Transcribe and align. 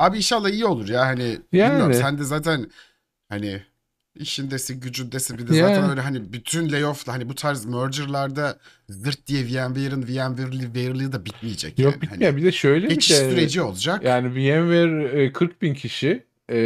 abi 0.00 0.16
inşallah 0.16 0.48
iyi 0.50 0.64
olur 0.66 0.88
ya 0.88 1.06
hani 1.06 1.38
Yani. 1.52 1.70
bilmiyorum 1.72 1.94
sen 1.94 2.18
de 2.18 2.24
zaten 2.24 2.70
hani 3.28 3.62
işindesin 4.14 4.80
gücündesin 4.80 5.38
bir 5.38 5.48
de 5.48 5.56
Yani. 5.56 5.74
zaten 5.74 5.90
öyle 5.90 6.00
hani 6.00 6.32
bütün 6.32 6.72
layoff'la 6.72 7.12
hani 7.12 7.28
bu 7.28 7.34
tarz 7.34 7.64
merger'larda 7.64 8.58
zırt 8.88 9.26
diye 9.26 9.44
VMware'ın 9.44 10.02
VMware'liği 10.02 11.12
da 11.12 11.24
bitmeyecek 11.24 11.78
Yok 11.78 11.92
yani. 11.92 12.02
bitmiyor. 12.02 12.32
Hani 12.32 12.36
Bir 12.40 12.44
de 12.46 12.52
şöyle 12.52 12.90
bir 12.90 12.96
de 12.96 13.00
süreci 13.00 13.62
olacak. 13.62 14.04
yani 14.04 14.28
VMware 14.34 15.22
e, 15.22 15.32
40 15.32 15.62
bin 15.62 15.74
kişi 15.74 16.24
e, 16.50 16.56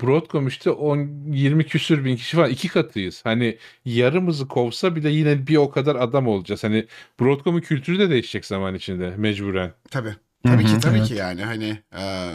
Broadcom 0.00 0.46
işte 0.48 0.70
10 0.70 0.98
20 1.32 1.66
küsür 1.66 2.04
bin 2.04 2.16
kişi 2.16 2.36
falan 2.36 2.50
iki 2.50 2.68
katıyız. 2.68 3.20
Hani 3.24 3.58
yarımızı 3.84 4.48
kovsa 4.48 4.96
bir 4.96 5.02
de 5.02 5.08
yine 5.08 5.46
bir 5.46 5.56
o 5.56 5.70
kadar 5.70 5.96
adam 5.96 6.28
olacağız. 6.28 6.64
Hani 6.64 6.86
Broadcom'un 7.20 7.60
kültürü 7.60 7.98
de 7.98 8.10
değişecek 8.10 8.46
zaman 8.46 8.74
içinde 8.74 9.14
mecburen. 9.16 9.72
Tabii. 9.90 10.14
Tabii 10.46 10.64
ki 10.64 10.72
Hı 10.72 10.76
hı, 10.76 10.80
tabii 10.80 10.98
evet. 10.98 11.08
ki 11.08 11.14
yani 11.14 11.42
hani 11.44 11.78
e, 11.98 12.30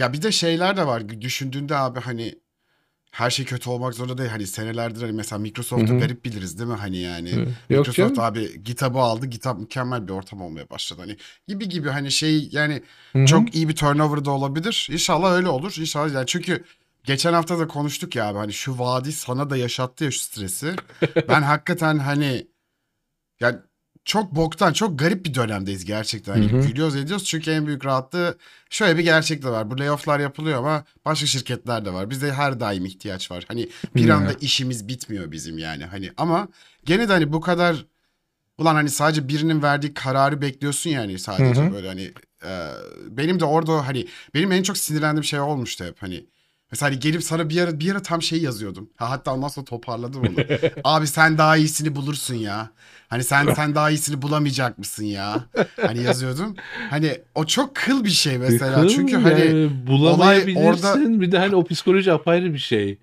ya 0.00 0.12
bir 0.12 0.22
de 0.22 0.32
şeyler 0.32 0.76
de 0.76 0.86
var 0.86 1.08
düşündüğünde 1.20 1.76
abi 1.76 2.00
hani 2.00 2.34
her 3.10 3.30
şey 3.30 3.44
kötü 3.44 3.70
olmak 3.70 3.94
zorunda 3.94 4.18
değil. 4.18 4.30
Hani 4.30 4.46
senelerdir 4.46 5.02
hani 5.02 5.12
mesela 5.12 5.38
Microsoft'u 5.38 5.88
Hı 5.88 5.94
hı. 5.94 5.98
garip 5.98 6.24
biliriz 6.24 6.58
değil 6.58 6.70
mi? 6.70 6.76
Hani 6.76 6.96
yani 6.98 7.30
Yok 7.30 7.48
Microsoft 7.70 7.96
canım. 7.96 8.20
abi 8.20 8.62
GitHub'ı 8.64 8.98
aldı. 8.98 9.26
GitHub 9.26 9.58
mükemmel 9.58 10.08
bir 10.08 10.12
ortam 10.12 10.42
olmaya 10.42 10.70
başladı. 10.70 11.00
Hani 11.00 11.16
gibi 11.48 11.68
gibi 11.68 11.88
hani 11.88 12.10
şey 12.12 12.48
yani 12.52 12.82
Hı 13.12 13.18
hı. 13.18 13.26
çok 13.26 13.54
iyi 13.54 13.68
bir 13.68 13.76
turnover 13.76 14.24
da 14.24 14.30
olabilir. 14.30 14.88
İnşallah 14.90 15.32
öyle 15.32 15.48
olur. 15.48 15.74
İnşallah 15.78 16.14
yani 16.14 16.26
çünkü 16.26 16.64
geçen 17.04 17.32
hafta 17.32 17.58
da 17.58 17.66
konuştuk 17.68 18.16
ya 18.16 18.26
abi 18.28 18.38
hani 18.38 18.52
şu 18.52 18.78
vadi 18.78 19.12
sana 19.12 19.50
da 19.50 19.56
yaşattı 19.56 20.04
ya 20.04 20.10
şu 20.10 20.18
stresi. 20.18 20.74
ben 21.28 21.42
hakikaten 21.42 21.98
hani 21.98 22.46
yani 23.40 23.56
çok 24.04 24.34
boktan, 24.34 24.72
çok 24.72 24.98
garip 24.98 25.26
bir 25.26 25.34
dönemdeyiz 25.34 25.84
gerçekten. 25.84 26.36
Hı. 26.36 26.66
gülüyoruz 26.68 26.96
ediyoruz 26.96 27.24
çünkü 27.24 27.50
en 27.50 27.66
büyük 27.66 27.84
rahatlığı 27.84 28.38
şöyle 28.70 28.98
bir 28.98 29.04
gerçek 29.04 29.42
de 29.42 29.48
var. 29.48 29.70
Bu 29.70 29.78
layoff'lar 29.78 30.20
yapılıyor 30.20 30.58
ama 30.58 30.84
başka 31.04 31.26
şirketler 31.26 31.84
de 31.84 31.92
var. 31.92 32.10
Bizde 32.10 32.32
her 32.32 32.60
daim 32.60 32.86
ihtiyaç 32.86 33.30
var. 33.30 33.44
Hani 33.48 33.68
bir 33.96 34.08
anda 34.08 34.32
işimiz 34.40 34.88
bitmiyor 34.88 35.32
bizim 35.32 35.58
yani. 35.58 35.84
Hani 35.84 36.10
ama 36.16 36.48
gene 36.84 37.08
de 37.08 37.12
hani 37.12 37.32
bu 37.32 37.40
kadar 37.40 37.86
ulan 38.58 38.74
hani 38.74 38.90
sadece 38.90 39.28
birinin 39.28 39.62
verdiği 39.62 39.94
kararı 39.94 40.40
bekliyorsun 40.40 40.90
yani 40.90 41.18
sadece 41.18 41.62
Hı 41.62 41.66
hı. 41.66 41.72
böyle 41.72 41.88
hani 41.88 42.12
e, 42.44 42.70
benim 43.08 43.40
de 43.40 43.44
orada 43.44 43.86
hani 43.86 44.06
benim 44.34 44.52
en 44.52 44.62
çok 44.62 44.78
sinirlendiğim 44.78 45.24
şey 45.24 45.40
olmuştu 45.40 45.84
hep 45.84 46.02
hani 46.02 46.26
Mesela 46.72 46.90
hani 46.90 47.00
gelip 47.00 47.22
sana 47.24 47.48
bir 47.48 47.60
ara 47.60 47.80
bir 47.80 47.92
ara 47.92 48.02
tam 48.02 48.22
şey 48.22 48.42
yazıyordum. 48.42 48.90
Ha, 48.96 49.10
hatta 49.10 49.48
sonra 49.48 49.64
toparladım 49.64 50.20
onu. 50.20 50.46
Abi 50.84 51.06
sen 51.06 51.38
daha 51.38 51.56
iyisini 51.56 51.96
bulursun 51.96 52.34
ya. 52.34 52.70
Hani 53.08 53.24
sen 53.24 53.54
sen 53.54 53.74
daha 53.74 53.90
iyisini 53.90 54.22
bulamayacak 54.22 54.78
mısın 54.78 55.04
ya? 55.04 55.44
Hani 55.80 56.02
yazıyordum. 56.02 56.56
Hani 56.90 57.20
o 57.34 57.44
çok 57.46 57.74
kıl 57.76 58.04
bir 58.04 58.10
şey 58.10 58.38
mesela. 58.38 58.80
Kıl 58.82 58.88
Çünkü 58.88 59.12
yani 59.12 59.22
hani 59.22 59.70
bulamayabilirsin. 59.86 60.60
orada- 60.66 61.20
Bir 61.20 61.32
de 61.32 61.38
hani 61.38 61.56
o 61.56 61.64
psikoloji 61.64 62.12
apayrı 62.12 62.52
bir 62.54 62.58
şey. 62.58 62.98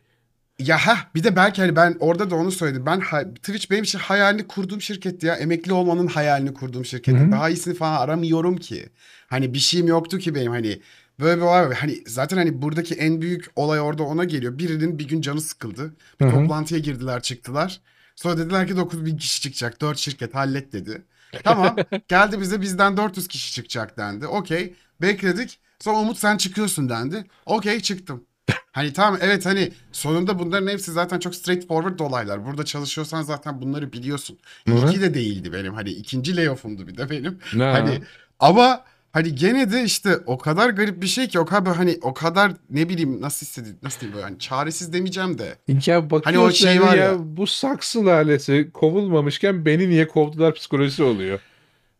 ya 0.60 0.78
ha 0.78 0.98
bir 1.16 1.24
de 1.24 1.36
belki 1.36 1.62
hani 1.62 1.76
ben 1.76 1.96
orada 2.00 2.30
da 2.30 2.36
onu 2.36 2.52
söyledim. 2.52 2.86
Ben 2.86 3.02
Twitch 3.36 3.72
benim 3.72 3.84
için 3.84 4.00
hayalini 4.00 4.48
kurduğum 4.48 4.82
şirketti 4.82 5.26
ya. 5.26 5.36
Emekli 5.36 5.74
olmanın 5.74 6.08
hayalini 6.08 6.54
kurduğum 6.54 6.86
şirketti. 6.86 7.32
Daha 7.32 7.50
iyisini 7.50 7.74
falan 7.74 8.02
aramıyorum 8.02 8.58
ki. 8.58 8.90
Hani 9.28 9.54
bir 9.54 9.60
şeyim 9.60 9.88
yoktu 9.88 10.18
ki 10.18 10.36
benim 10.36 10.52
hani 10.52 10.80
böyle 11.20 11.38
bir 11.38 11.46
olay 11.46 11.70
var. 11.70 11.74
Hani 11.74 12.04
zaten 12.08 12.38
hani 12.38 12.62
buradaki 12.62 12.96
en 12.96 13.22
büyük 13.22 13.46
olay 13.56 13.80
orada 13.80 14.04
ona 14.04 14.24
geliyor. 14.24 14.58
Birinin 14.58 15.00
bir 15.00 15.08
gün 15.08 15.22
canı 15.22 15.42
sıkıldı. 15.42 15.94
Bir 16.20 16.26
Hı 16.26 16.30
hı. 16.30 16.34
toplantıya 16.34 16.80
girdiler 16.80 17.22
çıktılar. 17.22 17.82
Sonra 18.16 18.38
dediler 18.38 18.68
ki 18.68 18.78
9 18.78 19.06
bin 19.06 19.18
kişi 19.18 19.42
çıkacak. 19.42 19.82
4 19.82 19.98
şirket 19.98 20.36
hallet 20.36 20.74
dedi. 20.74 21.02
Tamam 21.44 21.76
geldi 22.08 22.42
bize 22.42 22.62
bizden 22.62 22.98
400 22.98 23.28
kişi 23.28 23.54
çıkacak 23.54 23.98
dendi. 23.98 24.28
Okey 24.28 24.74
bekledik. 25.02 25.60
Sonra 25.80 26.00
Umut 26.00 26.18
sen 26.18 26.38
çıkıyorsun 26.38 26.90
dendi. 26.90 27.26
Okey 27.46 27.80
çıktım. 27.80 28.24
Hani 28.72 28.94
tamam 28.94 29.20
evet 29.22 29.46
hani 29.46 29.72
sonunda 29.92 30.40
bunların 30.40 30.68
hepsi 30.68 30.92
zaten 30.92 31.20
çok 31.20 31.36
straightforward 31.36 32.00
olaylar. 32.00 32.46
Burada 32.46 32.66
çalışıyorsan 32.66 33.22
zaten 33.22 33.62
bunları 33.62 33.94
biliyorsun. 33.94 34.40
Hı 34.68 34.74
hı. 34.74 34.88
İlki 34.88 35.02
de 35.02 35.14
değildi 35.14 35.54
benim. 35.54 35.74
Hani 35.74 35.90
ikinci 35.90 36.36
layoff'umdu 36.38 36.88
bir 36.88 36.98
de 36.98 37.10
benim. 37.10 37.40
Ne? 37.54 37.64
Hani 37.64 38.02
ama 38.40 38.84
hani 39.12 39.36
gene 39.36 39.72
de 39.72 39.84
işte 39.84 40.18
o 40.26 40.38
kadar 40.38 40.70
garip 40.70 41.02
bir 41.02 41.08
şey 41.08 41.28
ki 41.28 41.40
o 41.40 41.46
kadar 41.46 41.76
hani 41.76 41.98
o 42.02 42.14
kadar 42.14 42.52
ne 42.70 42.90
bileyim 42.90 43.22
nasıl 43.22 43.46
hissediyorum 43.46 43.80
nasıl 43.84 44.00
diyeyim 44.00 44.16
böyle 44.16 44.26
hani 44.26 44.40
çaresiz 44.40 44.94
demeyeceğim 44.94 45.38
de. 45.38 45.56
Ya 45.86 46.04
bakıyorsun 46.10 46.24
Hani 46.24 46.40
o 46.40 46.52
şey 46.52 46.82
var 46.82 46.96
ya, 46.98 47.04
ya. 47.04 47.16
bu 47.38 47.48
saksı 47.48 48.06
lalesi 48.06 48.70
kovulmamışken 48.74 49.66
beni 49.66 49.90
niye 49.90 50.08
kovdular 50.08 50.54
psikolojisi 50.54 51.04
oluyor. 51.04 51.40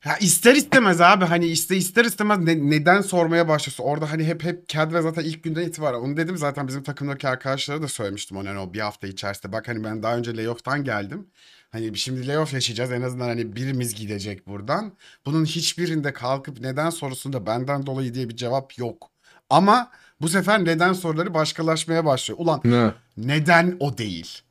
Ya 0.06 0.18
ister 0.18 0.56
istemez 0.56 1.02
abi 1.02 1.26
hani 1.26 1.46
iste 1.48 1.76
ister 1.78 2.06
istemez 2.06 2.40
ne- 2.40 2.70
neden 2.70 3.02
sormaya 3.02 3.48
başlıyorsun. 3.48 3.84
Orada 3.84 4.12
hani 4.12 4.24
hep 4.24 4.44
hep 4.44 4.68
Cadve 4.68 5.02
zaten 5.02 5.24
ilk 5.24 5.44
günden 5.44 5.62
itibaren 5.62 5.98
onu 6.00 6.18
dedim 6.18 6.38
zaten 6.38 6.68
bizim 6.68 6.84
takımdaki 6.84 7.28
arkadaşlara 7.28 7.82
da 7.82 7.88
söylemiştim 7.88 8.38
onu 8.38 8.50
hani 8.50 8.60
o 8.60 8.74
bir 8.74 8.80
hafta 8.80 9.08
içerisinde. 9.08 9.52
Bak 9.54 9.68
hani 9.68 9.84
ben 9.84 10.04
daha 10.04 10.18
önce 10.18 10.38
layoff'tan 10.38 10.84
geldim. 10.84 11.28
Hani 11.72 11.98
şimdi 11.98 12.28
layoff 12.28 12.54
yaşayacağız 12.54 12.92
en 12.92 13.02
azından 13.02 13.28
hani 13.28 13.56
birimiz 13.56 13.96
gidecek 13.96 14.48
buradan. 14.48 14.94
Bunun 15.26 15.46
hiçbirinde 15.46 16.14
kalkıp 16.14 16.60
neden 16.62 16.90
sorusunda 16.90 17.46
benden 17.46 17.86
dolayı 17.86 18.14
diye 18.14 18.30
bir 18.30 18.36
cevap 18.36 18.78
yok. 18.78 19.10
Ama 19.50 19.92
bu 20.22 20.30
sefer 20.30 20.66
neden 20.66 20.94
soruları 20.94 21.34
başkalaşmaya 21.34 22.06
başlıyor. 22.06 22.40
Ulan 22.40 22.62
Ne? 22.64 22.92
neden 23.18 23.78
o 23.80 23.98
değil? 23.98 24.42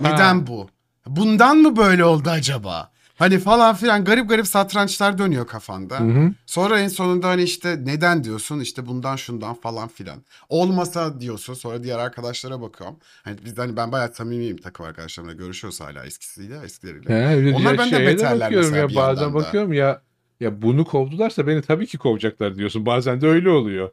Neden 0.00 0.46
bu? 0.46 0.68
Bundan 1.06 1.56
mı 1.56 1.76
böyle 1.76 2.04
oldu 2.04 2.30
acaba? 2.30 2.92
Hani 3.14 3.38
falan 3.38 3.74
filan 3.74 4.04
garip 4.04 4.28
garip 4.28 4.46
satrançlar 4.46 5.18
dönüyor 5.18 5.46
kafanda. 5.46 6.00
Hı 6.00 6.04
hı. 6.04 6.32
Sonra 6.46 6.80
en 6.80 6.88
sonunda 6.88 7.28
hani 7.28 7.42
işte 7.42 7.80
neden 7.84 8.24
diyorsun 8.24 8.60
işte 8.60 8.86
bundan 8.86 9.16
şundan 9.16 9.54
falan 9.54 9.88
filan. 9.88 10.22
Olmasa 10.48 11.20
diyorsun 11.20 11.54
sonra 11.54 11.82
diğer 11.82 11.98
arkadaşlara 11.98 12.60
bakıyorum. 12.60 12.96
Hani 13.22 13.36
biz 13.44 13.58
hani 13.58 13.76
ben 13.76 13.92
bayağı 13.92 14.14
samimiyim 14.14 14.56
takım 14.56 14.86
arkadaşlarımla 14.86 15.32
görüşüyoruz 15.32 15.80
hala 15.80 16.06
eskisiyle 16.06 16.58
eskileriyle. 16.64 17.10
He, 17.10 17.36
öyle 17.36 17.54
Onlar 17.54 17.78
benden 17.78 18.06
beterler 18.06 18.40
bakıyorum 18.40 18.70
mesela 18.70 18.76
ya 18.76 18.88
bir 18.88 18.94
bazen 18.96 19.22
yandan 19.22 19.40
da. 19.40 19.44
bakıyorum 19.44 19.72
ya 19.72 20.02
ya 20.40 20.62
bunu 20.62 20.84
kovdularsa 20.84 21.46
beni 21.46 21.62
tabii 21.62 21.86
ki 21.86 21.98
kovacaklar 21.98 22.56
diyorsun. 22.56 22.86
Bazen 22.86 23.20
de 23.20 23.26
öyle 23.26 23.50
oluyor. 23.50 23.90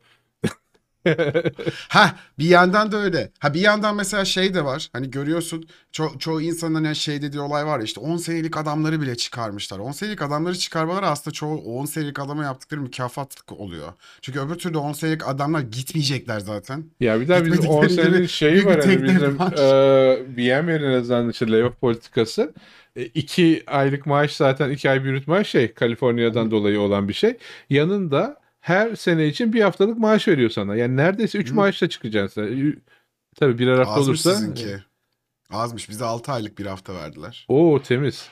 Ha 1.89 2.15
bir 2.39 2.45
yandan 2.45 2.91
da 2.91 2.97
öyle. 2.97 3.31
Ha 3.39 3.53
bir 3.53 3.59
yandan 3.61 3.95
mesela 3.95 4.25
şey 4.25 4.53
de 4.53 4.65
var. 4.65 4.89
Hani 4.93 5.11
görüyorsun 5.11 5.65
ço- 5.93 6.19
çoğu 6.19 6.41
insanın 6.41 6.83
hani 6.83 6.95
şey 6.95 7.21
dediği 7.21 7.39
olay 7.39 7.65
var 7.65 7.79
ya 7.79 7.85
işte 7.85 7.99
10 7.99 8.17
senelik 8.17 8.57
adamları 8.57 9.01
bile 9.01 9.15
çıkarmışlar. 9.15 9.79
10 9.79 9.91
senelik 9.91 10.21
adamları 10.21 10.55
çıkarmaları 10.55 11.07
aslında 11.07 11.33
çoğu 11.33 11.57
10 11.57 11.85
senelik 11.85 12.19
adama 12.19 12.43
yaptıkları 12.43 12.81
mükafat 12.81 13.35
oluyor. 13.51 13.93
Çünkü 14.21 14.39
öbür 14.39 14.55
türlü 14.55 14.77
10 14.77 14.93
senelik 14.93 15.27
adamlar 15.27 15.59
gitmeyecekler 15.61 16.39
zaten. 16.39 16.83
Ya 16.99 17.21
bir 17.21 17.27
daha 17.27 17.45
bizim 17.45 17.61
Gitmedikleri 17.61 17.85
10 17.85 17.87
senenin 17.87 18.17
gibi 18.17 18.27
şeyi 18.27 18.65
var 18.65 18.79
hani 18.85 19.03
bizim 19.03 19.39
var. 19.39 19.53
e, 19.53 20.19
VMware'in 20.37 20.99
azından 20.99 21.29
işte 21.29 21.51
layoff 21.51 21.81
politikası. 21.81 22.53
2 22.95 23.63
aylık 23.67 24.05
maaş 24.05 24.35
zaten 24.35 24.69
2 24.69 24.89
ay 24.89 25.03
brüt 25.03 25.27
maaş 25.27 25.47
şey 25.47 25.73
Kaliforniya'dan 25.73 26.51
dolayı 26.51 26.79
olan 26.79 27.07
bir 27.07 27.13
şey. 27.13 27.37
Yanında 27.69 28.40
her 28.61 28.95
sene 28.95 29.27
için 29.27 29.53
bir 29.53 29.61
haftalık 29.61 29.97
maaş 29.97 30.27
veriyor 30.27 30.49
sana. 30.49 30.75
Yani 30.75 30.97
neredeyse 30.97 31.37
3 31.37 31.51
Hı. 31.51 31.55
maaşla 31.55 31.89
çıkacaksın 31.89 32.45
sen. 32.47 32.81
Tabii 33.35 33.59
birer 33.59 33.77
hafta 33.77 33.91
Azmış 33.93 34.07
olursa. 34.07 34.35
sizinki. 34.35 34.77
Azmış. 35.49 35.89
Bize 35.89 36.05
6 36.05 36.31
aylık 36.31 36.59
bir 36.59 36.65
hafta 36.65 36.93
verdiler. 36.95 37.45
Oo 37.49 37.81
temiz. 37.81 38.29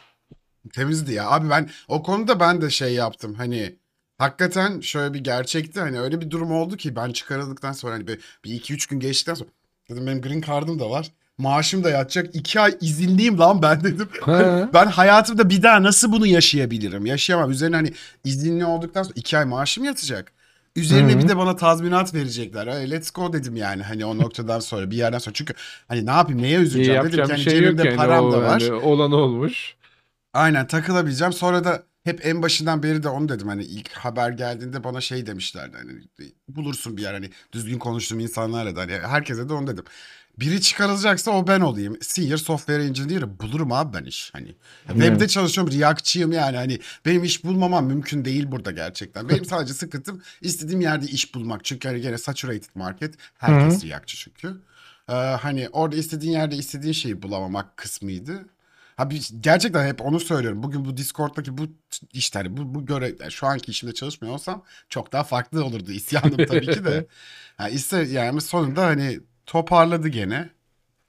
Temizdi 0.73 1.13
ya. 1.13 1.29
Abi 1.29 1.49
ben 1.49 1.69
o 1.87 2.03
konuda 2.03 2.39
ben 2.39 2.61
de 2.61 2.69
şey 2.69 2.93
yaptım. 2.93 3.33
Hani 3.33 3.75
hakikaten 4.17 4.79
şöyle 4.79 5.13
bir 5.13 5.19
gerçekti. 5.19 5.79
Hani 5.79 5.99
öyle 5.99 6.21
bir 6.21 6.29
durum 6.31 6.51
oldu 6.51 6.77
ki 6.77 6.95
ben 6.95 7.11
çıkarıldıktan 7.11 7.71
sonra 7.71 7.93
hani 7.93 8.07
bir, 8.07 8.19
bir 8.45 8.53
iki 8.53 8.73
üç 8.73 8.87
gün 8.87 8.99
geçtikten 8.99 9.33
sonra 9.33 9.49
dedim 9.89 10.07
benim 10.07 10.21
green 10.21 10.41
card'ım 10.41 10.79
da 10.79 10.89
var. 10.89 11.11
Maaşım 11.39 11.83
da 11.83 11.89
yatacak. 11.89 12.35
iki 12.35 12.59
ay 12.59 12.77
izinliyim 12.81 13.39
lan 13.39 13.61
ben 13.61 13.83
dedim. 13.83 14.09
Ben 14.73 14.85
hayatımda 14.87 15.49
bir 15.49 15.63
daha 15.63 15.83
nasıl 15.83 16.11
bunu 16.11 16.27
yaşayabilirim? 16.27 17.05
Yaşayamam. 17.05 17.51
Üzerine 17.51 17.75
hani 17.75 17.93
izinli 18.23 18.65
olduktan 18.65 19.03
sonra 19.03 19.13
iki 19.15 19.37
ay 19.37 19.45
maaşım 19.45 19.83
yatacak. 19.83 20.31
Üzerine 20.75 21.13
Hı 21.13 21.15
hı. 21.15 21.23
bir 21.23 21.29
de 21.29 21.37
bana 21.37 21.55
tazminat 21.55 22.13
verecekler. 22.13 22.67
Hey, 22.67 22.91
let's 22.91 23.11
go 23.11 23.33
dedim 23.33 23.55
yani 23.55 23.83
hani 23.83 24.05
o 24.05 24.17
noktadan 24.17 24.59
sonra 24.59 24.91
bir 24.91 24.97
yerden 24.97 25.17
sonra. 25.17 25.33
Çünkü 25.33 25.53
hani 25.87 26.05
ne 26.05 26.11
yapayım 26.11 26.41
neye 26.41 26.59
üzüleceğim 26.59 27.03
dedim 27.03 27.25
hani 27.29 27.39
şey 27.39 27.53
cebimde 27.53 27.87
yani. 27.87 27.97
param 27.97 28.25
O, 28.25 28.31
da 28.31 28.41
var. 28.41 28.61
hani 28.61 28.73
olan 28.73 29.11
olmuş. 29.11 29.75
Aynen 30.33 30.67
takılabileceğim. 30.67 31.33
Sonra 31.33 31.63
da 31.63 31.83
hep 32.03 32.25
en 32.25 32.41
başından 32.41 32.83
beri 32.83 33.03
de 33.03 33.09
onu 33.09 33.29
dedim. 33.29 33.47
Hani 33.47 33.63
ilk 33.63 33.91
haber 33.91 34.29
geldiğinde 34.29 34.83
bana 34.83 35.01
şey 35.01 35.25
demişlerdi. 35.25 35.77
Hani 35.77 35.91
bulursun 36.47 36.97
bir 36.97 37.01
yer 37.01 37.13
hani 37.13 37.29
düzgün 37.51 37.79
konuştuğum 37.79 38.19
insanlarla 38.19 38.75
da 38.75 38.81
hani 38.81 38.91
herkese 38.93 39.49
de 39.49 39.53
onu 39.53 39.67
dedim. 39.67 39.83
Biri 40.39 40.61
çıkarılacaksa 40.61 41.31
o 41.31 41.47
ben 41.47 41.59
olayım. 41.59 41.97
Senior 42.01 42.37
Software 42.37 42.83
Engineer 42.83 43.39
bulurum 43.39 43.71
abi 43.71 43.97
ben 43.97 44.03
iş. 44.03 44.29
Hani 44.33 44.55
webde 44.87 45.27
çalışıyorum, 45.27 45.79
React'çıyım 45.79 46.31
yani. 46.31 46.57
Hani 46.57 46.79
benim 47.05 47.23
iş 47.23 47.43
bulmamam 47.43 47.85
mümkün 47.85 48.25
değil 48.25 48.51
burada 48.51 48.71
gerçekten. 48.71 49.29
Benim 49.29 49.45
sadece 49.45 49.73
sıkıntım 49.73 50.21
istediğim 50.41 50.81
yerde 50.81 51.05
iş 51.05 51.35
bulmak. 51.35 51.65
Çünkü 51.65 51.87
hani 51.87 52.01
gene 52.01 52.17
saturated 52.17 52.69
market. 52.75 53.15
Herkes 53.37 53.85
React'çı 53.85 54.17
çünkü. 54.17 54.57
Ee, 55.09 55.13
hani 55.13 55.69
orada 55.69 55.95
istediğin 55.95 56.31
yerde 56.31 56.55
istediğin 56.55 56.93
şeyi 56.93 57.21
bulamamak 57.21 57.77
kısmıydı. 57.77 58.45
Ha 58.97 59.09
bir, 59.09 59.29
gerçekten 59.39 59.87
hep 59.87 60.01
onu 60.01 60.19
söylüyorum. 60.19 60.63
Bugün 60.63 60.85
bu 60.85 60.97
Discord'daki 60.97 61.57
bu 61.57 61.67
işte 62.13 62.39
hani 62.39 62.57
bu, 62.57 62.75
bu 62.75 62.85
göre 62.85 63.15
yani 63.19 63.31
şu 63.31 63.47
anki 63.47 63.71
işimde 63.71 63.93
çalışmıyor 63.93 64.33
olsam 64.33 64.63
çok 64.89 65.11
daha 65.11 65.23
farklı 65.23 65.65
olurdu 65.65 65.91
isyanım 65.91 66.37
tabii 66.37 66.71
ki 66.71 66.85
de. 66.85 67.07
Ha 67.57 67.69
iste 67.69 67.97
yani 67.97 68.41
sonunda 68.41 68.85
hani 68.85 69.19
toparladı 69.49 70.07
gene. 70.07 70.49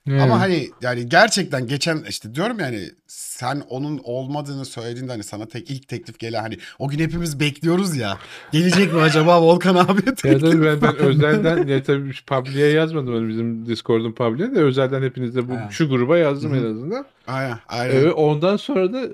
Ama 0.08 0.40
hani 0.40 0.70
yani 0.82 1.08
gerçekten 1.08 1.66
geçen 1.66 2.04
işte 2.08 2.34
diyorum 2.34 2.60
yani 2.60 2.90
sen 3.06 3.62
onun 3.68 4.00
olmadığını 4.04 4.64
söylediğinde 4.64 5.12
hani 5.12 5.22
sana 5.22 5.46
tek 5.46 5.70
ilk 5.70 5.88
teklif 5.88 6.18
gelen 6.18 6.40
hani 6.40 6.58
o 6.78 6.88
gün 6.88 6.98
hepimiz 6.98 7.40
bekliyoruz 7.40 7.96
ya. 7.96 8.18
Gelecek 8.52 8.92
mi 8.92 9.00
acaba 9.00 9.42
Volkan 9.42 9.74
abi 9.74 10.14
tabii 10.14 10.64
ben, 10.64 10.82
ben 10.82 10.96
özelden 10.96 11.66
ya 11.66 11.82
tabii 11.82 12.12
public'e 12.26 12.66
yazmadım 12.66 13.14
hani 13.14 13.28
bizim 13.28 13.66
Discord'un 13.66 14.12
public'e 14.12 14.54
de 14.54 14.60
özelden 14.60 15.02
hepinize 15.02 15.48
bu 15.48 15.52
Ha. 15.54 15.68
şu 15.70 15.88
gruba 15.88 16.18
yazdım 16.18 16.52
Hı 16.52 16.56
en 16.56 16.64
azından. 16.64 17.06
Aynen, 17.26 17.58
aynen. 17.68 17.94
Evet, 17.94 18.12
ondan 18.16 18.56
sonra 18.56 18.92
da 18.92 19.08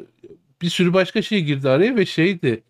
bir 0.62 0.69
sürü 0.69 0.93
başka 0.93 1.23
şey 1.23 1.44
girdi 1.44 1.69
araya 1.69 1.96
ve 1.96 2.06
şeydi. 2.06 2.62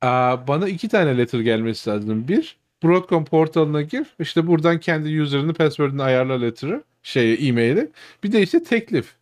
Aa, 0.00 0.48
bana 0.48 0.68
iki 0.68 0.88
tane 0.88 1.18
letter 1.18 1.40
gelmesi 1.40 1.90
lazım. 1.90 2.28
Bir, 2.28 2.56
Broadcom 2.82 3.24
portalına 3.24 3.82
gir. 3.82 4.06
işte 4.18 4.46
buradan 4.46 4.80
kendi 4.80 5.22
user'ını, 5.22 5.54
password'ını 5.54 6.02
ayarla 6.02 6.38
letter'ı. 6.40 6.84
Şey, 7.02 7.48
e-mail'i. 7.48 7.90
Bir 8.24 8.32
de 8.32 8.42
işte 8.42 8.62
teklif. 8.62 9.14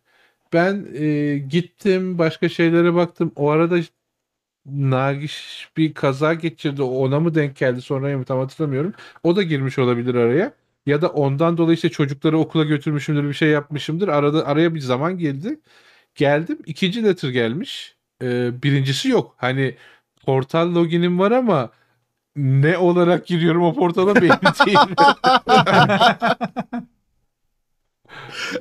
Ben 0.53 0.87
e, 0.95 1.37
gittim, 1.37 2.17
başka 2.17 2.49
şeylere 2.49 2.93
baktım. 2.93 3.31
O 3.35 3.49
arada 3.49 3.79
Nagiş 4.65 5.69
bir 5.77 5.93
kaza 5.93 6.33
geçirdi. 6.33 6.81
Ona 6.81 7.19
mı 7.19 7.35
denk 7.35 7.55
geldi 7.57 7.81
sonra 7.81 8.17
mı 8.17 8.25
tam 8.25 8.39
hatırlamıyorum. 8.39 8.93
O 9.23 9.35
da 9.35 9.43
girmiş 9.43 9.79
olabilir 9.79 10.15
araya. 10.15 10.53
Ya 10.85 11.01
da 11.01 11.09
ondan 11.09 11.57
dolayı 11.57 11.75
işte 11.75 11.89
çocukları 11.89 12.37
okula 12.37 12.63
götürmüşümdür, 12.63 13.29
bir 13.29 13.33
şey 13.33 13.49
yapmışımdır. 13.49 14.07
Arada 14.07 14.47
araya 14.47 14.75
bir 14.75 14.79
zaman 14.79 15.17
geldi. 15.17 15.59
Geldim. 16.15 16.59
ikinci 16.65 17.03
letter 17.03 17.29
gelmiş. 17.29 17.95
Ee, 18.21 18.63
birincisi 18.63 19.09
yok. 19.09 19.35
Hani 19.37 19.75
portal 20.25 20.75
loginim 20.75 21.19
var 21.19 21.31
ama 21.31 21.71
ne 22.35 22.77
olarak 22.77 23.27
giriyorum 23.27 23.63
o 23.63 23.73
portala 23.73 24.15
belli 24.15 24.29
değil. 24.65 24.77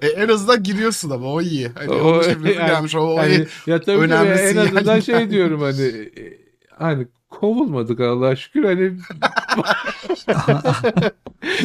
E, 0.03 0.07
en 0.09 0.29
azından 0.29 0.63
giriyorsun 0.63 1.11
ama 1.11 1.27
o 1.27 1.41
iyi. 1.43 1.69
Hani 1.69 1.91
O- 1.91 2.09
onun 2.15 2.23
yani- 2.29 2.55
gelmiş 2.55 2.95
o, 2.95 3.01
o 3.01 3.27
iyi. 3.27 3.47
ya 3.67 3.81
tabii 3.81 3.99
önemlisi 3.99 4.43
en 4.45 4.57
azından 4.57 4.93
yani. 4.93 5.03
şey 5.03 5.31
diyorum 5.31 5.61
hani 5.61 5.83
e, 5.87 6.39
hani 6.79 7.07
kovulmadık 7.29 8.01
Allah'a 8.01 8.37
şükür 8.37 8.65
hani 8.65 8.93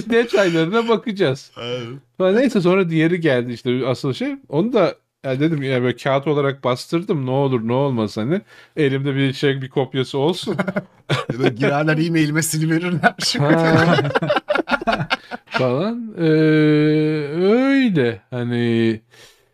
detaylarına 0.09 0.87
bakacağız. 0.87 1.51
Evet. 1.61 2.35
Neyse 2.35 2.61
sonra 2.61 2.89
diğeri 2.89 3.19
geldi 3.19 3.53
işte 3.53 3.87
asıl 3.87 4.13
şey. 4.13 4.35
Onu 4.49 4.73
da 4.73 4.95
ya 5.25 5.39
dedim 5.39 5.63
ya 5.63 5.81
böyle 5.83 5.95
kağıt 5.95 6.27
olarak 6.27 6.63
bastırdım 6.63 7.25
ne 7.25 7.31
olur 7.31 7.67
ne 7.67 7.73
olmaz 7.73 8.17
hani 8.17 8.41
elimde 8.77 9.15
bir 9.15 9.33
şey 9.33 9.61
bir 9.61 9.69
kopyası 9.69 10.17
olsun. 10.17 10.57
Böyle 11.39 11.55
girerler 11.55 11.97
e-mailime 12.07 12.41
siliverirler. 12.41 13.15
Falan. 15.45 16.13
Ee, 16.17 16.23
öyle 17.41 18.21
hani 18.29 19.01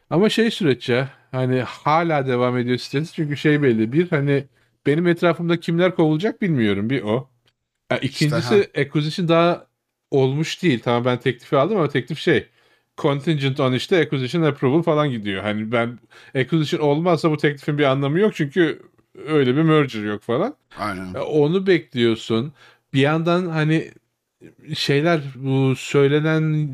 ama 0.10 0.30
şey 0.30 0.52
süreç 0.52 0.90
ya 0.90 1.10
hani 1.32 1.62
hala 1.62 2.28
devam 2.28 2.58
ediyor 2.58 2.78
sitesi 2.78 3.14
çünkü 3.14 3.38
şey 3.38 3.64
belli 3.64 3.94
bir 3.94 4.10
hani 4.10 4.46
benim 4.86 5.08
etrafımda 5.08 5.60
kimler 5.60 5.96
kovulacak 5.96 6.42
bilmiyorum 6.42 6.90
bir 6.90 7.04
o. 7.04 7.30
Ha, 7.90 7.98
İkincisi 7.98 8.70
acquisition 8.78 9.28
daha 9.28 9.68
olmuş 10.12 10.64
değil. 10.64 10.80
Tamam 10.84 11.06
ben 11.06 11.20
teklifi 11.20 11.58
aldım 11.58 11.78
ama 11.78 11.90
teklif 11.90 12.20
şey 12.20 12.48
contingent 12.98 13.60
on 13.60 13.74
işte 13.74 13.98
acquisition 13.98 14.42
approval 14.42 14.82
falan 14.82 15.12
gidiyor. 15.12 15.44
Hani 15.44 15.72
ben 15.72 16.00
acquisition 16.36 16.82
olmazsa 16.82 17.32
bu 17.32 17.38
teklifin 17.38 17.78
bir 17.78 17.84
anlamı 17.84 18.20
yok 18.20 18.36
çünkü 18.36 18.82
öyle 19.28 19.56
bir 19.56 19.62
merger 19.62 20.04
yok 20.04 20.22
falan. 20.22 20.56
Aynen. 20.78 21.14
Ya 21.14 21.24
Onu 21.24 21.68
bekliyorsun. 21.68 22.54
Bir 22.94 23.00
yandan 23.00 23.48
hani 23.48 23.92
şeyler 24.74 25.22
bu 25.36 25.76
söylenen 25.76 26.70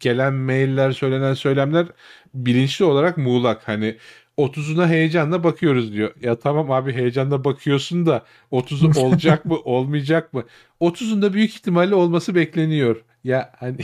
gelen 0.00 0.34
mailler 0.34 0.92
söylenen 0.92 1.34
söylemler 1.34 1.86
bilinçli 2.34 2.84
olarak 2.84 3.18
muğlak 3.18 3.68
hani 3.68 3.96
30'una 4.38 4.88
heyecanla 4.88 5.44
bakıyoruz 5.44 5.92
diyor. 5.92 6.14
Ya 6.20 6.38
tamam 6.38 6.70
abi 6.70 6.92
heyecanla 6.92 7.44
bakıyorsun 7.44 8.06
da 8.06 8.24
30'u 8.52 9.00
olacak 9.06 9.44
mı 9.44 9.56
olmayacak 9.56 10.32
mı? 10.32 10.44
30'unda 10.80 11.32
büyük 11.32 11.50
ihtimalle 11.50 11.94
olması 11.94 12.34
bekleniyor. 12.34 13.04
Ya 13.24 13.52
hani 13.58 13.76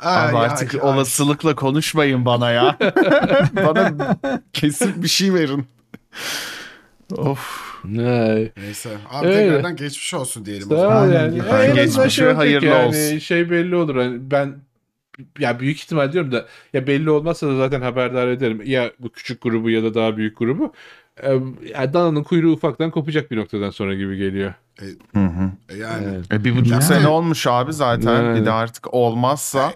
Ay, 0.00 0.28
Abi 0.30 0.36
artık 0.36 0.74
ay. 0.74 0.80
olasılıkla 0.80 1.54
konuşmayın 1.54 2.24
bana 2.24 2.50
ya. 2.50 2.78
bana 3.56 4.16
kesin 4.52 5.02
bir 5.02 5.08
şey 5.08 5.34
verin. 5.34 5.66
Of. 7.16 7.64
ne? 7.84 8.50
Neyse. 8.56 8.90
Abi 9.10 9.26
Öyle. 9.26 9.38
tekrardan 9.38 9.76
geçmiş 9.76 10.14
olsun 10.14 10.44
diyelim. 10.46 10.66
o 10.70 10.74
Sağ 10.74 10.80
zaman. 10.80 11.02
Aynen. 11.02 11.14
yani. 11.14 11.38
Yani 11.38 11.48
En 11.48 11.54
azından 11.54 11.74
geçmiş 11.74 12.18
ve 12.20 12.24
olacak 12.24 12.38
hayırlı 12.38 12.66
yani, 12.66 12.86
olsun. 12.88 13.18
Şey 13.18 13.50
belli 13.50 13.76
olur. 13.76 13.96
Hani 13.96 14.30
ben 14.30 14.56
ya 15.38 15.60
büyük 15.60 15.78
ihtimal 15.78 16.12
diyorum 16.12 16.32
da 16.32 16.46
ya 16.72 16.86
belli 16.86 17.10
olmazsa 17.10 17.48
da 17.48 17.56
zaten 17.56 17.80
haberdar 17.80 18.28
ederim. 18.28 18.62
Ya 18.64 18.92
bu 18.98 19.12
küçük 19.12 19.42
grubu 19.42 19.70
ya 19.70 19.82
da 19.82 19.94
daha 19.94 20.16
büyük 20.16 20.38
grubu. 20.38 20.72
Ee, 21.22 21.38
ya 21.68 21.92
dananın 21.94 22.22
kuyruğu 22.22 22.52
ufaktan 22.52 22.90
kopacak 22.90 23.30
bir 23.30 23.36
noktadan 23.36 23.70
sonra 23.70 23.94
gibi 23.94 24.16
geliyor. 24.16 24.54
Hı 25.14 25.24
hı. 25.26 25.50
E 25.68 25.76
Yani 25.76 26.04
Evet. 26.14 26.32
E, 26.32 26.44
bir 26.44 26.52
buçuk 26.56 26.72
Yani. 26.72 26.82
sene 26.82 27.08
olmuş 27.08 27.46
abi 27.46 27.72
zaten. 27.72 28.22
Yani. 28.22 28.40
Bir 28.40 28.46
de 28.46 28.52
artık 28.52 28.94
olmazsa. 28.94 29.72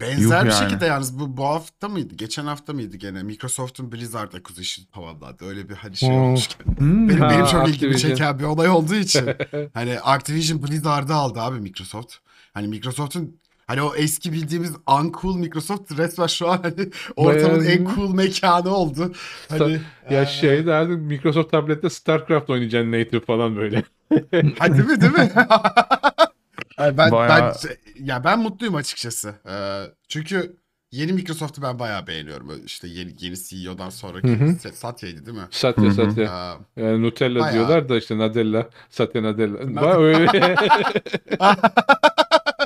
benzer 0.00 0.16
Yuh 0.22 0.30
bir 0.44 0.50
yani. 0.50 0.64
şekilde 0.64 0.86
yalnız 0.86 1.20
bu, 1.20 1.36
bu 1.36 1.44
hafta 1.44 1.88
mıydı? 1.88 2.14
Geçen 2.14 2.46
hafta 2.46 2.72
mıydı 2.72 2.96
gene? 2.96 3.22
Microsoft'un 3.22 3.92
Blizzard 3.92 4.32
Acquisition 4.32 4.86
havaladı. 4.90 5.44
Öyle 5.46 5.68
bir 5.68 5.74
hani 5.74 5.96
şey 5.96 6.08
Hmm. 6.08 6.16
olmuşken. 6.16 6.64
Hmm. 6.78 7.08
Benim, 7.08 7.20
Ha, 7.20 7.30
benim 7.30 7.46
çok 7.46 7.68
ilgimi 7.68 7.98
çeken 7.98 8.38
bir 8.38 8.44
olay 8.44 8.68
olduğu 8.68 8.94
için. 8.94 9.30
hani 9.74 10.00
Activision 10.00 10.62
Blizzard'ı 10.62 11.14
aldı 11.14 11.40
abi 11.40 11.60
Microsoft. 11.60 12.14
Hani 12.54 12.68
Microsoft'un 12.68 13.36
hani 13.72 13.82
o 13.82 13.94
eski 13.94 14.32
bildiğimiz 14.32 14.72
uncool 15.00 15.36
Microsoft 15.36 15.98
resmen 15.98 16.26
şu 16.26 16.48
an 16.50 16.58
hani 16.62 16.90
ortamın 17.16 17.60
Bayağı- 17.60 17.72
en 17.74 17.84
cool 17.94 18.14
mekanı 18.14 18.70
oldu. 18.74 19.12
Hani 19.48 19.80
Ya 20.10 20.20
eee, 20.20 20.26
şey 20.26 20.66
derdim 20.66 21.00
Microsoft 21.00 21.50
tablette 21.50 21.90
StarCraft 21.90 22.50
oynayacaksın 22.50 22.92
native 22.92 23.20
falan 23.20 23.56
böyle. 23.56 23.82
Ha 24.58 24.72
değil 24.72 24.84
mi 24.88 25.00
değil 25.00 25.12
mi? 25.12 25.30
Ay, 26.78 26.96
ben, 26.98 27.10
Bayağı- 27.12 27.54
ben 27.64 28.04
ya 28.04 28.24
ben 28.24 28.38
mutluyum 28.38 28.74
açıkçası. 28.74 29.34
Ee, 29.48 29.82
çünkü 30.08 30.56
yeni 30.90 31.12
Microsoft'u 31.12 31.62
ben 31.62 31.78
bayağı 31.78 32.06
beğeniyorum. 32.06 32.50
İşte 32.66 32.88
yeni 32.88 33.14
yeni 33.20 33.36
CEO'dan 33.42 33.90
sonraki 33.90 34.28
Hı 34.28 34.32
hı. 34.44 34.48
Se- 34.48 34.72
Satya'ydı 34.72 35.26
değil 35.26 35.36
mi? 35.38 35.44
Satya 35.50 35.84
Hı 35.84 35.88
hı. 35.88 35.94
Satya. 35.94 36.58
Ee, 36.76 36.82
Yani 36.82 37.02
Nutella 37.02 37.40
Bayağı. 37.40 37.52
diyorlar 37.54 37.88
da 37.88 37.96
işte 37.98 38.18
Nadella. 38.18 38.70
Satya 38.90 39.22
Nadella. 39.22 39.82
Ba 39.82 39.96
öyle. 39.98 40.56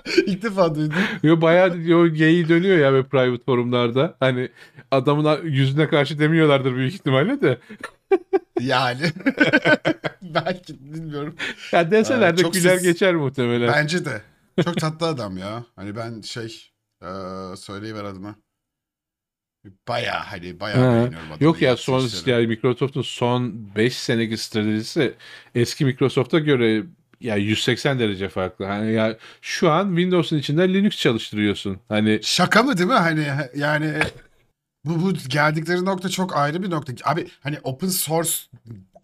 İlk 0.26 0.42
defa 0.42 0.74
duydum. 0.74 0.96
Yo 1.22 1.40
bayağı 1.40 1.70
o 1.96 2.08
geyi 2.08 2.48
dönüyor 2.48 2.78
ya 2.78 2.94
ve 2.94 3.02
private 3.02 3.44
forumlarda. 3.44 4.16
Hani 4.20 4.48
adamın 4.90 5.44
yüzüne 5.44 5.88
karşı 5.88 6.18
demiyorlardır 6.18 6.76
büyük 6.76 6.94
ihtimalle 6.94 7.40
de. 7.40 7.58
Yani. 8.60 9.00
Belki 10.22 10.74
bilmiyorum. 10.94 11.34
Ya 11.72 11.90
deseler 11.90 12.34
Ee, 12.34 12.36
de 12.36 12.42
çok 12.42 12.54
güler 12.54 12.74
siz- 12.76 12.82
geçer 12.82 13.14
muhtemelen. 13.14 13.72
Bence 13.72 14.04
de. 14.04 14.22
Çok 14.64 14.76
tatlı 14.76 15.06
adam 15.06 15.36
ya. 15.36 15.64
Hani 15.76 15.96
ben 15.96 16.20
şey 16.20 16.70
ee, 17.02 17.06
söyleyiver 17.56 18.04
adına. 18.04 18.34
Bayağı 19.88 20.18
hani 20.22 20.60
bayağı 20.60 20.78
Ha. 20.78 20.92
beğeniyorum 20.92 21.28
adamı. 21.28 21.44
Yok 21.44 21.62
ya 21.62 21.76
son 21.76 22.06
işleri. 22.06 22.30
yani 22.30 22.46
Microsoft'un 22.46 23.02
son 23.02 23.54
5 23.76 23.96
seneki 23.96 24.36
stratejisi 24.36 25.14
eski 25.54 25.84
Microsoft'a 25.84 26.38
göre 26.38 26.82
ya 27.20 27.36
180 27.36 27.98
derece 27.98 28.28
farklı. 28.28 28.64
Hani 28.64 28.92
ya 28.92 29.16
şu 29.42 29.70
an 29.70 29.88
Windows'un 29.88 30.38
içinde 30.38 30.74
Linux 30.74 30.96
çalıştırıyorsun. 30.96 31.78
Hani 31.88 32.20
Şaka 32.22 32.62
mı 32.62 32.78
değil 32.78 32.88
mi? 32.88 32.94
Hani 32.94 33.26
yani 33.56 33.92
bu, 34.84 35.02
bu 35.02 35.12
geldikleri 35.28 35.84
nokta 35.84 36.08
çok 36.08 36.36
ayrı 36.36 36.62
bir 36.62 36.70
nokta. 36.70 36.92
Abi 37.04 37.26
hani 37.40 37.58
open 37.64 37.88
source 37.88 38.30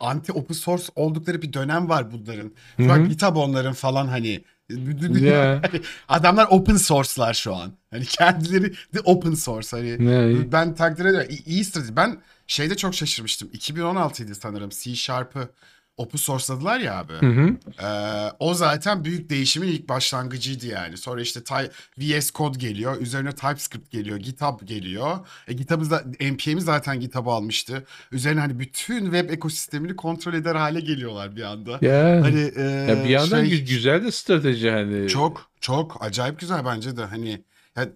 anti 0.00 0.32
open 0.32 0.54
source 0.54 0.84
oldukları 0.96 1.42
bir 1.42 1.52
dönem 1.52 1.88
var 1.88 2.12
bunların. 2.12 2.52
Hı 2.76 2.82
hı. 2.82 3.06
GitHub 3.06 3.36
onların 3.36 3.72
falan 3.72 4.06
hani. 4.06 4.44
Hani 4.70 5.60
adamlar 6.08 6.46
open 6.50 6.76
source'lar 6.76 7.34
şu 7.34 7.54
an. 7.54 7.72
Hani 7.90 8.04
kendileri 8.04 8.72
de 8.72 9.00
open 9.04 9.34
source 9.34 9.68
hani. 9.70 10.06
ne? 10.06 10.52
Ben 10.52 10.74
takdir 10.74 11.04
ediyorum. 11.04 11.30
İyi, 11.30 11.44
iyi 11.44 11.64
strateji. 11.64 11.96
Ben 11.96 12.18
şeyde 12.46 12.76
çok 12.76 12.94
şaşırmıştım. 12.94 13.48
2016'ydı 13.48 14.34
sanırım. 14.34 14.70
C 14.70 14.94
Sharp'ı 14.94 15.48
open 15.96 16.18
source'ladılar 16.18 16.80
ya 16.80 16.98
abi. 16.98 17.12
Hı 17.12 17.26
hı. 17.26 17.56
Ee, 17.82 18.32
o 18.38 18.54
zaten 18.54 19.04
büyük 19.04 19.30
değişimin 19.30 19.68
ilk 19.68 19.88
başlangıcıydı 19.88 20.66
yani. 20.66 20.96
Sonra 20.96 21.20
işte 21.20 21.40
VS 21.98 22.32
Code 22.32 22.58
geliyor. 22.58 23.00
Üzerine 23.00 23.32
TypeScript 23.32 23.90
geliyor. 23.90 24.16
GitHub 24.16 24.66
geliyor. 24.66 25.18
E, 25.48 25.52
GitHub'ı 25.52 25.90
da, 25.90 26.04
NPM'i 26.20 26.60
zaten 26.60 27.00
GitHub 27.00 27.26
almıştı. 27.26 27.84
Üzerine 28.12 28.40
hani 28.40 28.58
bütün 28.58 29.04
web 29.04 29.30
ekosistemini 29.30 29.96
kontrol 29.96 30.34
eder 30.34 30.54
hale 30.54 30.80
geliyorlar 30.80 31.36
bir 31.36 31.42
anda. 31.42 31.78
Ya. 31.82 32.22
Hani 32.22 32.52
e, 32.56 32.62
ya 32.62 33.04
bir 33.04 33.08
yandan 33.08 33.44
şey, 33.44 33.58
gü- 33.58 33.68
güzel 33.68 34.04
de 34.04 34.12
strateji 34.12 34.70
hani. 34.70 35.08
çok 35.08 35.50
çok 35.60 36.04
acayip 36.04 36.40
güzel 36.40 36.64
bence 36.64 36.96
de 36.96 37.04
hani 37.04 37.42
ya 37.76 37.88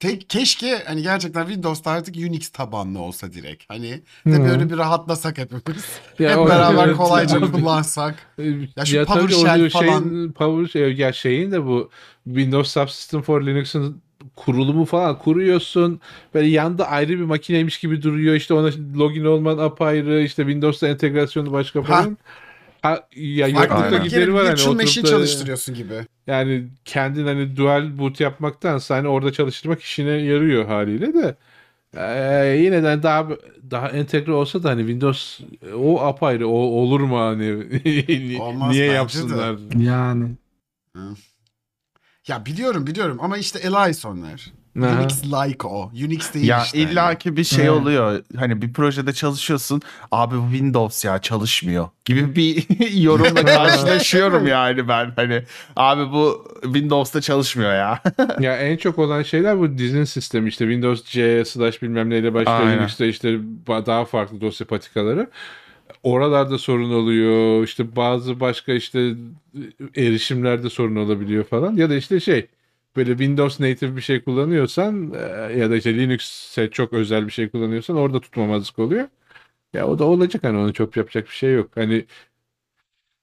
tek 0.00 0.30
keşke 0.30 0.82
hani 0.86 1.02
gerçekten 1.02 1.46
Windows'ta 1.46 1.90
artık 1.90 2.16
Unix 2.16 2.48
tabanlı 2.48 2.98
olsa 2.98 3.32
direkt. 3.32 3.64
Hani 3.68 4.00
de 4.26 4.36
Hı. 4.36 4.44
böyle 4.44 4.70
bir 4.70 4.76
rahatlasak 4.78 5.38
hepimiz. 5.38 5.84
Ya 6.18 6.30
Hep 6.30 6.38
o- 6.38 6.48
beraber 6.48 6.86
evet, 6.86 6.96
kolayca 6.96 7.38
ya. 7.38 7.40
kullansak. 7.52 8.14
Ya 8.76 8.84
şu 8.86 9.04
tabii 9.06 9.20
PowerShell 9.20 9.70
falan- 9.70 10.02
şeyin, 10.02 10.32
Power, 10.32 10.88
ya 10.90 11.12
şeyin 11.12 11.52
de 11.52 11.66
bu 11.66 11.90
Windows 12.24 12.72
Subsystem 12.72 13.22
for 13.22 13.46
Linux'ın 13.46 14.02
kurulumu 14.36 14.84
falan 14.84 15.18
kuruyorsun. 15.18 16.00
Böyle 16.34 16.48
yanda 16.48 16.88
ayrı 16.88 17.08
bir 17.08 17.24
makineymiş 17.24 17.78
gibi 17.78 18.02
duruyor. 18.02 18.34
İşte 18.34 18.54
ona 18.54 18.70
login 18.98 19.24
olman 19.24 19.58
apayrı. 19.58 20.22
işte 20.22 20.42
Windows'ta 20.42 20.88
entegrasyonu 20.88 21.52
başka 21.52 21.82
falan. 21.82 22.02
Ha, 22.02 22.08
ya 23.16 23.48
yoklukta 23.48 23.76
Aynen. 23.84 24.02
gideri 24.02 24.34
var 24.34 24.44
hani 24.44 24.52
virtual 24.52 24.74
machine 24.74 24.88
oturup 24.90 25.04
da- 25.04 25.10
çalıştırıyorsun 25.10 25.74
gibi. 25.74 25.94
Yani 26.26 26.64
kendin 26.84 27.26
hani 27.26 27.56
dual 27.56 27.98
boot 27.98 28.20
yapmaktansa 28.20 28.96
hani 28.96 29.08
orada 29.08 29.32
çalıştırmak 29.32 29.82
işine 29.82 30.10
yarıyor 30.10 30.64
haliyle 30.66 31.14
de. 31.14 31.36
Ee, 31.96 32.56
yine 32.62 32.82
de 32.82 33.02
daha 33.02 33.28
daha 33.70 33.88
entegre 33.88 34.32
olsa 34.32 34.62
da 34.62 34.70
hani 34.70 34.80
Windows 34.80 35.40
o 35.74 36.00
apayrı 36.00 36.48
o 36.48 36.52
olur 36.52 37.00
mu 37.00 37.18
hani 37.18 37.44
Olmaz 38.40 38.70
niye 38.70 38.82
bence 38.82 38.92
de. 38.92 38.94
yapsınlar? 38.96 39.56
Yani. 39.78 40.28
Ya 42.28 42.46
biliyorum 42.46 42.86
biliyorum 42.86 43.18
ama 43.20 43.38
işte 43.38 43.58
Elias 43.58 44.04
onlar. 44.04 44.52
Aha. 44.78 45.00
Unix 45.00 45.24
like 45.24 45.66
o. 45.66 45.90
Unix 46.06 46.34
değil 46.34 46.48
Ya 46.48 46.62
işte. 46.62 46.82
hani. 46.82 46.92
illaki 46.92 47.36
bir 47.36 47.44
şey 47.44 47.70
oluyor. 47.70 48.22
Hani 48.36 48.62
bir 48.62 48.72
projede 48.72 49.12
çalışıyorsun. 49.12 49.82
Abi 50.12 50.36
bu 50.36 50.42
Windows 50.50 51.04
ya 51.04 51.18
çalışmıyor 51.18 51.88
gibi 52.04 52.36
bir 52.36 52.66
yorumla 53.02 53.44
karşılaşıyorum 53.44 54.46
yani 54.46 54.88
ben. 54.88 55.12
Hani 55.16 55.42
abi 55.76 56.12
bu 56.12 56.48
Windows'ta 56.62 57.20
çalışmıyor 57.20 57.72
ya. 57.72 58.02
Ya 58.40 58.56
en 58.56 58.76
çok 58.76 58.98
olan 58.98 59.22
şeyler 59.22 59.58
bu 59.58 59.78
dizin 59.78 60.04
sistemi 60.04 60.48
işte 60.48 60.64
Windows 60.64 61.04
C 61.04 61.44
slash 61.44 61.82
bilmem 61.82 62.10
neyle 62.10 62.34
başlıyor. 62.34 62.60
Aynen. 62.60 62.78
Linux'ta 62.78 63.06
işte 63.06 63.38
daha 63.68 64.04
farklı 64.04 64.40
dosya 64.40 64.66
patikaları. 64.66 65.30
Oralarda 66.02 66.58
sorun 66.58 66.92
oluyor. 66.92 67.64
İşte 67.64 67.96
bazı 67.96 68.40
başka 68.40 68.72
işte 68.72 69.12
erişimlerde 69.96 70.70
sorun 70.70 70.96
olabiliyor 70.96 71.44
falan. 71.44 71.76
Ya 71.76 71.90
da 71.90 71.94
işte 71.94 72.20
şey 72.20 72.46
böyle 72.96 73.10
Windows 73.10 73.60
native 73.60 73.96
bir 73.96 74.00
şey 74.00 74.24
kullanıyorsan 74.24 75.14
e, 75.14 75.18
ya 75.58 75.70
da 75.70 75.76
işte 75.76 75.94
Linux'e 75.98 76.70
çok 76.70 76.92
özel 76.92 77.26
bir 77.26 77.32
şey 77.32 77.50
kullanıyorsan 77.50 77.96
orada 77.96 78.20
tutmamazlık 78.20 78.78
oluyor. 78.78 79.08
Ya 79.74 79.88
o 79.88 80.00
da 80.00 80.04
olacak 80.04 80.44
hani 80.44 80.58
onu 80.58 80.72
çok 80.74 80.96
yapacak 80.96 81.26
bir 81.26 81.32
şey 81.32 81.54
yok. 81.54 81.70
Hani 81.76 82.06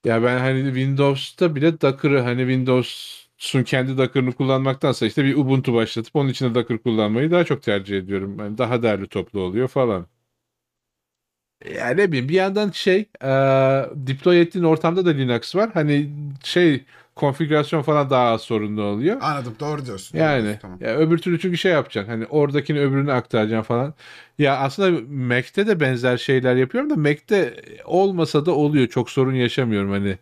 ya 0.06 0.24
ben 0.24 0.40
hani 0.40 0.66
Windows'ta 0.66 1.56
bile 1.56 1.82
Docker'ı 1.82 2.20
hani 2.22 2.40
Windows'un 2.42 3.64
kendi 3.64 3.98
Docker'ını 3.98 4.34
kullanmaktansa 4.34 5.06
işte 5.06 5.24
bir 5.26 5.36
Ubuntu 5.36 5.74
başlatıp 5.74 6.16
onun 6.16 6.30
içinde 6.30 6.56
Docker 6.56 6.78
kullanmayı 6.78 7.32
daha 7.32 7.44
çok 7.46 7.64
tercih 7.64 7.98
ediyorum. 7.98 8.40
Yani 8.40 8.58
daha 8.58 8.84
derli 8.84 9.08
toplu 9.08 9.40
oluyor 9.42 9.68
falan. 9.68 10.08
Yani 11.76 11.98
ne 11.98 12.08
bileyim 12.08 12.30
bir 12.30 12.34
yandan 12.34 12.72
şey 12.72 13.00
e, 13.24 13.28
deploy 13.96 14.42
ettiğin 14.42 14.66
ortamda 14.66 15.06
da 15.06 15.10
Linux 15.10 15.56
var. 15.56 15.70
Hani 15.74 16.10
şey 16.44 16.86
konfigürasyon 17.18 17.82
falan 17.82 18.10
daha 18.10 18.30
az 18.30 18.42
sorunlu 18.42 18.82
oluyor. 18.84 19.18
Anladım 19.22 19.56
doğru 19.60 19.86
diyorsun. 19.86 20.18
Yani 20.18 20.60
Tamam. 20.62 20.80
ya 20.82 20.96
öbür 20.98 21.18
türlü 21.18 21.40
çünkü 21.40 21.58
şey 21.58 21.72
yapacaksın. 21.72 22.12
Hani 22.12 22.26
oradakini 22.26 22.80
öbürüne 22.80 23.14
aktaracaksın 23.14 23.68
falan. 23.68 23.94
Ya 24.40 24.58
aslında 24.58 25.02
Mac'te 25.36 25.68
de 25.68 25.80
benzer 25.80 26.18
şeyler 26.18 26.56
yapıyorum 26.56 26.90
da 26.90 26.96
Mac'te 26.96 27.56
olmasa 27.86 28.46
da 28.46 28.52
oluyor. 28.56 28.88
Çok 28.88 29.10
sorun 29.10 29.34
yaşamıyorum 29.34 29.92
hani. 29.92 30.18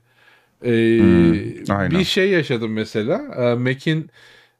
Ee, 0.65 0.69
Hmm, 0.97 1.35
aynen. 1.69 1.91
bir 1.91 2.03
şey 2.03 2.29
yaşadım 2.31 2.73
mesela. 2.73 3.21
Ee, 3.37 3.55
Mac'in 3.55 4.09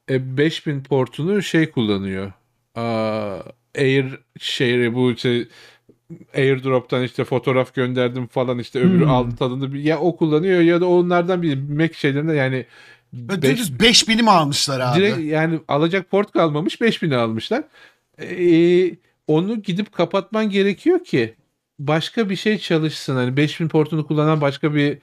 e, 0.10 0.38
5000 0.38 0.84
portunu 0.84 1.44
şey 1.44 1.72
kullanıyor. 1.72 2.34
Aa, 2.76 3.40
Air 3.78 4.20
şey 4.40 4.94
bu 4.94 5.12
işte 5.12 5.48
AirDrop'tan 6.36 7.04
işte 7.04 7.24
fotoğraf 7.24 7.74
gönderdim 7.74 8.28
falan 8.28 8.60
işte 8.60 8.80
öbürü 8.80 9.04
Hmm. 9.04 9.12
aldı 9.12 9.36
tadını 9.36 9.78
ya 9.78 10.00
o 10.00 10.18
kullanıyor 10.18 10.62
ya 10.62 10.82
da 10.82 10.86
onlardan 10.86 11.42
bir 11.42 11.70
Mac 11.70 11.94
şeylerinde 11.94 12.34
yani 12.34 12.66
dümdüz 13.16 13.72
5000'i 13.80 14.24
mi 14.24 14.32
almışlar 14.32 14.80
abi? 14.80 15.00
Direkt 15.00 15.20
yani 15.20 15.60
alacak 15.68 16.12
port 16.12 16.32
kalmamış 16.32 16.82
5000'i 16.82 17.16
almışlar. 17.16 17.64
Ee, 18.22 18.96
onu 19.28 19.62
gidip 19.62 19.92
kapatman 19.94 20.50
gerekiyor 20.50 21.04
ki 21.04 21.36
başka 21.80 22.30
bir 22.30 22.36
şey 22.36 22.58
çalışsın. 22.58 23.16
Hani 23.16 23.38
5000 23.38 23.68
portunu 23.68 24.08
kullanan 24.08 24.42
başka 24.42 24.76
bir 24.76 24.98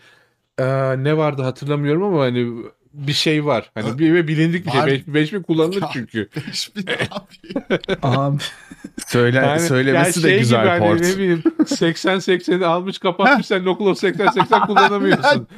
e, 0.59 0.65
ne 1.05 1.17
vardı 1.17 1.43
hatırlamıyorum 1.43 2.03
ama 2.03 2.21
hani 2.21 2.63
bir 2.95 3.13
şey 3.13 3.45
var. 3.47 3.71
Hani 3.75 3.99
bir 3.99 4.15
ve 4.15 4.29
bilindik 4.29 4.67
bir 4.67 4.71
şey. 4.71 4.81
Var. 4.81 4.87
5000 4.87 5.15
5000 5.15 5.43
kullanılır 5.43 5.83
Ya. 5.83 5.91
çünkü. 5.93 6.29
5000 6.37 6.83
abi. 7.11 7.97
Abi. 8.03 8.39
Söyle 9.07 9.37
Yani- 9.39 9.61
söylemesi 9.61 10.19
yani 10.21 10.25
de 10.25 10.31
şey 10.31 10.39
güzel 10.39 10.61
gibi 10.61 10.69
hani 10.71 10.81
port. 10.81 11.01
ne 11.01 11.17
bileyim 11.17 11.43
80 11.67 12.17
80'i 12.17 12.65
almış 12.65 12.99
kapatmış 12.99 13.47
sen 13.47 13.65
Local 13.65 13.95
80 13.95 14.27
80 14.31 14.67
kullanamıyorsun. 14.67 15.49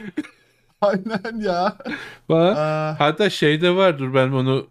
Aynen 0.80 1.40
ya. 1.40 1.76
Falan. 2.28 2.56
Aa, 2.56 3.00
Hatta 3.00 3.30
şeyde 3.30 3.70
var 3.76 3.98
dur 3.98 4.14
ben 4.14 4.28
onu 4.28 4.66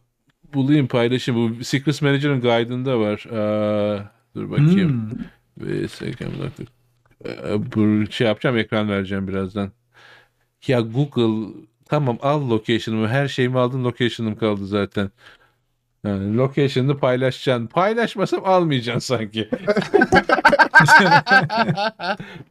bulayım 0.53 0.87
paylaşayım. 0.87 1.59
Bu 1.59 1.63
Secrets 1.63 2.01
Manager'ın 2.01 2.41
guide'ında 2.41 2.99
var. 2.99 3.25
Aa, 3.25 4.11
dur 4.35 4.51
bakayım. 4.51 5.11
Hmm. 5.11 5.67
Ve. 5.67 5.87
Ee, 7.25 7.71
Bu 7.75 8.11
şey 8.11 8.27
yapacağım 8.27 8.57
ekran 8.57 8.89
vereceğim 8.89 9.27
birazdan. 9.27 9.71
Ya 10.67 10.79
Google 10.81 11.53
tamam 11.85 12.17
al 12.21 12.49
location'ımı 12.49 13.07
her 13.07 13.27
şeyimi 13.27 13.59
aldın 13.59 13.83
location'ım 13.83 14.35
kaldı 14.35 14.67
zaten. 14.67 15.11
Yani 16.05 16.37
location'ını 16.37 16.97
paylaşacaksın. 16.97 17.67
Paylaşmasam 17.67 18.41
almayacaksın 18.45 19.15
sanki. 19.15 19.49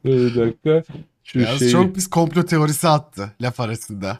bir 0.04 0.34
dakika. 0.36 0.82
Şu 1.24 1.40
Yalnız 1.40 1.58
şeyi... 1.58 1.70
çok 1.70 1.96
biz 1.96 2.10
komplo 2.10 2.42
teorisi 2.42 2.88
attı 2.88 3.30
laf 3.40 3.60
arasında. 3.60 4.18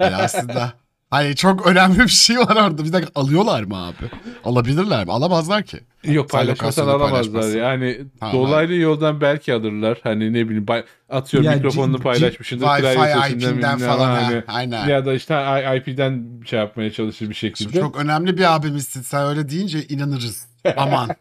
Yani 0.00 0.16
aslında 0.16 0.72
hani 1.10 1.36
çok 1.36 1.66
önemli 1.66 1.98
bir 1.98 2.08
şey 2.08 2.38
var 2.38 2.56
orada. 2.56 2.84
Bir 2.84 2.92
dakika 2.92 3.20
alıyorlar 3.20 3.62
mı 3.62 3.76
abi? 3.86 4.10
Alabilirler 4.44 5.04
mi? 5.04 5.12
Alamazlar 5.12 5.62
ki. 5.62 5.80
Yok 6.04 6.30
paylaşmasan 6.30 6.88
alamazlar. 6.88 7.56
Yani 7.56 8.00
Tamam, 8.20 8.34
dolaylı 8.34 8.74
yoldan 8.74 9.20
belki 9.20 9.54
alırlar. 9.54 9.98
Hani 10.02 10.32
ne 10.32 10.46
bileyim 10.46 10.66
bay- 10.66 10.84
atıyorum 11.08 11.50
Ya, 11.50 11.56
mikrofonunu 11.56 11.98
paylaşmışsındır. 12.00 12.66
Wi-Fi 12.66 13.36
IP'den 13.56 13.78
falan. 13.78 13.98
ha, 14.14 14.26
hani- 14.26 14.42
Aynen. 14.48 14.88
Ya 14.88 15.06
da 15.06 15.14
işte 15.14 15.34
IP'den 15.76 16.40
şey 16.46 16.58
yapmaya 16.58 16.92
çalışır 16.92 17.28
bir 17.30 17.34
Şimdi 17.34 17.58
şekilde. 17.58 17.80
çok 17.80 17.96
önemli 17.96 18.38
bir 18.38 18.54
abimizsin. 18.56 19.02
Sen 19.02 19.26
öyle 19.26 19.48
deyince 19.48 19.84
inanırız. 19.84 20.48
Aman. 20.76 21.08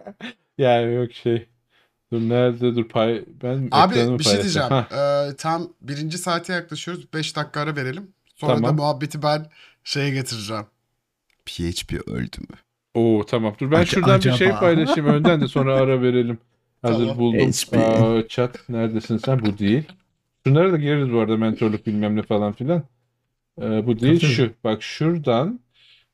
Yani 0.57 0.93
yok 0.93 1.13
şey. 1.13 1.47
Dur 2.13 2.19
nerede 2.21 2.75
dur 2.75 2.87
pay 2.89 3.23
ben 3.43 3.67
Abi 3.71 3.95
bir 3.95 3.99
şey 3.99 4.07
paylaşacağım. 4.17 4.43
diyeceğim. 4.43 4.85
Ee, 5.31 5.35
tam 5.35 5.67
birinci 5.81 6.17
saate 6.17 6.53
yaklaşıyoruz. 6.53 7.13
5 7.13 7.35
dakika 7.35 7.59
ara 7.61 7.75
verelim. 7.75 8.11
Sonra 8.35 8.51
da 8.51 8.55
Tamam. 8.55 8.75
muhabbeti 8.75 9.23
ben 9.23 9.45
şeye 9.83 10.09
getireceğim. 10.09 10.65
PHP 11.45 11.93
öldü 12.07 12.37
mü? 12.41 12.57
Oo 12.97 13.25
tamam. 13.25 13.53
Dur 13.59 13.71
ben 13.71 13.81
Ac- 13.81 13.85
şuradan 13.85 14.17
bir 14.17 14.31
şey 14.33 14.47
acaba? 14.47 14.59
paylaşayım 14.59 15.09
önden 15.09 15.41
de 15.41 15.47
sonra 15.55 15.75
ara 15.75 16.01
verelim. 16.01 16.37
Hazır 16.81 16.99
Tamam. 17.03 17.17
buldum. 17.17 17.39
HP. 17.51 17.77
Aa, 17.77 18.27
chat 18.27 18.69
neredesin 18.69 19.17
sen? 19.17 19.39
Bu 19.45 19.57
değil. 19.57 19.83
Şunlara 20.47 20.71
da 20.71 20.77
gireriz 20.77 21.13
bu 21.13 21.19
arada 21.19 21.37
mentorluk 21.37 21.85
bilmem 21.87 22.15
ne 22.15 22.21
falan 22.21 22.53
filan. 22.53 22.83
Ee, 23.61 23.87
bu 23.87 23.99
değil 23.99 24.19
Tabii. 24.19 24.31
şu. 24.31 24.51
Bak 24.63 24.83
şuradan 24.83 25.59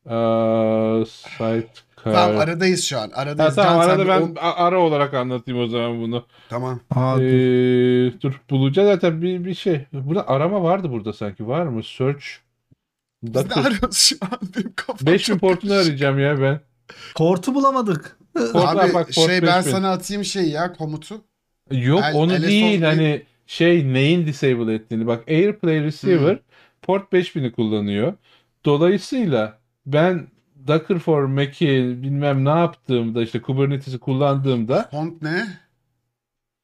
aa, 0.05 1.03
site 1.05 1.67
card. 2.05 2.13
Tamam 2.13 2.37
aradayız 2.37 2.83
şu 2.83 2.97
an. 2.99 3.09
Ha, 3.09 3.21
Aradayız. 3.21 3.55
tamam 3.55 3.73
Can, 3.73 3.81
sen 3.81 3.89
arada 3.89 4.03
bir 4.03 4.09
ben 4.09 4.21
o- 4.21 4.39
a- 4.45 4.55
ara 4.65 4.79
olarak 4.79 5.13
anlatayım 5.13 5.61
o 5.61 5.67
zaman 5.67 6.01
bunu. 6.01 6.25
Tamam. 6.49 6.79
Aa, 6.91 7.17
dur. 7.17 7.21
Ee, 7.23 8.21
dur 8.21 8.41
bulacağız 8.49 8.87
zaten 8.89 9.21
bir, 9.21 9.45
bir 9.45 9.53
şey. 9.53 9.85
Burada 9.93 10.27
arama 10.27 10.63
vardı 10.63 10.91
burada 10.91 11.13
sanki. 11.13 11.47
Var 11.47 11.63
mı? 11.65 11.83
Search. 11.83 12.25
Biz 13.23 13.33
de 13.33 13.49
Docker. 13.49 13.61
arıyoruz 13.65 13.97
şu 13.97 14.15
an. 14.21 14.39
Benim 14.57 14.73
kafam 14.75 14.97
5000 15.07 15.17
çok 15.17 15.39
portunu 15.41 15.69
karışık. 15.71 15.87
arayacağım 15.87 16.19
ya 16.19 16.41
ben. 16.41 16.59
Portu 17.15 17.55
bulamadık. 17.55 18.17
Port, 18.33 18.55
Abi 18.55 18.93
bak, 18.93 19.05
port 19.15 19.27
şey 19.27 19.41
ben 19.41 19.57
5000. 19.57 19.71
sana 19.71 19.91
atayım 19.91 20.25
şey 20.25 20.50
ya 20.50 20.73
komutu. 20.73 21.21
Yok 21.71 22.01
El- 22.03 22.15
onu 22.15 22.33
LSO 22.33 22.41
değil 22.41 22.63
değil. 22.63 22.81
hani 22.81 23.21
şey 23.47 23.93
neyin 23.93 24.25
disable 24.27 24.73
ettiğini. 24.73 25.07
Bak 25.07 25.23
AirPlay 25.29 25.83
Receiver 25.83 26.33
Hmm. 26.33 26.39
port 26.81 27.13
5000'i 27.13 27.51
kullanıyor. 27.51 28.13
Dolayısıyla 28.65 29.59
ben 29.85 30.27
Docker 30.67 31.00
for 31.00 31.23
Mac'i 31.25 31.67
bilmem 32.03 32.45
ne 32.45 32.50
yaptığımda 32.50 33.23
işte 33.23 33.41
Kubernetes'i 33.41 34.00
kullandığımda 34.00 34.88
Font 34.91 35.21
ne? 35.21 35.47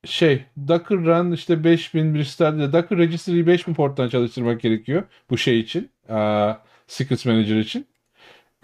şey 0.06 0.44
Docker 0.68 0.98
run 0.98 1.32
işte 1.32 1.64
5000 1.64 2.14
bir 2.16 2.24
start 2.24 2.74
Docker 2.74 2.98
registry'yi 2.98 3.48
5000 3.48 3.74
porttan 3.74 4.10
çalıştırmak 4.10 4.62
gerekiyor 4.62 5.04
bu 5.30 5.38
şey 5.38 5.60
için. 5.60 5.90
Aa, 6.10 6.54
Secrets 6.88 7.26
Manager 7.26 7.56
için. 7.56 7.88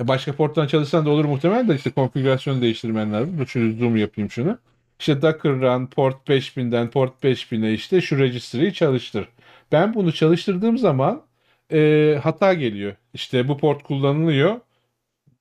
E, 0.02 0.08
Başka 0.08 0.36
porttan 0.36 0.68
çalışsan 0.68 1.06
da 1.06 1.10
olur 1.10 1.26
muhtemelen 1.26 1.70
de 1.70 1.76
işte 1.76 1.92
konfigürasyonu 1.92 2.62
değiştirmen 2.62 3.14
lazım. 3.14 3.38
Dur 3.38 3.46
şunu 3.48 3.74
zoom 3.74 3.96
yapayım 3.98 4.30
şunu. 4.32 4.58
İşte 5.00 5.22
Docker 5.22 5.52
run 5.62 5.86
port 5.88 6.28
5000'den 6.28 6.90
port 6.92 7.24
5000'e 7.24 7.74
işte 7.74 8.02
şu 8.02 8.20
registry'yi 8.20 8.74
çalıştır. 8.74 9.30
Ben 9.72 9.94
bunu 9.94 10.14
çalıştırdığım 10.14 10.78
zaman 10.78 11.24
e, 11.72 12.20
hata 12.24 12.54
geliyor. 12.54 12.96
İşte 13.14 13.48
bu 13.48 13.58
port 13.58 13.84
kullanılıyor. 13.84 14.60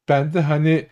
Ben 0.08 0.34
de 0.34 0.40
hani 0.40 0.87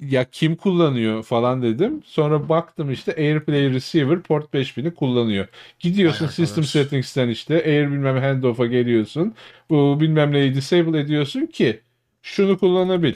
ya 0.00 0.24
kim 0.30 0.56
kullanıyor 0.56 1.22
falan 1.22 1.62
dedim. 1.62 2.02
Sonra 2.06 2.48
baktım 2.48 2.90
işte 2.92 3.14
AirPlay 3.16 3.72
Receiver 3.72 4.22
port 4.22 4.54
5000'i 4.54 4.94
kullanıyor. 4.94 5.48
Gidiyorsun 5.80 6.26
Vay 6.26 6.32
System 6.32 6.64
arkadaş. 6.64 6.70
Settings'ten 6.70 7.28
işte 7.28 7.54
Air 7.64 7.92
bilmem 7.92 8.18
handoff'a 8.18 8.66
geliyorsun. 8.66 9.34
Bu 9.70 10.00
bilmem 10.00 10.32
neyi 10.32 10.54
disable 10.54 11.00
ediyorsun 11.00 11.46
ki 11.46 11.80
şunu 12.22 12.58
kullanabil 12.58 13.14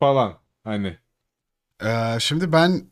falan. 0.00 0.40
Hani 0.64 0.98
Ee, 1.82 2.16
şimdi 2.20 2.52
ben 2.52 2.90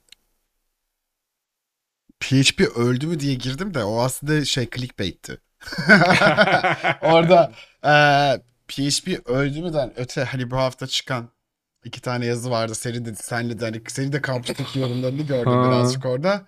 PHP 2.20 2.66
öldü 2.66 3.06
mü 3.06 3.20
diye 3.20 3.34
girdim 3.34 3.74
de 3.74 3.84
o 3.84 4.00
aslında 4.00 4.44
şey 4.44 4.68
clickbait'ti. 4.76 5.40
Orada 7.02 7.52
eee 7.84 8.40
PHP 8.68 9.20
öldü 9.26 9.62
müden 9.62 9.92
öte 9.96 10.24
hani 10.24 10.50
bu 10.50 10.56
hafta 10.56 10.86
çıkan 10.86 11.28
iki 11.84 12.00
tane 12.02 12.26
yazı 12.26 12.50
vardı. 12.50 12.74
Seri 12.74 13.04
de 13.04 13.14
senle 13.14 13.60
de 13.60 13.64
hani 13.64 13.82
seri 13.88 14.12
de 14.12 14.22
kampüsteki 14.22 14.78
yorumlarını 14.78 15.22
gördüm 15.22 15.50
Ha. 15.50 15.64
birazcık 15.64 16.06
orada. 16.06 16.46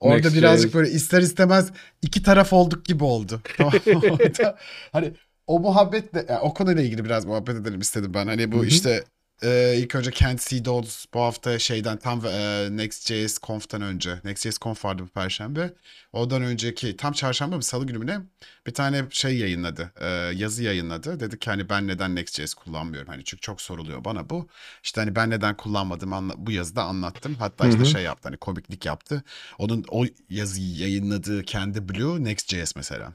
Orada 0.00 0.34
Next.js. 0.34 0.34
birazcık 0.34 0.74
böyle 0.74 0.90
ister 0.90 1.22
istemez 1.22 1.70
iki 2.02 2.22
taraf 2.22 2.52
olduk 2.52 2.84
gibi 2.86 3.04
oldu. 3.04 3.42
Orada 3.92 4.58
hani 4.92 5.14
o 5.48 5.60
muhabbetle 5.60 6.26
yani 6.28 6.40
o 6.40 6.54
konuyla 6.54 6.82
ilgili 6.82 7.04
biraz 7.04 7.24
muhabbet 7.26 7.56
edelim 7.56 7.80
istedim 7.80 8.14
ben. 8.14 8.26
Hani 8.26 8.52
bu 8.52 8.56
Hı 8.56 8.60
hı. 8.60 8.64
işte 8.66 9.04
e, 9.42 9.74
ilk 9.78 9.94
önce 9.94 10.10
Kent 10.10 10.40
C. 10.48 10.64
Dodds 10.64 11.04
bu 11.14 11.20
hafta 11.20 11.58
şeyden 11.58 11.98
tam 11.98 12.26
e, 12.26 12.68
Next.js 12.76 13.38
Conf'tan 13.42 13.82
önce 13.82 14.20
Next.js 14.24 14.58
Conf 14.58 14.84
vardı 14.84 15.02
bu 15.02 15.08
perşembe. 15.08 15.72
Ondan 16.12 16.42
önceki 16.42 16.96
tam 16.96 17.12
çarşamba 17.12 17.56
mı 17.56 17.62
salı 17.62 17.86
günü 17.86 17.98
mü 17.98 18.06
ne 18.06 18.20
bir 18.66 18.74
tane 18.74 19.04
şey 19.10 19.38
yayınladı. 19.38 19.92
e, 20.00 20.06
yazı 20.34 20.62
yayınladı. 20.62 21.20
Dedi 21.20 21.38
ki 21.38 21.50
hani 21.50 21.68
ben 21.68 21.86
neden 21.86 22.16
Next.js 22.16 22.54
kullanmıyorum. 22.54 23.08
Hani 23.08 23.24
çünkü 23.24 23.40
çok 23.40 23.60
soruluyor 23.60 24.04
bana 24.04 24.30
bu. 24.30 24.48
İşte 24.84 25.00
hani 25.00 25.16
ben 25.16 25.30
neden 25.30 25.56
kullanmadım 25.56 26.12
anla- 26.12 26.34
bu 26.46 26.50
yazıda 26.50 26.82
anlattım. 26.84 27.34
Hatta 27.38 27.64
Hı 27.64 27.68
işte 27.68 27.84
şey 27.84 28.02
yaptı 28.02 28.28
hani 28.28 28.36
komiklik 28.36 28.86
yaptı. 28.86 29.22
Onun 29.58 29.84
o 29.90 30.04
yazıyı 30.30 30.76
yayınladığı 30.76 31.42
kendi 31.44 31.88
Blue 31.88 32.24
Next.js 32.24 32.76
mesela. 32.76 33.12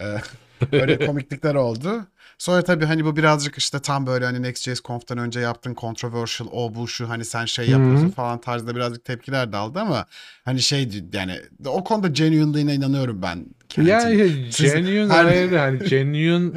Ee, 0.00 0.16
Öyle 0.72 1.06
komiklikler 1.06 1.54
oldu. 1.54 2.06
Sonra 2.38 2.62
tabii 2.62 2.84
hani 2.84 3.04
bu 3.04 3.16
birazcık 3.16 3.58
işte 3.58 3.78
tam 3.78 4.06
böyle 4.06 4.24
hani 4.24 4.42
Next.js 4.42 4.80
Conf'tan 4.82 5.18
önce 5.18 5.40
yaptın 5.40 5.76
controversial 5.80 6.48
o 6.52 6.74
bu 6.74 6.88
şu 6.88 7.08
hani 7.08 7.24
sen 7.24 7.44
şey 7.44 7.68
yapıyorsun 7.70 8.04
Hı 8.04 8.08
hı. 8.08 8.12
falan 8.12 8.40
tarzda 8.40 8.76
birazcık 8.76 9.04
tepkiler 9.04 9.52
de 9.52 9.56
aldı 9.56 9.78
ama 9.80 10.06
hani 10.44 10.62
şey 10.62 10.88
yani 11.12 11.36
o 11.66 11.84
konuda 11.84 12.08
genuineliğine 12.08 12.74
inanıyorum 12.74 13.22
ben. 13.22 13.46
Ya 13.76 13.98
Kent'in. 13.98 14.50
Siz- 14.50 14.74
genuine 14.74 15.12
Hani- 15.12 15.28
ayrı 15.30 15.58
hani 15.58 15.78
genuine 15.88 16.50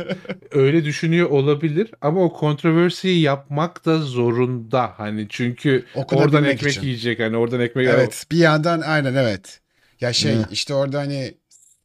öyle 0.51 0.85
düşünüyor 0.85 1.29
olabilir 1.29 1.91
ama 2.01 2.21
o 2.23 2.33
kontroversiyi 2.33 3.21
yapmak 3.21 3.85
da 3.85 3.99
zorunda 3.99 4.93
hani 4.97 5.27
çünkü 5.29 5.85
oradan 5.95 6.43
ekmek 6.43 6.71
için. 6.71 6.81
yiyecek 6.81 7.19
hani 7.19 7.37
oradan 7.37 7.59
ekmek 7.59 7.87
Evet 7.87 8.25
bir 8.31 8.37
yandan 8.37 8.81
aynen 8.81 9.13
evet. 9.15 9.59
Ya 10.01 10.13
şey 10.13 10.35
Ne? 10.35 10.45
işte 10.51 10.73
orada 10.73 10.99
hani 10.99 11.33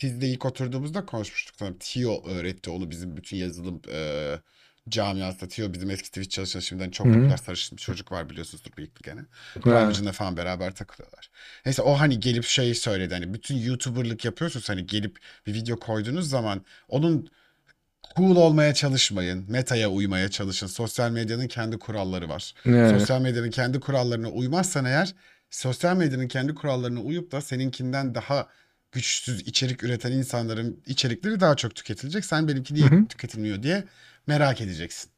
biz 0.02 0.20
de 0.20 0.28
ilk 0.28 0.44
oturduğumuzda 0.44 1.06
konuşmuştuk. 1.06 1.56
Sana 1.58 1.74
Tio 1.80 2.26
öğretti 2.28 2.70
onu 2.70 2.90
bizim 2.90 3.16
bütün 3.16 3.36
yazılım 3.36 3.80
e, 3.92 4.34
camiasında. 4.88 5.48
Tio 5.48 5.72
bizim 5.72 5.90
eski 5.90 6.08
Twitch 6.08 6.30
çalışan 6.30 6.60
şimdiden 6.60 6.90
çok 6.90 7.06
popüler 7.06 7.36
sarışın 7.36 7.76
bir 7.76 7.82
çocuk 7.82 8.12
var 8.12 8.30
biliyorsunuzdur 8.30 8.70
bir 8.76 8.90
gene. 9.02 9.20
Privacy'ne 9.60 10.12
falan 10.12 10.36
beraber 10.36 10.74
takılıyorlar. 10.74 11.30
Neyse 11.66 11.82
o 11.82 11.94
hani 11.94 12.20
gelip 12.20 12.44
şey 12.44 12.74
söyledi 12.74 13.14
hani 13.14 13.34
bütün 13.34 13.56
YouTuber'lık 13.56 14.24
yapıyorsunuz 14.24 14.68
hani 14.68 14.86
gelip 14.86 15.18
bir 15.46 15.54
video 15.54 15.78
koyduğunuz 15.78 16.28
zaman 16.30 16.64
onun 16.88 17.28
cool 18.16 18.36
olmaya 18.36 18.74
çalışmayın. 18.74 19.44
Meta'ya 19.48 19.90
uymaya 19.90 20.30
çalışın. 20.30 20.66
Sosyal 20.66 21.10
medyanın 21.10 21.48
kendi 21.48 21.78
kuralları 21.78 22.28
var. 22.28 22.54
Evet. 22.66 23.00
Sosyal 23.00 23.20
medyanın 23.20 23.50
kendi 23.50 23.80
kurallarına 23.80 24.28
uymazsan 24.28 24.84
eğer 24.84 25.14
sosyal 25.50 25.96
medyanın 25.96 26.28
kendi 26.28 26.54
kurallarına 26.54 27.00
uyup 27.00 27.32
da 27.32 27.40
seninkinden 27.40 28.14
daha 28.14 28.48
güçsüz 28.96 29.40
içerik 29.48 29.84
üreten 29.84 30.12
insanların 30.12 30.82
içerikleri 30.86 31.40
daha 31.40 31.56
çok 31.56 31.76
tüketilecek. 31.76 32.26
Sen 32.26 32.48
benimki 32.48 32.74
niye 32.74 32.86
Hı 32.90 32.96
hı. 32.96 33.06
tüketilmiyor 33.08 33.64
diye 33.64 33.84
merak 34.28 34.62
edeceksin. 34.62 35.12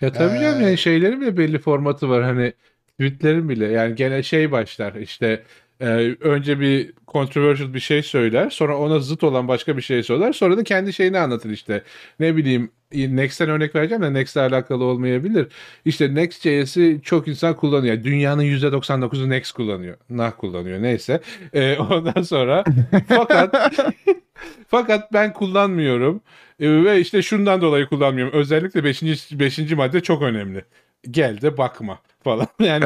Ya 0.00 0.12
tabii 0.12 0.40
canım 0.40 0.60
Ee, 0.60 0.60
yani 0.60 0.78
şeylerin 0.78 1.20
bile 1.20 1.36
belli 1.36 1.58
formatı 1.58 2.08
var 2.08 2.22
hani 2.24 2.52
tweetlerin 2.90 3.48
bile 3.48 3.66
yani 3.66 3.94
gene 3.94 4.22
şey 4.22 4.52
başlar 4.52 4.94
işte 4.94 5.44
e, 5.80 5.86
önce 6.20 6.60
bir 6.60 6.92
controversial 7.08 7.74
bir 7.74 7.80
şey 7.80 8.02
söyler 8.02 8.50
sonra 8.50 8.78
ona 8.78 8.98
zıt 8.98 9.24
olan 9.24 9.48
başka 9.48 9.76
bir 9.76 9.82
şey 9.82 10.02
söyler 10.02 10.32
sonra 10.32 10.56
da 10.56 10.64
kendi 10.64 10.92
şeyini 10.92 11.18
anlatır 11.18 11.50
işte 11.50 11.82
ne 12.20 12.36
bileyim 12.36 12.70
Next'ten 12.92 13.48
örnek 13.48 13.74
vereceğim 13.74 14.02
de 14.02 14.12
Next'le 14.12 14.36
alakalı 14.36 14.84
olmayabilir. 14.84 15.46
İşte 15.84 16.14
Next.js'i 16.14 17.00
çok 17.02 17.28
insan 17.28 17.56
kullanıyor. 17.56 18.04
Dünyanın 18.04 18.42
%99'u 18.42 19.30
Next 19.30 19.52
kullanıyor. 19.52 19.96
Nah 20.10 20.32
kullanıyor 20.38 20.82
neyse. 20.82 21.20
E, 21.52 21.78
ondan 21.90 22.22
sonra 22.22 22.64
fakat 23.08 23.80
fakat 24.68 25.12
ben 25.12 25.32
kullanmıyorum. 25.32 26.20
E, 26.60 26.84
ve 26.84 27.00
işte 27.00 27.22
şundan 27.22 27.60
dolayı 27.60 27.86
kullanmıyorum. 27.86 28.34
Özellikle 28.38 28.84
5. 28.84 29.02
5. 29.32 29.58
madde 29.72 30.00
çok 30.00 30.22
önemli. 30.22 30.64
Gel 31.10 31.40
de 31.40 31.56
bakma 31.56 31.98
falan. 32.24 32.46
Yani 32.60 32.84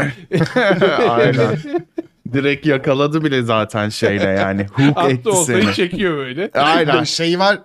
Aynen. 1.08 1.58
Direkt 2.32 2.66
yakaladı 2.66 3.24
bile 3.24 3.42
zaten 3.42 3.88
şeyle 3.88 4.24
yani. 4.28 4.66
Hook 4.72 5.10
etti 5.10 5.28
oltayı 5.28 5.62
seni. 5.62 5.74
çekiyor 5.74 6.16
böyle. 6.16 6.50
Aynen. 6.54 7.04
Şeyi 7.04 7.38
var. 7.38 7.58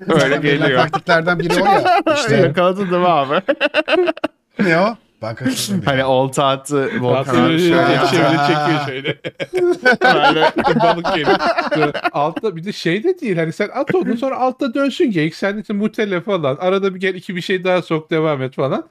Öyle 0.00 0.20
Zaten 0.20 0.42
verilen 0.42 0.62
geliyor. 0.68 0.80
taktiklerden 0.82 1.38
biri 1.38 1.62
o 1.62 1.66
ya. 1.66 2.00
İşte 2.16 2.36
Yakaladın 2.36 2.90
değil 2.90 3.02
mi 3.02 3.08
abi? 3.08 3.40
ne 4.58 4.78
o? 4.78 4.96
Ya. 5.68 5.76
hani 5.84 6.04
olta 6.04 6.46
attı 6.46 6.90
Volkan 7.00 7.34
şöyle 7.34 7.74
yaptı. 7.74 8.16
çekiyor 8.46 8.86
şöyle. 8.86 9.18
Böyle 10.02 10.52
Balık 10.80 11.14
geliyor. 11.14 11.36
Sonra 11.74 11.92
Altta 12.12 12.56
bir 12.56 12.64
de 12.64 12.72
şey 12.72 13.04
de 13.04 13.20
değil 13.20 13.36
hani 13.36 13.52
sen 13.52 13.68
at 13.74 13.94
onu 13.94 14.16
sonra 14.16 14.36
altta 14.36 14.74
dönsün 14.74 15.10
geyik 15.10 15.34
sen 15.36 15.58
için 15.58 15.76
mutele 15.76 16.20
falan 16.20 16.56
arada 16.60 16.94
bir 16.94 17.00
gel 17.00 17.14
iki 17.14 17.36
bir 17.36 17.40
şey 17.40 17.64
daha 17.64 17.82
sok 17.82 18.10
devam 18.10 18.42
et 18.42 18.54
falan. 18.54 18.84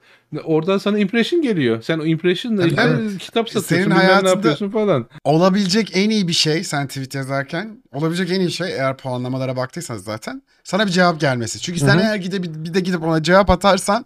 Oradan 0.43 0.77
sana 0.77 0.99
impression 0.99 1.41
geliyor. 1.41 1.81
Sen 1.81 1.99
o 1.99 2.05
impression'la 2.05 2.63
ilgili 2.65 2.75
tabii. 2.75 3.17
kitap 3.17 3.49
Senin 3.49 3.61
satıyorsun 3.61 3.89
ne 3.89 3.93
hayatında- 3.95 4.29
yapıyorsun 4.29 4.69
falan. 4.69 5.05
Olabilecek 5.23 5.91
en 5.97 6.09
iyi 6.09 6.27
bir 6.27 6.33
şey 6.33 6.63
sen 6.63 6.87
tweet 6.87 7.15
yazarken 7.15 7.77
olabilecek 7.93 8.31
en 8.31 8.39
iyi 8.39 8.51
şey 8.51 8.71
eğer 8.71 8.97
puanlamalara 8.97 9.55
baktıysanız 9.55 10.03
zaten 10.03 10.41
sana 10.63 10.85
bir 10.85 10.91
cevap 10.91 11.19
gelmesi. 11.19 11.59
Çünkü 11.61 11.79
sen 11.79 11.87
Hı 11.87 11.93
hı. 11.97 12.01
eğer 12.01 12.15
gide 12.15 12.43
bir 12.43 12.73
de 12.73 12.79
gidip 12.79 13.03
ona 13.03 13.23
cevap 13.23 13.49
atarsan 13.49 14.05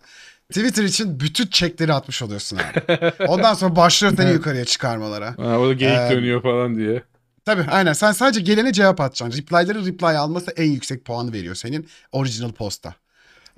Twitter 0.49 0.83
için 0.83 1.19
bütün 1.19 1.47
çekleri 1.47 1.93
atmış 1.93 2.21
oluyorsun 2.21 2.57
abi. 2.57 3.11
Ondan 3.27 3.53
sonra 3.53 3.75
başlıyor 3.75 4.13
seni 4.17 4.25
Evet. 4.25 4.35
yukarıya 4.35 4.65
çıkarmalara. 4.65 5.33
Ha, 5.37 5.59
o 5.59 5.67
da 5.67 5.73
geyik 5.73 5.97
Ee, 5.99 6.09
dönüyor 6.11 6.41
falan 6.43 6.75
diye. 6.77 7.03
Tabii 7.45 7.65
aynen 7.71 7.93
sen 7.93 8.11
sadece 8.11 8.41
gelene 8.41 8.73
cevap 8.73 9.01
atacaksın. 9.01 9.41
Reply'ları 9.41 9.85
reply 9.85 10.17
alması 10.17 10.51
en 10.51 10.71
yüksek 10.71 11.05
puanı 11.05 11.33
veriyor 11.33 11.55
senin 11.55 11.87
original 12.11 12.51
posta. 12.51 12.93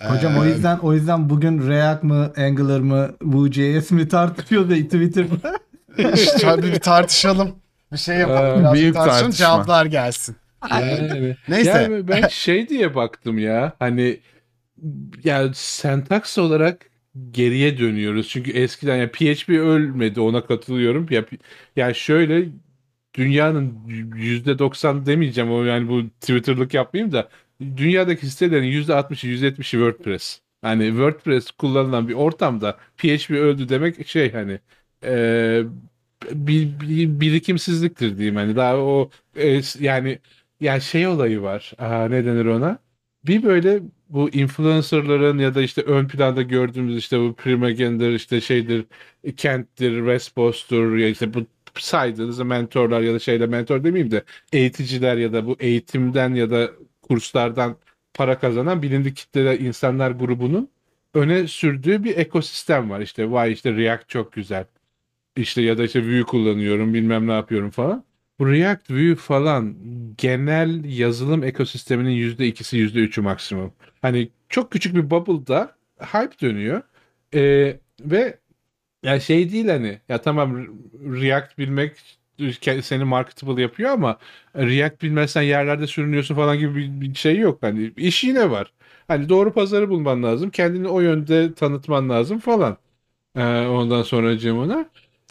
Hocam 0.01 0.37
o 0.37 0.45
Ee, 0.45 0.49
yüzden 0.49 0.77
o 0.77 0.93
yüzden 0.93 1.29
bugün 1.29 1.69
React 1.69 2.03
mı, 2.03 2.33
Angular 2.37 2.79
mı, 2.79 3.11
Vue.js 3.21 3.91
mi 3.91 4.07
tartışıyor 4.07 4.69
da 4.69 4.73
Twitter'da. 4.75 5.59
işte 6.13 6.37
tabii 6.37 6.67
bir 6.73 6.79
tartışalım. 6.79 7.55
Bir 7.91 7.97
şey 7.97 8.17
yapalım. 8.17 8.55
Aa, 8.55 8.59
Biraz 8.59 8.73
büyük 8.73 8.95
tartışalım 8.95 9.21
tartışma. 9.21 9.45
cevaplar 9.45 9.85
gelsin. 9.85 10.35
Yani. 10.71 11.35
Neyse. 11.47 11.69
Yani 11.69 12.07
ben 12.07 12.27
şey 12.29 12.69
diye 12.69 12.95
baktım 12.95 13.37
ya 13.39 13.73
hani 13.79 14.19
ya 15.23 15.53
sentaks 15.53 16.37
olarak 16.37 16.89
geriye 17.31 17.77
dönüyoruz. 17.77 18.27
Çünkü 18.29 18.51
eskiden 18.51 18.95
ya 18.97 19.11
PHP 19.11 19.49
ölmedi 19.49 20.21
ona 20.21 20.45
katılıyorum. 20.45 21.07
Ya, 21.09 21.25
ya 21.75 21.93
şöyle 21.93 22.49
dünyanın 23.13 23.87
%90 24.15 25.05
demeyeceğim 25.05 25.51
o 25.51 25.63
yani 25.63 25.89
bu 25.89 26.09
Twitter'lık 26.09 26.73
yapmayayım 26.73 27.11
da 27.11 27.29
dünyadaki 27.77 28.27
sitelerin 28.29 28.67
%60'ı 28.67 29.29
%70'i 29.29 29.79
WordPress. 29.79 30.41
Hani 30.61 30.87
WordPress 30.87 31.51
kullanılan 31.51 32.07
bir 32.07 32.13
ortamda 32.13 32.77
PHP 32.97 33.31
öldü 33.31 33.69
demek 33.69 34.07
şey 34.07 34.31
hani 34.31 34.59
e, 35.03 35.63
bir, 36.31 36.79
bir 36.79 37.19
birikimsizliktir 37.19 38.17
diyeyim 38.17 38.35
hani 38.35 38.55
daha 38.55 38.77
o 38.77 39.09
e, 39.35 39.61
yani 39.79 40.19
ya 40.59 40.79
şey 40.79 41.07
olayı 41.07 41.41
var. 41.41 41.73
Aa, 41.77 42.07
ne 42.07 42.25
denir 42.25 42.45
ona? 42.45 42.79
Bir 43.27 43.43
böyle 43.43 43.81
bu 44.09 44.29
influencerların 44.29 45.37
ya 45.37 45.55
da 45.55 45.61
işte 45.61 45.81
ön 45.81 46.07
planda 46.07 46.41
gördüğümüz 46.41 46.97
işte 46.97 47.19
bu 47.19 47.33
Primagender 47.35 48.11
işte 48.11 48.41
şeydir 48.41 48.85
Kent'tir, 49.37 50.05
Respost'tur 50.05 50.97
ya 50.97 51.09
işte 51.09 51.33
bu 51.33 51.45
saydığınız 51.75 52.39
mentorlar 52.39 53.01
ya 53.01 53.13
da 53.13 53.19
şeyle 53.19 53.45
mentor 53.47 53.83
demeyeyim 53.83 54.11
de 54.11 54.23
eğiticiler 54.53 55.17
ya 55.17 55.33
da 55.33 55.45
bu 55.45 55.55
eğitimden 55.59 56.35
ya 56.35 56.51
da 56.51 56.71
kurslardan 57.01 57.77
para 58.13 58.39
kazanan 58.39 58.81
bilindik 58.81 59.15
kitleler 59.15 59.59
insanlar 59.59 60.11
grubunun 60.11 60.69
öne 61.13 61.47
sürdüğü 61.47 62.03
bir 62.03 62.17
ekosistem 62.17 62.89
var. 62.89 62.99
İşte 63.01 63.31
vay 63.31 63.51
işte 63.51 63.75
React 63.75 64.09
çok 64.09 64.33
güzel. 64.33 64.65
İşte 65.35 65.61
ya 65.61 65.77
da 65.77 65.83
işte 65.83 66.03
Vue 66.03 66.23
kullanıyorum 66.23 66.93
bilmem 66.93 67.27
ne 67.27 67.31
yapıyorum 67.33 67.69
falan. 67.69 68.03
Bu 68.39 68.47
React, 68.51 68.91
Vue 68.91 69.15
falan 69.15 69.75
genel 70.17 70.83
yazılım 70.85 71.43
ekosisteminin 71.43 72.11
%2'si 72.11 72.77
%3'ü 72.77 73.21
maksimum. 73.21 73.73
Hani 74.01 74.29
çok 74.49 74.71
küçük 74.71 74.95
bir 74.95 75.09
bubble'da 75.09 75.75
hype 76.01 76.39
dönüyor. 76.41 76.81
Ee, 77.33 77.79
ve 78.01 78.37
ya 79.03 79.19
şey 79.19 79.51
değil 79.51 79.67
hani 79.67 79.99
ya 80.09 80.21
tamam 80.21 80.57
Re- 80.57 81.21
React 81.21 81.57
bilmek 81.57 82.19
seni 82.81 83.03
marketable 83.03 83.61
yapıyor 83.61 83.89
ama 83.91 84.17
React 84.55 85.01
bilmezsen 85.03 85.41
yerlerde 85.41 85.87
sürünüyorsun 85.87 86.35
falan 86.35 86.59
gibi 86.59 87.01
bir, 87.01 87.15
şey 87.15 87.37
yok. 87.37 87.57
Hani 87.63 87.91
iş 87.97 88.23
yine 88.23 88.49
var. 88.51 88.73
Hani 89.07 89.29
doğru 89.29 89.53
pazarı 89.53 89.89
bulman 89.89 90.23
lazım. 90.23 90.49
Kendini 90.49 90.87
o 90.87 90.99
yönde 90.99 91.53
tanıtman 91.53 92.09
lazım 92.09 92.39
falan. 92.39 92.77
Ee, 93.35 93.41
ondan 93.67 94.03
sonra 94.03 94.37
Cem'una. 94.37 94.85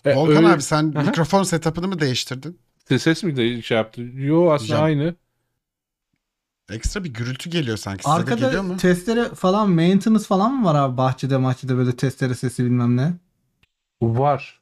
E, 0.05 0.15
Volkan 0.15 0.37
öyle- 0.37 0.49
abi 0.49 0.63
sen 0.63 0.93
Aha. 0.97 1.03
mikrofon 1.03 1.43
setup'ını 1.43 1.89
mı 1.89 2.01
değiştirdin? 2.01 2.59
Ses 2.97 3.23
mi 3.23 3.37
de 3.37 3.63
şey 3.63 3.77
yaptı? 3.77 4.01
Yo 4.15 4.51
aslında 4.51 4.69
Cem. 4.69 4.83
aynı. 4.85 5.15
Ekstra 6.73 7.05
bir 7.05 7.15
gürültü 7.15 7.51
geliyor 7.51 7.77
sanki. 7.77 8.05
Size 8.05 8.17
de 8.27 8.35
geliyor 8.35 8.49
Arkada 8.51 8.63
mu? 8.63 8.77
testere 8.77 9.25
falan 9.35 9.71
maintenance 9.71 10.25
falan 10.25 10.55
mı 10.55 10.65
var 10.65 10.75
abi 10.75 10.97
bahçede 10.97 11.43
bahçede 11.43 11.77
böyle 11.77 11.97
testere 11.97 12.35
sesi 12.35 12.65
bilmem 12.65 12.97
ne. 12.97 13.13
Var. 14.03 14.61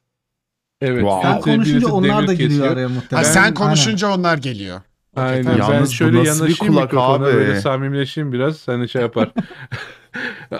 Evet. 0.81 1.01
Wow. 1.01 1.29
Sen 1.31 1.41
konuşunca 1.41 1.87
onlar 1.87 2.27
da 2.27 2.33
giriyor 2.33 2.49
kesiyor. 2.49 2.67
araya 2.73 2.89
Ha, 2.89 2.93
muhtemelen. 2.93 3.31
sen 3.31 3.41
Aynen. 3.41 3.53
konuşunca 3.53 4.13
onlar 4.15 4.37
geliyor. 4.37 4.81
Aynen. 5.17 5.45
Ben 5.45 5.57
Yalnız 5.57 5.89
bu 5.89 5.93
şöyle 5.93 6.17
yanaşayım 6.17 6.55
kulak 6.57 6.83
mikrofona 6.83 7.15
abi? 7.25 7.33
böyle 7.33 7.61
samimileşeyim 7.61 8.33
biraz. 8.33 8.67
Hani 8.67 8.89
şey 8.89 9.01
yapar. 9.01 9.29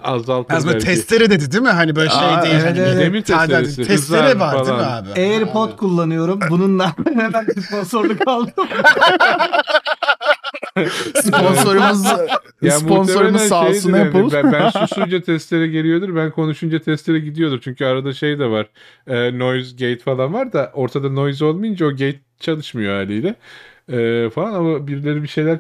Azaltır 0.04 0.56
Az 0.56 0.66
böyle 0.66 0.74
belki. 0.76 0.86
testere 0.88 1.30
dedi 1.30 1.52
değil 1.52 1.64
mi? 1.64 1.70
Hani 1.70 1.96
böyle 1.96 2.10
şey 2.10 2.20
Aa, 2.20 2.44
değil. 2.44 2.54
evet, 2.56 2.66
hani 2.66 2.80
evet. 2.80 2.98
Demir 3.00 3.22
testeresi, 3.22 3.76
Testere 3.76 3.94
hızlar 4.32 4.36
var 4.36 4.54
değil 4.66 4.78
mi 4.78 4.84
falan. 4.84 5.04
abi? 5.04 5.10
AirPod 5.20 5.78
kullanıyorum. 5.78 6.40
Bununla 6.50 6.94
hemen 7.14 7.48
bir 7.48 7.62
sponsorluk 7.62 8.28
aldım. 8.28 8.54
Sponsorumuz 11.16 12.06
Ya 12.62 12.72
sponsorumuz 12.72 13.16
muhtemelen 13.16 13.38
sağ 13.38 13.62
olsun 13.68 13.74
şeydir 13.94 13.98
yani, 13.98 14.08
Apple. 14.26 14.44
ben, 14.44 14.52
ben 14.52 14.70
susunca 14.70 15.22
testere 15.22 15.68
geliyordur. 15.68 16.16
Ben 16.16 16.32
konuşunca 16.32 16.80
testere 16.80 17.20
gidiyordur. 17.20 17.60
Çünkü 17.64 17.86
arada 17.86 18.14
şey 18.14 18.40
de 18.40 18.46
var. 18.50 18.66
E, 19.08 19.40
noise 19.40 19.72
gate 19.72 20.04
falan 20.04 20.34
var 20.34 20.54
da 20.54 20.72
ortada 20.74 21.10
noise 21.10 21.46
olmayınca 21.46 21.86
o 21.86 21.90
gate 21.92 22.20
çalışmıyor 22.40 22.96
haliyle. 22.96 23.36
E, 23.90 24.30
falan 24.30 24.54
ama 24.54 24.88
birileri 24.88 25.24
bir 25.24 25.28
şeyler 25.28 25.60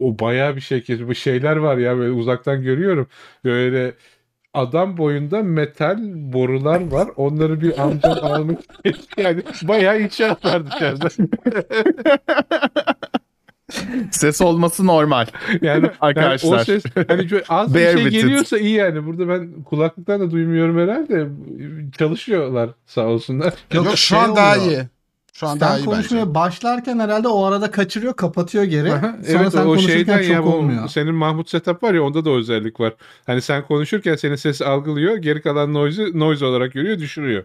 o 0.00 0.18
bayağı 0.18 0.56
bir 0.56 0.60
şey 0.60 0.82
kesiyor. 0.82 1.08
Bu 1.08 1.14
şeyler 1.14 1.56
var 1.56 1.76
ya 1.76 1.96
böyle 1.98 2.12
uzaktan 2.12 2.62
görüyorum. 2.62 3.06
Böyle 3.44 3.94
adam 4.54 4.96
boyunda 4.96 5.42
metal 5.42 5.98
borular 6.14 6.90
var. 6.90 7.08
Onları 7.16 7.60
bir 7.60 7.82
amcam 7.82 8.18
almış. 8.22 8.58
yani 9.16 9.42
bayağı 9.62 10.00
inşaat 10.00 10.44
var 10.44 10.66
dışarıda. 10.66 11.08
Ses 14.10 14.40
olması 14.40 14.86
normal. 14.86 15.26
Yani 15.62 15.90
Arkadaşlar. 16.00 16.50
Yani 16.50 16.60
o 16.60 16.64
ses 16.64 16.84
hani 17.08 17.28
az 17.48 17.74
bir 17.74 17.80
şey 17.80 17.92
with 17.92 18.06
it. 18.06 18.12
geliyorsa 18.12 18.58
iyi 18.58 18.74
yani. 18.74 19.06
Burada 19.06 19.28
ben 19.28 19.62
kulaklıktan 19.62 20.20
da 20.20 20.30
duymuyorum 20.30 20.78
herhalde. 20.78 21.28
Çalışıyorlar 21.98 22.70
sağ 22.86 23.06
olsunlar. 23.06 23.54
Yok, 23.72 23.86
şu 23.90 23.96
şey 23.96 24.18
an 24.18 24.36
daha 24.36 24.58
oluyor. 24.58 24.70
iyi. 24.70 24.93
Şu 25.34 25.46
an 25.48 25.60
daha 25.60 25.76
Sen 25.76 25.82
iyi 25.82 25.84
konuşmaya 25.84 26.26
bence. 26.26 26.34
başlarken 26.34 26.98
herhalde 26.98 27.28
o 27.28 27.44
arada 27.44 27.70
kaçırıyor, 27.70 28.16
kapatıyor 28.16 28.64
geri. 28.64 28.92
Aha, 28.92 29.16
Sonra 29.24 29.26
evet 29.42 29.52
sen 29.52 29.66
o 29.66 29.74
konuşurken 29.74 30.04
şeyden 30.06 30.22
çok 30.22 30.30
ya 30.30 30.42
olmuyor. 30.46 30.88
senin 30.88 31.14
Mahmut 31.14 31.50
setup 31.50 31.82
var 31.82 31.94
ya 31.94 32.02
onda 32.02 32.24
da 32.24 32.30
özellik 32.30 32.80
var. 32.80 32.94
Hani 33.26 33.42
sen 33.42 33.66
konuşurken 33.66 34.16
senin 34.16 34.36
sesi 34.36 34.64
algılıyor. 34.64 35.16
Geri 35.16 35.42
kalan 35.42 35.74
noise'u 35.74 36.18
noise 36.20 36.44
olarak 36.44 36.72
görüyor 36.72 36.98
düşürüyor 36.98 37.44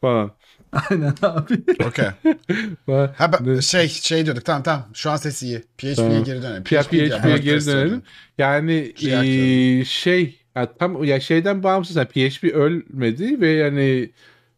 falan. 0.00 0.30
Aynen 0.90 1.14
abi. 1.22 1.64
Okey. 1.78 2.06
Ha 3.16 3.32
ben- 3.32 3.60
şey 3.60 3.88
şey 3.88 4.24
diyorduk 4.26 4.44
tamam 4.44 4.62
tamam. 4.62 4.88
Şu 4.94 5.10
an 5.10 5.16
sesi 5.16 5.46
iyi. 5.46 5.64
PHP'ye 5.78 5.94
Tamam. 5.94 6.24
geri 6.24 6.42
dönelim. 6.42 6.64
Ya 6.70 6.82
PHP 6.82 6.90
PHP'ye 6.90 7.38
geri 7.38 7.66
dönelim. 7.66 8.02
Yani 8.38 8.72
eee, 8.98 9.84
şey 9.84 10.40
ya 10.56 10.74
tam 10.76 11.04
ya 11.04 11.20
şeyden 11.20 11.62
bağımsız 11.62 11.96
yani 11.96 12.08
PHP 12.08 12.52
ölmedi 12.52 13.40
ve 13.40 13.48
yani 13.50 14.10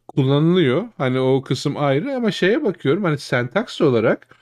kullanılıyor. 0.08 0.88
Hani 0.98 1.20
o 1.20 1.42
kısım 1.42 1.76
ayrı 1.76 2.14
ama 2.16 2.30
şeye 2.30 2.64
bakıyorum 2.64 3.04
hani 3.04 3.18
sentaks 3.18 3.80
olarak 3.80 4.36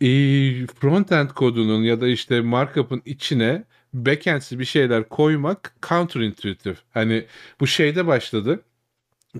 eee 0.00 0.66
frontend 0.80 1.30
kodunun 1.30 1.82
ya 1.82 2.00
da 2.00 2.08
işte 2.08 2.40
markup'ın 2.40 3.02
içine 3.04 3.64
backend'si 3.94 4.58
bir 4.58 4.64
şeyler 4.64 5.08
koymak 5.08 5.74
counterintuitive. 5.88 6.76
Hani 6.90 7.26
bu 7.60 7.66
şeyde 7.66 8.06
başladı. 8.06 8.62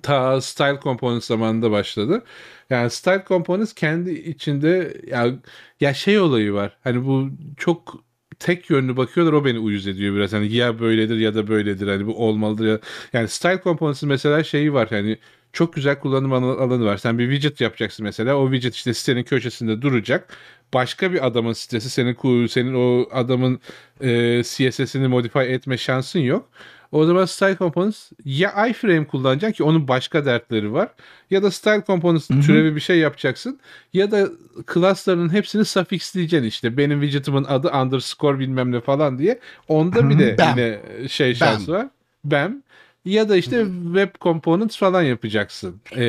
Ta 0.02 0.40
Style 0.40 0.80
Components 0.82 1.26
zamanında 1.26 1.70
başladı. 1.70 2.24
Yani 2.70 2.90
Style 2.90 3.24
Components 3.28 3.72
kendi 3.74 4.10
içinde 4.12 5.00
ya, 5.06 5.34
ya 5.80 5.94
şey 5.94 6.18
olayı 6.20 6.52
var. 6.52 6.76
Hani 6.84 7.04
bu 7.06 7.30
çok 7.56 8.04
tek 8.38 8.70
yönlü 8.70 8.96
bakıyorlar 8.96 9.32
o 9.32 9.44
beni 9.44 9.58
uyuz 9.58 9.86
ediyor 9.86 10.14
biraz. 10.16 10.32
Hani 10.32 10.52
ya 10.54 10.80
böyledir 10.80 11.16
ya 11.18 11.34
da 11.34 11.48
böyledir. 11.48 11.88
Hani 11.88 12.06
bu 12.06 12.26
olmalıdır 12.26 12.66
ya. 12.66 12.80
Yani 13.12 13.28
Style 13.28 13.60
Components'ın 13.64 14.08
mesela 14.08 14.44
şeyi 14.44 14.72
var. 14.74 14.88
Hani 14.90 15.18
çok 15.52 15.72
güzel 15.72 15.98
kullanım 15.98 16.32
alanı 16.32 16.84
var. 16.84 16.96
Sen 16.96 17.18
bir 17.18 17.30
widget 17.32 17.60
yapacaksın 17.60 18.04
mesela. 18.04 18.36
O 18.36 18.52
widget 18.52 18.74
işte 18.74 18.94
sitenin 18.94 19.22
köşesinde 19.22 19.82
duracak. 19.82 20.36
Başka 20.74 21.12
bir 21.12 21.26
adamın 21.26 21.52
sitesi 21.52 21.90
senin 21.90 22.46
senin 22.46 22.74
o 22.74 23.08
adamın 23.12 23.60
e, 24.00 24.42
CSS'ini 24.42 25.08
modify 25.08 25.38
etme 25.38 25.78
şansın 25.78 26.20
yok. 26.20 26.48
O 26.92 27.04
zaman 27.04 27.24
Style 27.24 27.56
Components 27.56 28.10
ya 28.24 28.66
iframe 28.66 29.06
kullanacaksın 29.06 29.56
ki 29.56 29.62
onun 29.62 29.88
başka 29.88 30.24
dertleri 30.24 30.72
var. 30.72 30.88
Ya 31.30 31.42
da 31.42 31.50
Style 31.50 31.82
Components 31.86 32.30
Hı 32.30 32.34
hı. 32.34 32.40
türevi 32.40 32.76
bir 32.76 32.80
şey 32.80 32.98
yapacaksın. 32.98 33.60
Ya 33.92 34.10
da 34.10 34.28
class'ların 34.74 35.32
hepsini 35.32 35.64
suffixleyeceksin 35.64 36.48
işte. 36.48 36.76
Benim 36.76 37.00
widget'ımın 37.02 37.44
adı 37.44 37.68
underscore 37.68 38.38
bilmem 38.38 38.72
ne 38.72 38.80
falan 38.80 39.18
diye. 39.18 39.38
Onda 39.68 40.10
bir 40.10 40.18
de 40.18 40.38
Bam. 40.38 40.58
yine 40.58 40.80
şey 41.08 41.34
şansı 41.34 41.72
var. 41.72 41.86
BAM. 42.24 42.62
Ya 43.04 43.28
da 43.28 43.36
işte 43.36 43.66
web 43.84 44.08
components 44.20 44.78
falan 44.78 45.02
yapacaksın. 45.02 45.80
Ee, 45.96 46.04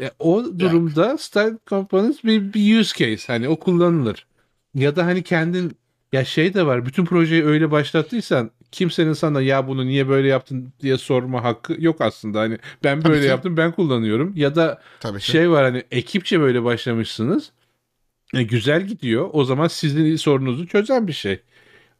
e, 0.00 0.10
o 0.18 0.44
durumda 0.58 1.18
Style 1.18 1.58
Components 1.66 2.24
bir, 2.24 2.54
bir 2.54 2.80
use 2.80 2.98
case. 2.98 3.32
Hani 3.32 3.48
o 3.48 3.58
kullanılır. 3.58 4.26
Ya 4.74 4.96
da 4.96 5.06
hani 5.06 5.22
kendin 5.22 5.76
ya 6.12 6.24
şey 6.24 6.54
de 6.54 6.66
var. 6.66 6.86
Bütün 6.86 7.04
projeyi 7.04 7.44
öyle 7.44 7.70
başlattıysan 7.70 8.50
kimsenin 8.72 9.12
sana 9.12 9.40
ya 9.40 9.68
bunu 9.68 9.86
niye 9.86 10.08
böyle 10.08 10.28
yaptın 10.28 10.72
diye 10.80 10.98
sorma 10.98 11.44
hakkı 11.44 11.76
yok 11.78 12.00
aslında. 12.00 12.40
Hani 12.40 12.58
ben 12.84 13.00
Tabii 13.00 13.12
böyle 13.12 13.22
ki. 13.22 13.28
yaptım 13.28 13.56
ben 13.56 13.72
kullanıyorum. 13.72 14.32
Ya 14.36 14.54
da 14.54 14.82
Tabii 15.00 15.18
ki. 15.18 15.26
şey 15.26 15.50
var 15.50 15.64
hani 15.64 15.84
ekipçe 15.90 16.40
böyle 16.40 16.64
başlamışsınız. 16.64 17.52
E, 18.34 18.42
güzel 18.42 18.86
gidiyor. 18.86 19.30
O 19.32 19.44
zaman 19.44 19.68
sizin 19.68 20.16
sorunuzu 20.16 20.66
çözen 20.66 21.08
bir 21.08 21.12
şey. 21.12 21.40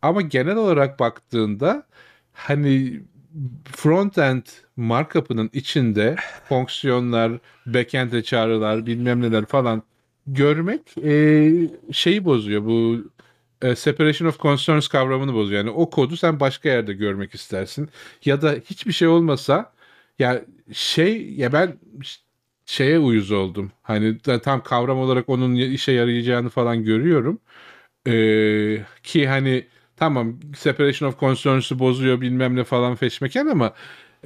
Ama 0.03 0.21
genel 0.21 0.57
olarak 0.57 1.01
baktığında 1.01 1.87
hani 2.33 3.01
frontend 3.77 4.43
markup'ının 4.77 5.51
içinde 5.53 6.17
fonksiyonlar, 6.49 7.33
backend'e 7.67 8.23
çağrılar, 8.23 8.87
bilmem 8.87 9.23
neler 9.23 9.47
falan 9.47 9.83
görmek 10.27 10.99
e, 11.05 11.53
şeyi 11.93 12.25
bozuyor. 12.25 12.65
Bu 12.65 13.11
e, 13.63 13.77
separation 13.77 14.29
of 14.29 14.39
concerns 14.41 14.89
kavramını 14.89 15.35
bozuyor. 15.35 15.59
Yani 15.65 15.71
o 15.71 15.91
kodu 15.91 16.17
sen 16.17 16.41
başka 16.41 16.69
yerde 16.69 16.93
görmek 16.93 17.35
istersin. 17.35 17.91
Ya 18.25 18.43
da 18.43 18.53
hiçbir 18.65 18.93
şey 18.93 19.09
olmasa 19.09 19.73
ya 20.19 20.45
şey 20.73 21.33
ya 21.33 21.53
ben 21.53 21.79
şeye 22.67 22.99
uyuz 22.99 23.31
oldum. 23.31 23.73
Hani 23.83 24.19
tam 24.19 24.63
kavram 24.63 24.99
olarak 24.99 25.29
onun 25.29 25.55
işe 25.55 25.93
yarayacağını 25.93 26.49
falan 26.49 26.85
görüyorum. 26.85 27.41
Ee, 28.07 28.85
ki 29.03 29.29
hani 29.29 29.67
tamam 30.01 30.37
separation 30.57 31.09
of 31.09 31.21
concerns'ı 31.21 31.79
bozuyor 31.79 32.21
bilmem 32.21 32.57
ne 32.57 32.65
falan 32.65 32.95
feşmeken 32.95 33.47
ama 33.47 33.73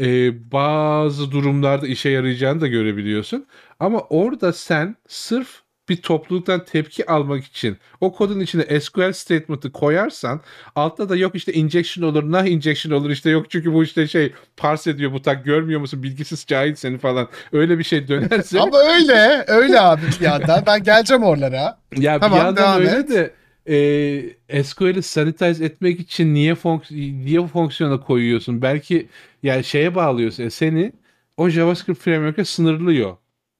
e, 0.00 0.06
bazı 0.52 1.30
durumlarda 1.30 1.86
işe 1.86 2.08
yarayacağını 2.08 2.60
da 2.60 2.66
görebiliyorsun. 2.66 3.46
Ama 3.80 4.00
orada 4.00 4.52
sen 4.52 4.96
sırf 5.08 5.64
bir 5.88 5.96
topluluktan 6.02 6.64
tepki 6.64 7.10
almak 7.10 7.44
için 7.44 7.76
o 8.00 8.12
kodun 8.12 8.40
içine 8.40 8.80
SQL 8.80 9.12
statement'ı 9.12 9.72
koyarsan 9.72 10.40
altta 10.76 11.08
da 11.08 11.16
yok 11.16 11.34
işte 11.34 11.52
injection 11.52 12.08
olur, 12.08 12.32
nah 12.32 12.46
injection 12.46 12.92
olur 12.92 13.10
işte 13.10 13.30
yok 13.30 13.50
çünkü 13.50 13.72
bu 13.72 13.84
işte 13.84 14.08
şey 14.08 14.32
parse 14.56 14.90
ediyor 14.90 15.12
bu 15.12 15.22
tak 15.22 15.44
görmüyor 15.44 15.80
musun 15.80 16.02
bilgisiz 16.02 16.44
cahil 16.46 16.74
seni 16.74 16.98
falan 16.98 17.28
öyle 17.52 17.78
bir 17.78 17.84
şey 17.84 18.08
dönerse 18.08 18.60
Ama 18.60 18.78
öyle. 18.78 19.44
Öyle 19.46 19.80
abi 19.80 20.02
bir 20.20 20.24
yandan. 20.24 20.62
Ben 20.66 20.82
geleceğim 20.82 21.22
oralara. 21.22 21.78
ya 21.96 22.20
Tamam, 22.20 22.38
bir 22.38 22.44
yandan 22.44 22.56
devam 22.56 22.80
öyle 22.80 22.98
et. 22.98 23.08
de 23.08 23.34
e, 23.68 24.64
SQL'i 24.64 25.02
sanitize 25.02 25.64
etmek 25.64 26.00
için 26.00 26.34
niye 26.34 26.54
fonks 26.54 26.90
niye 26.90 27.46
fonksiyona 27.46 28.00
koyuyorsun? 28.00 28.62
Belki 28.62 29.08
yani 29.42 29.64
şeye 29.64 29.94
bağlıyorsun. 29.94 30.42
e, 30.44 30.50
seni 30.50 30.92
o 31.36 31.48
JavaScript 31.48 32.00
framework'e 32.00 32.44
sınırlıyor. 32.44 33.16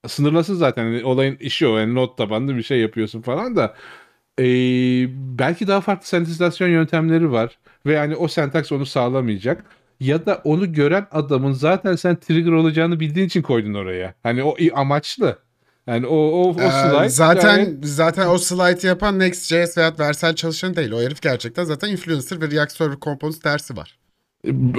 Sınırlasın 0.07 0.55
zaten. 0.55 0.83
Yani 0.85 1.03
olayın 1.05 1.37
işi 1.39 1.67
o. 1.67 1.77
Yani 1.77 1.95
node 1.95 2.15
tabanlı 2.17 2.55
bir 2.57 2.63
şey 2.63 2.79
yapıyorsun 2.79 3.21
falan 3.21 3.55
da 3.55 3.75
e, 4.39 4.43
belki 5.39 5.67
daha 5.67 5.81
farklı 5.81 6.07
sanitizasyon 6.07 6.67
yöntemleri 6.69 7.31
var 7.31 7.59
ve 7.85 7.93
yani 7.93 8.15
o 8.15 8.27
sentaks 8.27 8.71
onu 8.71 8.85
sağlamayacak. 8.85 9.65
Ya 9.99 10.25
da 10.25 10.41
onu 10.43 10.73
gören 10.73 11.07
adamın 11.11 11.51
zaten 11.51 11.95
sen 11.95 12.15
trigger 12.19 12.51
olacağını 12.51 12.99
bildiğin 12.99 13.27
için 13.27 13.41
koydun 13.41 13.73
oraya. 13.73 14.15
Hani 14.23 14.43
o 14.43 14.55
amaçlı. 14.73 15.44
Yani 15.87 16.07
o 16.07 16.15
o, 16.15 16.47
o 16.55 16.61
Ee, 16.61 16.69
slide 16.71 17.09
zaten 17.09 17.59
gayet- 17.59 17.85
zaten 17.85 18.27
o 18.27 18.37
slide'ı 18.37 18.87
yapan 18.87 19.19
Next.js 19.19 19.77
veya 19.77 19.93
Vercel 19.99 20.35
çalışanı 20.35 20.75
değil. 20.75 20.91
O 20.91 21.01
herif 21.01 21.21
gerçekten 21.21 21.63
zaten 21.63 21.89
influencer 21.89 22.41
ve 22.41 22.51
React 22.51 22.71
Server 22.71 22.97
Components 23.01 23.43
dersi 23.43 23.77
var. 23.77 23.97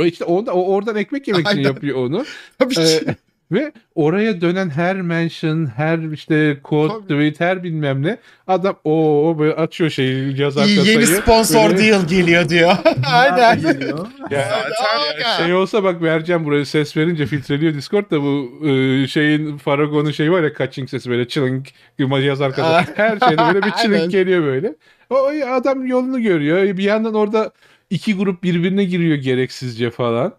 İşte 0.04 0.24
onda, 0.24 0.52
oradan 0.52 0.96
ekmek 0.96 1.28
yemek 1.28 1.46
için 1.46 1.56
Aynen. 1.56 1.68
yapıyor 1.68 1.96
onu. 2.06 2.24
Tabii 2.58 2.74
Ee. 2.80 3.16
Ve 3.52 3.72
oraya 3.94 4.40
dönen 4.40 4.70
her 4.70 4.96
mention, 5.02 5.66
her 5.66 5.98
işte 6.12 6.58
quote, 6.62 6.94
Tabii. 6.94 7.02
tweet, 7.06 7.40
her 7.40 7.62
bilmem 7.62 8.02
ne 8.02 8.16
adam 8.46 8.76
o 8.84 9.36
böyle 9.38 9.54
açıyor 9.54 9.90
şeyi 9.90 10.40
yazar 10.40 10.64
İyi, 10.66 10.76
kasayı. 10.76 10.94
yeni 10.94 11.06
sponsor 11.06 11.70
Böyle- 11.70 11.78
deal 11.92 12.06
geliyor 12.08 12.48
diyor. 12.48 12.72
Aynen. 13.12 13.60
Geliyor. 13.60 14.06
Ya, 14.30 14.48
Zaten 14.50 15.20
ya 15.30 15.36
şey 15.46 15.54
olsa 15.54 15.84
bak 15.84 16.02
vereceğim 16.02 16.44
buraya 16.44 16.64
ses 16.64 16.96
verince 16.96 17.26
filtreliyor 17.26 17.74
Discord 17.74 18.10
da 18.10 18.22
bu 18.22 18.66
e, 18.68 19.06
şeyin 19.06 19.56
Faragon'un 19.58 20.10
şeyi 20.10 20.32
var 20.32 20.42
ya 20.42 20.52
kaçing 20.52 20.88
sesi 20.90 21.10
böyle 21.10 21.28
çılınk 21.28 21.68
yazar 21.98 22.52
kasa. 22.54 22.84
Her 22.96 23.18
şeyde 23.28 23.42
böyle 23.54 23.62
bir 23.66 23.70
çılınk 23.70 24.10
geliyor 24.10 24.44
böyle. 24.44 24.74
O 25.10 25.30
adam 25.50 25.86
yolunu 25.86 26.22
görüyor. 26.22 26.76
Bir 26.76 26.82
yandan 26.84 27.14
orada 27.14 27.50
iki 27.90 28.16
grup 28.16 28.42
birbirine 28.42 28.84
giriyor 28.84 29.16
gereksizce 29.16 29.90
falan. 29.90 30.34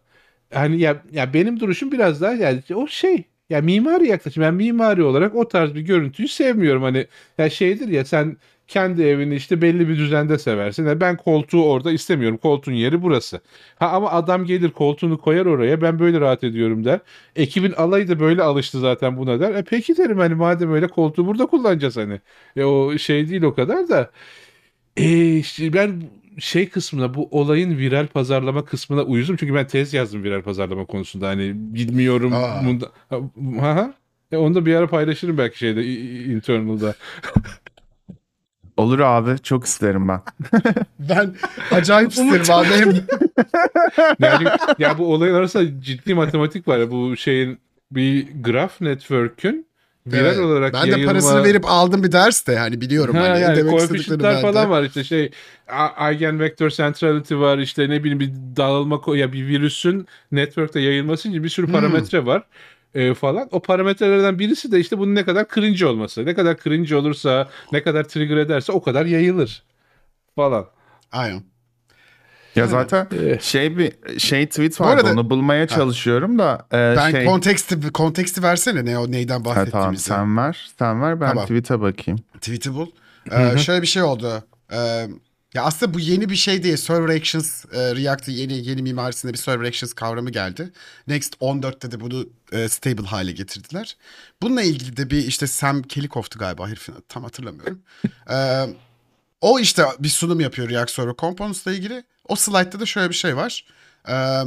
Hani 0.53 0.79
ya, 0.79 1.03
ya 1.11 1.33
benim 1.33 1.59
duruşum 1.59 1.91
biraz 1.91 2.21
daha 2.21 2.33
yani 2.33 2.61
o 2.75 2.87
şey 2.87 3.23
ya 3.49 3.61
mimari 3.61 4.07
yaklaşım. 4.07 4.43
Ben 4.43 4.53
mimari 4.53 5.03
olarak 5.03 5.35
o 5.35 5.47
tarz 5.47 5.75
bir 5.75 5.81
görüntüyü 5.81 6.27
sevmiyorum. 6.27 6.83
Hani 6.83 7.07
ya 7.37 7.49
şeydir 7.49 7.87
ya 7.87 8.05
sen 8.05 8.37
kendi 8.67 9.03
evini 9.03 9.35
işte 9.35 9.61
belli 9.61 9.89
bir 9.89 9.97
düzende 9.97 10.37
seversin. 10.37 10.85
Ya 10.85 11.01
ben 11.01 11.17
koltuğu 11.17 11.65
orada 11.71 11.91
istemiyorum. 11.91 12.37
Koltuğun 12.37 12.71
yeri 12.73 13.01
burası. 13.01 13.41
Ha 13.79 13.87
ama 13.89 14.11
adam 14.11 14.45
gelir 14.45 14.69
koltuğunu 14.71 15.17
koyar 15.21 15.45
oraya. 15.45 15.81
Ben 15.81 15.99
böyle 15.99 16.19
rahat 16.19 16.43
ediyorum 16.43 16.85
der. 16.85 16.99
Ekibin 17.35 17.71
alayı 17.71 18.07
da 18.07 18.19
böyle 18.19 18.43
alıştı 18.43 18.79
zaten 18.79 19.17
buna 19.17 19.39
der. 19.39 19.55
E 19.55 19.63
peki 19.63 19.97
derim 19.97 20.17
hani 20.17 20.35
madem 20.35 20.71
öyle 20.73 20.87
koltuğu 20.87 21.27
burada 21.27 21.45
kullanacağız 21.45 21.97
hani. 21.97 22.21
E 22.55 22.63
o 22.63 22.97
şey 22.97 23.29
değil 23.29 23.41
o 23.41 23.53
kadar 23.55 23.89
da. 23.89 24.11
E 24.97 25.35
işte 25.37 25.73
ben 25.73 26.03
şey 26.39 26.69
kısmına 26.69 27.13
bu 27.13 27.27
olayın 27.31 27.77
viral 27.77 28.07
pazarlama 28.07 28.65
kısmına 28.65 29.03
uyuzum. 29.03 29.35
Çünkü 29.35 29.55
ben 29.55 29.67
tez 29.67 29.93
yazdım 29.93 30.23
viral 30.23 30.41
pazarlama 30.41 30.85
konusunda. 30.85 31.27
Hani 31.27 31.51
bilmiyorum. 31.55 32.33
Aa. 32.33 32.65
Bunda, 32.65 32.91
ha, 33.09 33.75
ha. 33.75 33.93
E 34.31 34.37
onu 34.37 34.55
da 34.55 34.65
bir 34.65 34.75
ara 34.75 34.87
paylaşırım 34.87 35.37
belki 35.37 35.57
şeyde 35.57 35.85
internal'da. 36.25 36.95
Olur 38.77 38.99
abi 38.99 39.39
çok 39.43 39.65
isterim 39.65 40.07
ben. 40.07 40.21
Ben 40.99 41.35
acayip 41.71 42.11
isterim 42.11 42.51
abi. 42.51 42.67
Hem 42.67 42.93
Yani 44.19 44.47
ya 44.79 44.97
bu 44.97 45.13
olayın 45.13 45.33
arasında 45.33 45.81
ciddi 45.81 46.13
matematik 46.13 46.67
var. 46.67 46.77
ya. 46.77 46.91
Bu 46.91 47.17
şeyin 47.17 47.59
bir 47.91 48.27
graph 48.43 48.81
network'ün 48.81 49.67
viral 50.13 50.25
Evet. 50.25 50.37
olarak 50.39 50.73
ben 50.73 50.85
de 50.87 50.89
yayılma... 50.91 51.11
parasını 51.11 51.43
verip 51.43 51.65
aldım 51.65 52.03
bir 52.03 52.11
ders 52.11 52.47
de 52.47 52.57
hani 52.57 52.81
biliyorum. 52.81 53.15
Ha, 53.15 53.21
hani 53.29 53.41
yani 53.41 53.55
demek 53.55 53.79
istediklerini 53.79 54.23
ben 54.23 54.37
de. 54.37 54.41
falan 54.41 54.69
var 54.69 54.83
işte 54.83 55.03
şey 55.03 55.31
a- 55.67 56.09
eigenvector 56.11 56.69
centrality 56.69 57.35
var 57.35 57.57
işte 57.57 57.89
ne 57.89 57.99
bileyim 58.03 58.19
bir 58.19 58.31
dağılma 58.57 59.17
ya 59.17 59.33
bir 59.33 59.47
virüsün 59.47 60.07
network'te 60.31 60.79
yayılması 60.79 61.29
için 61.29 61.43
bir 61.43 61.49
sürü 61.49 61.67
Hmm. 61.67 61.73
parametre 61.73 62.25
var 62.25 62.43
e, 62.95 63.13
falan. 63.13 63.47
O 63.51 63.61
parametrelerden 63.61 64.39
birisi 64.39 64.71
de 64.71 64.79
işte 64.79 64.97
bunun 64.99 65.15
ne 65.15 65.25
kadar 65.25 65.45
cringe 65.55 65.85
olması. 65.85 66.25
Ne 66.25 66.33
kadar 66.35 66.57
cringe 66.57 66.95
olursa, 66.95 67.49
ne 67.71 67.83
kadar 67.83 68.03
trigger 68.03 68.37
ederse 68.37 68.71
o 68.71 68.81
kadar 68.83 69.05
yayılır 69.05 69.63
falan. 70.35 70.67
Aynen. 71.11 71.43
Ya 72.57 72.67
zaten 72.67 73.07
Eh. 73.11 73.39
şey 73.41 73.77
bir 73.77 73.93
şey 74.19 74.45
tweet 74.47 74.81
vardı 74.81 75.01
arada- 75.01 75.11
onu 75.13 75.29
bulmaya 75.29 75.67
çalışıyorum 75.67 76.39
da 76.39 76.67
e, 76.73 76.77
Ben 76.97 77.11
şey 77.11 77.25
konteksti 77.25 77.81
konteksti 77.93 78.43
versene 78.43 78.85
ne 78.85 78.97
o 78.97 79.11
neyden 79.11 79.39
Ha, 79.39 79.45
bahsettiğimizi. 79.45 80.07
tamam 80.09 80.27
sen 80.27 80.37
ver 80.37 80.69
sen 80.79 81.01
ver 81.01 81.21
ben 81.21 81.27
Tamam. 81.29 81.43
tweet'e 81.45 81.81
bakayım. 81.81 82.19
Tweet'i 82.33 82.73
bul. 82.73 82.87
Ee, 83.31 83.57
şöyle 83.57 83.81
bir 83.81 83.87
şey 83.87 84.03
oldu. 84.03 84.43
Ee, 84.71 85.07
ya 85.53 85.63
aslında 85.63 85.93
bu 85.93 85.99
yeni 85.99 86.29
bir 86.29 86.35
şey 86.35 86.63
değil. 86.63 86.77
Server 86.77 87.15
Actions, 87.15 87.65
e, 87.65 87.95
React'ın 87.95 88.31
yeni 88.31 88.67
yeni 88.67 88.81
mimarisinde 88.81 89.33
bir 89.33 89.37
Server 89.37 89.67
Actions 89.67 89.93
kavramı 89.93 90.29
geldi. 90.29 90.71
Next 91.07 91.35
14'te 91.41 91.91
de 91.91 91.99
bunu 91.99 92.29
e, 92.51 92.67
stable 92.69 93.05
hale 93.07 93.31
getirdiler. 93.31 93.97
Bununla 94.41 94.61
ilgili 94.61 94.97
de 94.97 95.09
bir 95.09 95.17
işte 95.17 95.47
Sam 95.47 95.81
Kelikoff'tu 95.81 96.39
galiba 96.39 96.67
herifin 96.67 96.95
tam 97.09 97.23
hatırlamıyorum. 97.23 97.79
Ee, 98.31 98.65
o 99.41 99.59
işte 99.59 99.83
bir 99.99 100.09
sunum 100.09 100.39
yapıyor 100.39 100.69
React 100.69 100.91
Server 100.91 101.13
Components'la 101.17 101.71
ilgili. 101.73 102.03
O 102.27 102.35
slide'da 102.35 102.79
da 102.79 102.85
şöyle 102.85 103.09
bir 103.09 103.15
şey 103.15 103.35
var. 103.35 103.65
Ee, 104.09 104.43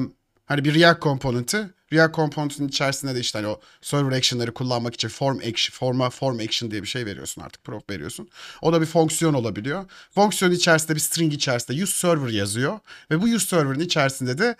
hani 0.47 0.65
bir 0.65 0.75
React 0.75 1.03
Component'ı 1.03 1.75
React 1.93 2.15
Component'ın 2.15 2.69
içerisinde 2.69 3.15
de 3.15 3.21
işte 3.21 3.39
hani 3.39 3.49
o 3.49 3.61
server 3.83 4.17
action'ları 4.17 4.55
kullanmak 4.55 4.95
için 4.95 5.09
form 5.09 5.39
action, 5.39 5.73
forma 5.73 6.11
form 6.11 6.39
action 6.39 6.71
diye 6.71 6.83
bir 6.83 6.89
şey 6.89 7.07
veriyorsun 7.07 7.43
artık 7.43 7.65
prop 7.65 7.91
veriyorsun. 7.91 8.29
O 8.63 8.73
da 8.73 8.81
bir 8.81 8.87
fonksiyon 8.87 9.35
olabiliyor. 9.35 9.85
Fonksiyon 10.15 10.53
içerisinde 10.53 10.95
bir 10.95 11.01
string 11.01 11.33
içerisinde 11.33 11.83
use 11.83 11.93
server 11.93 12.29
yazıyor 12.29 12.79
ve 13.11 13.23
bu 13.23 13.25
use 13.25 13.47
server'ın 13.47 13.81
içerisinde 13.81 14.39
de 14.39 14.57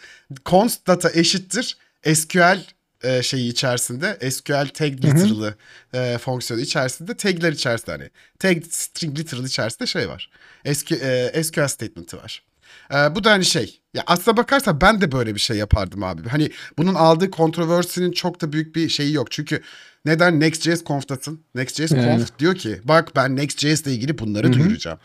const 0.47 0.87
data 0.87 1.11
eşittir 1.11 1.77
SQL 2.15 2.59
e, 3.03 3.23
şeyi 3.23 3.51
içerisinde 3.51 4.31
SQL 4.31 4.69
tag 4.75 5.05
literal'ı 5.05 5.55
e, 5.95 6.19
fonksiyonu 6.19 6.63
içerisinde 6.63 7.17
tagler 7.17 7.53
içerisinde 7.53 7.91
hani 7.93 8.11
tag 8.39 8.65
string 8.71 9.19
literal 9.19 9.45
içerisinde 9.45 9.87
şey 9.87 10.09
var. 10.09 10.31
SQ, 10.73 10.93
e, 10.93 11.43
SQL 11.43 11.69
statement'ı 11.69 12.17
var. 12.17 12.50
Ee, 12.95 13.15
bu 13.15 13.25
da 13.25 13.31
hani 13.31 13.45
şey. 13.45 13.81
Ya 13.95 14.03
aslına 14.07 14.37
bakarsan 14.37 14.81
ben 14.81 15.01
de 15.01 15.13
böyle 15.13 15.35
bir 15.35 15.41
şey 15.41 15.57
yapardım 15.57 16.03
abi. 16.03 16.29
Hani 16.29 16.51
bunun 16.79 16.95
aldığı 16.95 17.31
kontroversinin 17.31 18.13
çok 18.13 18.41
da 18.41 18.53
büyük 18.53 18.77
bir 18.77 18.89
şeyi 18.89 19.13
yok. 19.13 19.31
Çünkü 19.31 19.63
neden 20.05 20.41
Next.js 20.41 20.85
Conf'tasın? 20.85 21.41
Next.js 21.55 21.93
Yani. 21.93 22.05
Conf 22.05 22.39
diyor 22.39 22.55
ki 22.55 22.81
bak 22.85 23.17
ben 23.17 23.37
Next.js 23.37 23.83
ile 23.83 23.93
ilgili 23.93 24.19
bunları 24.19 24.53
duyuracağım. 24.53 24.99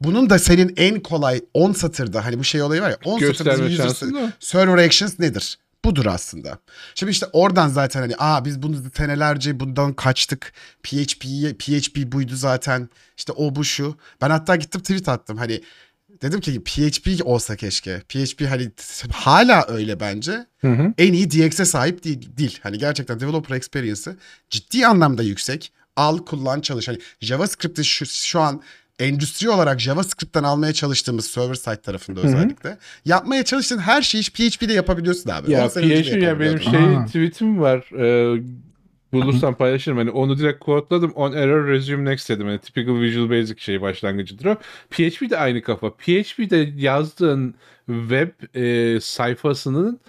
Bunun 0.00 0.30
da 0.30 0.38
senin 0.38 0.74
en 0.76 1.00
kolay 1.00 1.40
10 1.54 1.72
satırda 1.72 2.24
hani 2.24 2.38
bu 2.38 2.44
şey 2.44 2.62
olayı 2.62 2.82
var 2.82 2.90
ya 2.90 2.98
10 3.04 3.18
satırda 3.18 3.64
user 3.64 3.88
server 4.40 4.86
actions 4.86 5.18
nedir? 5.18 5.58
Budur 5.84 6.06
aslında. 6.06 6.58
Şimdi 6.94 7.12
işte 7.12 7.26
oradan 7.32 7.68
zaten 7.68 8.00
hani 8.00 8.14
aa 8.18 8.44
biz 8.44 8.62
bunu 8.62 8.76
senelerce 8.94 9.60
bundan 9.60 9.92
kaçtık. 9.92 10.52
PHP 10.82 11.22
PHP 11.58 12.12
buydu 12.12 12.36
zaten. 12.36 12.88
İşte 13.16 13.32
o 13.32 13.54
bu 13.54 13.64
şu. 13.64 13.96
Ben 14.20 14.30
hatta 14.30 14.56
gittim 14.56 14.80
tweet 14.80 15.08
attım. 15.08 15.36
Hani 15.36 15.60
dedim 16.22 16.40
ki 16.40 16.64
PHP 16.64 17.26
olsa 17.26 17.56
keşke. 17.56 18.02
PHP 18.08 18.46
hani 18.50 18.70
hala 19.12 19.66
öyle 19.68 20.00
bence. 20.00 20.46
Hı 20.60 20.68
hı. 20.68 20.94
En 20.98 21.12
iyi 21.12 21.30
DX'e 21.30 21.64
sahip 21.64 22.04
değil, 22.04 22.28
değil. 22.38 22.58
Hani 22.62 22.78
gerçekten 22.78 23.20
developer 23.20 23.56
experience'ı 23.56 24.16
ciddi 24.50 24.86
anlamda 24.86 25.22
yüksek. 25.22 25.72
Al 25.96 26.18
kullan 26.18 26.60
çalış. 26.60 26.88
Hani 26.88 26.98
JavaScript'i 27.20 27.84
şu, 27.84 28.06
şu 28.06 28.40
an 28.40 28.62
endüstri 28.98 29.50
olarak 29.50 29.80
JavaScript'ten 29.80 30.42
almaya 30.42 30.72
çalıştığımız 30.72 31.26
server 31.26 31.54
side 31.54 31.80
tarafında 31.80 32.20
özellikle 32.20 32.78
yapmaya 33.04 33.44
çalıştığın 33.44 33.78
her 33.78 34.02
şeyi 34.02 34.24
PHP'de 34.24 34.72
yapabiliyorsun 34.72 35.30
abi. 35.30 35.52
Ya 35.52 35.64
10 35.64 35.68
sene 35.68 35.84
önce 35.84 36.12
de 36.12 36.16
PHP 36.16 36.22
ya 36.22 36.40
benim 36.40 36.60
şey 36.60 36.96
Aa. 36.96 37.06
tweetim 37.06 37.60
var. 37.60 37.78
Ee, 37.98 38.42
bulursam 39.12 39.54
paylaşırım. 39.54 39.98
Hani 39.98 40.10
onu 40.10 40.38
direkt 40.38 40.60
quote'ladım. 40.60 41.10
On 41.10 41.32
error 41.32 41.68
resume 41.68 42.10
next 42.10 42.30
dedim. 42.30 42.48
Yani 42.48 42.58
typical 42.58 43.00
Visual 43.00 43.30
Basic 43.30 43.60
şey 43.60 43.80
başlangıcıdır 43.80 44.44
o. 44.44 44.56
PHP 44.90 45.30
de 45.30 45.38
aynı 45.38 45.62
kafa. 45.62 45.90
PHP'de 45.90 46.72
yazdığın 46.76 47.54
web 47.86 48.28
e, 48.54 49.00
sayfasının 49.00 50.00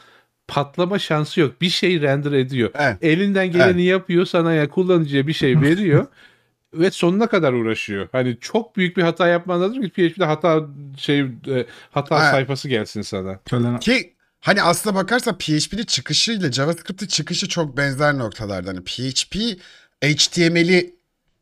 patlama 0.47 0.99
şansı 0.99 1.39
yok. 1.39 1.61
Bir 1.61 1.69
şey 1.69 2.01
render 2.01 2.31
ediyor. 2.31 2.71
Evet. 2.73 2.97
Elinden 3.01 3.51
geleni 3.51 3.83
yapıyor. 3.83 4.25
Sana 4.25 4.53
ya 4.53 4.69
kullanıcıya 4.69 5.27
bir 5.27 5.33
şey 5.33 5.61
veriyor. 5.61 6.07
ve 6.73 6.91
sonuna 6.91 7.27
kadar 7.27 7.53
uğraşıyor. 7.53 8.07
Hani 8.11 8.37
çok 8.41 8.75
büyük 8.77 8.97
bir 8.97 9.03
hata 9.03 9.27
yapman 9.27 9.61
lazım 9.61 9.81
ki 9.81 9.89
PHP'de 9.89 10.25
hata 10.25 10.67
şey 10.97 11.19
e, 11.19 11.65
hata 11.91 12.15
Evet. 12.19 12.31
sayfası 12.31 12.69
gelsin 12.69 13.01
sana. 13.01 13.39
Ki 13.79 14.13
hani 14.41 14.61
aslına 14.61 14.95
bakarsan 14.95 15.37
PHP'nin 15.37 15.83
çıkışıyla 15.83 16.51
JavaScript'in 16.51 17.07
çıkışı 17.07 17.47
çok 17.47 17.77
benzer 17.77 18.17
noktalarda. 18.17 18.69
Hani 18.69 18.83
PHP 18.83 19.35
HTML'i 20.03 20.99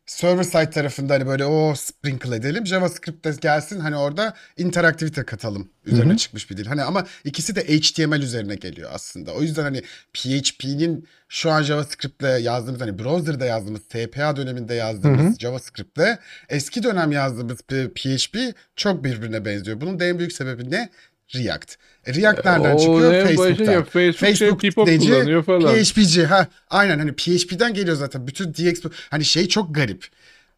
server 0.08 0.42
side 0.42 0.70
tarafında 0.70 1.14
hani 1.14 1.26
böyle 1.26 1.44
o 1.44 1.74
sprinkle 1.74 2.36
edelim. 2.36 2.66
JavaScript'te 2.66 3.32
gelsin 3.40 3.80
hani 3.80 3.96
orada 3.96 4.34
interaktivite 4.56 5.24
katalım. 5.24 5.70
Üzerine 5.86 6.16
çıkmış 6.16 6.50
bir 6.50 6.56
dil. 6.56 6.66
Hani 6.66 6.82
ama 6.82 7.06
ikisi 7.24 7.56
de 7.56 7.60
HTML 7.60 8.22
üzerine 8.22 8.54
geliyor 8.54 8.90
aslında. 8.92 9.32
O 9.32 9.42
yüzden 9.42 9.62
hani 9.62 9.82
PHP'nin 10.12 11.08
şu 11.28 11.50
an 11.50 11.62
JavaScript'le 11.62 12.40
yazdığımız 12.40 12.80
hani 12.80 12.98
browser'da 12.98 13.44
yazdığımız 13.44 13.80
TPA 13.88 14.36
döneminde 14.36 14.74
yazdığımız 14.74 15.38
JavaScript'le 15.38 16.18
eski 16.48 16.82
dönem 16.82 17.12
yazdığımız 17.12 17.62
PHP 17.94 18.38
çok 18.76 19.04
birbirine 19.04 19.44
benziyor. 19.44 19.80
Bunun 19.80 20.00
da 20.00 20.04
en 20.04 20.18
büyük 20.18 20.32
sebebi 20.32 20.70
ne? 20.70 20.90
React. 21.34 21.76
E, 22.06 22.14
React 22.14 22.44
nereden 22.44 22.74
O 22.74 22.78
çıkıyor? 22.78 23.26
Facebook'tan. 23.26 23.72
ya, 23.72 23.84
Facebook 23.84 24.36
şey, 24.36 24.56
Pipop 24.56 24.88
neci? 24.88 25.42
falan. 25.46 25.74
PHP'ci 25.74 26.26
ha 26.26 26.46
aynen 26.70 26.98
hani 26.98 27.12
PHP'den 27.12 27.74
geliyor 27.74 27.96
zaten 27.96 28.26
bütün 28.26 28.54
DX 28.54 28.80
hani 29.10 29.24
şey 29.24 29.48
çok 29.48 29.74
garip. 29.74 30.06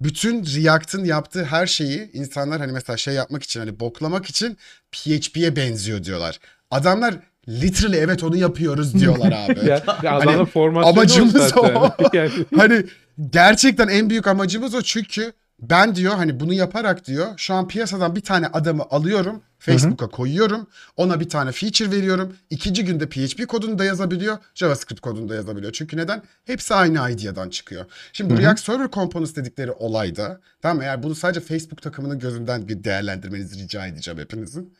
Bütün 0.00 0.44
React'ın 0.44 1.04
yaptığı 1.04 1.44
her 1.44 1.66
şeyi 1.66 2.10
insanlar 2.12 2.60
hani 2.60 2.72
mesela 2.72 2.96
şey 2.96 3.14
yapmak 3.14 3.42
için 3.42 3.60
hani 3.60 3.80
boklamak 3.80 4.26
için 4.26 4.58
PHP'ye 4.92 5.56
benziyor 5.56 6.04
diyorlar. 6.04 6.38
Adamlar 6.70 7.14
literally 7.48 7.96
evet 7.96 8.24
onu 8.24 8.36
yapıyoruz 8.36 8.94
diyorlar 8.94 9.32
abi. 9.48 9.68
Ya, 9.68 9.82
ya 10.02 10.26
Hani 10.26 10.46
amacımız 10.84 11.56
o. 11.56 11.90
Yani, 12.12 12.30
hani 12.56 12.84
gerçekten 13.30 13.88
en 13.88 14.10
büyük 14.10 14.26
amacımız 14.26 14.74
o 14.74 14.82
çünkü 14.82 15.32
Ben 15.62 15.94
diyor 15.94 16.14
hani 16.14 16.40
bunu 16.40 16.52
yaparak 16.52 17.06
diyor 17.06 17.26
şu 17.36 17.54
an 17.54 17.68
piyasadan 17.68 18.16
bir 18.16 18.20
tane 18.20 18.46
adamı 18.46 18.82
alıyorum. 18.90 19.42
Facebook'a 19.58 20.08
koyuyorum. 20.08 20.66
Ona 20.96 21.20
bir 21.20 21.28
tane 21.28 21.52
feature 21.52 21.90
veriyorum. 21.90 22.36
İkinci 22.50 22.84
günde 22.84 23.08
PHP 23.08 23.48
kodunu 23.48 23.78
da 23.78 23.84
yazabiliyor. 23.84 24.38
JavaScript 24.54 25.00
kodunu 25.00 25.28
da 25.28 25.34
yazabiliyor. 25.34 25.72
Çünkü 25.72 25.96
neden? 25.96 26.22
Hepsi 26.44 26.74
aynı 26.74 27.10
IDEA'dan 27.10 27.50
çıkıyor. 27.50 27.84
Şimdi 28.12 28.34
bu 28.34 28.38
React 28.38 28.60
Server 28.60 28.90
Components 28.90 29.36
dedikleri 29.36 29.72
olayda 29.72 30.40
tamam 30.62 30.76
mı? 30.76 30.84
Eğer 30.84 31.02
bunu 31.02 31.14
sadece 31.14 31.40
Facebook 31.40 31.82
takımının 31.82 32.18
gözünden 32.18 32.68
bir 32.68 32.84
değerlendirmenizi 32.84 33.62
rica 33.62 33.86
edeceğim 33.86 34.20
hepinizin. 34.20 34.74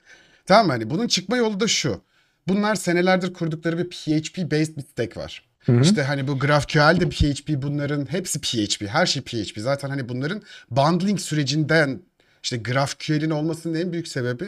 Tamam 0.46 0.66
mı? 0.66 0.72
Hani 0.72 0.90
bunun 0.90 1.08
çıkma 1.08 1.36
yolu 1.36 1.60
da 1.60 1.68
şu. 1.68 2.00
Bunlar 2.48 2.74
senelerdir 2.74 3.32
kurdukları 3.32 3.78
bir 3.78 3.90
PHP 3.90 4.50
based 4.50 4.76
bir 4.76 4.82
stack 4.82 5.16
var. 5.16 5.49
İşte 5.82 6.02
hani 6.02 6.28
bu 6.28 6.38
GraphQL 6.38 7.00
de 7.00 7.08
PHP 7.08 7.48
bunların 7.62 8.06
hepsi 8.12 8.40
PHP. 8.40 8.88
Her 8.88 9.06
şey 9.06 9.22
PHP. 9.22 9.58
Zaten 9.60 9.88
hani 9.88 10.08
bunların 10.08 10.42
bundling 10.70 11.20
sürecinden 11.20 12.02
işte 12.42 12.56
GraphQL'in 12.56 13.30
olmasının 13.30 13.74
en 13.80 13.92
büyük 13.92 14.08
sebebi 14.08 14.44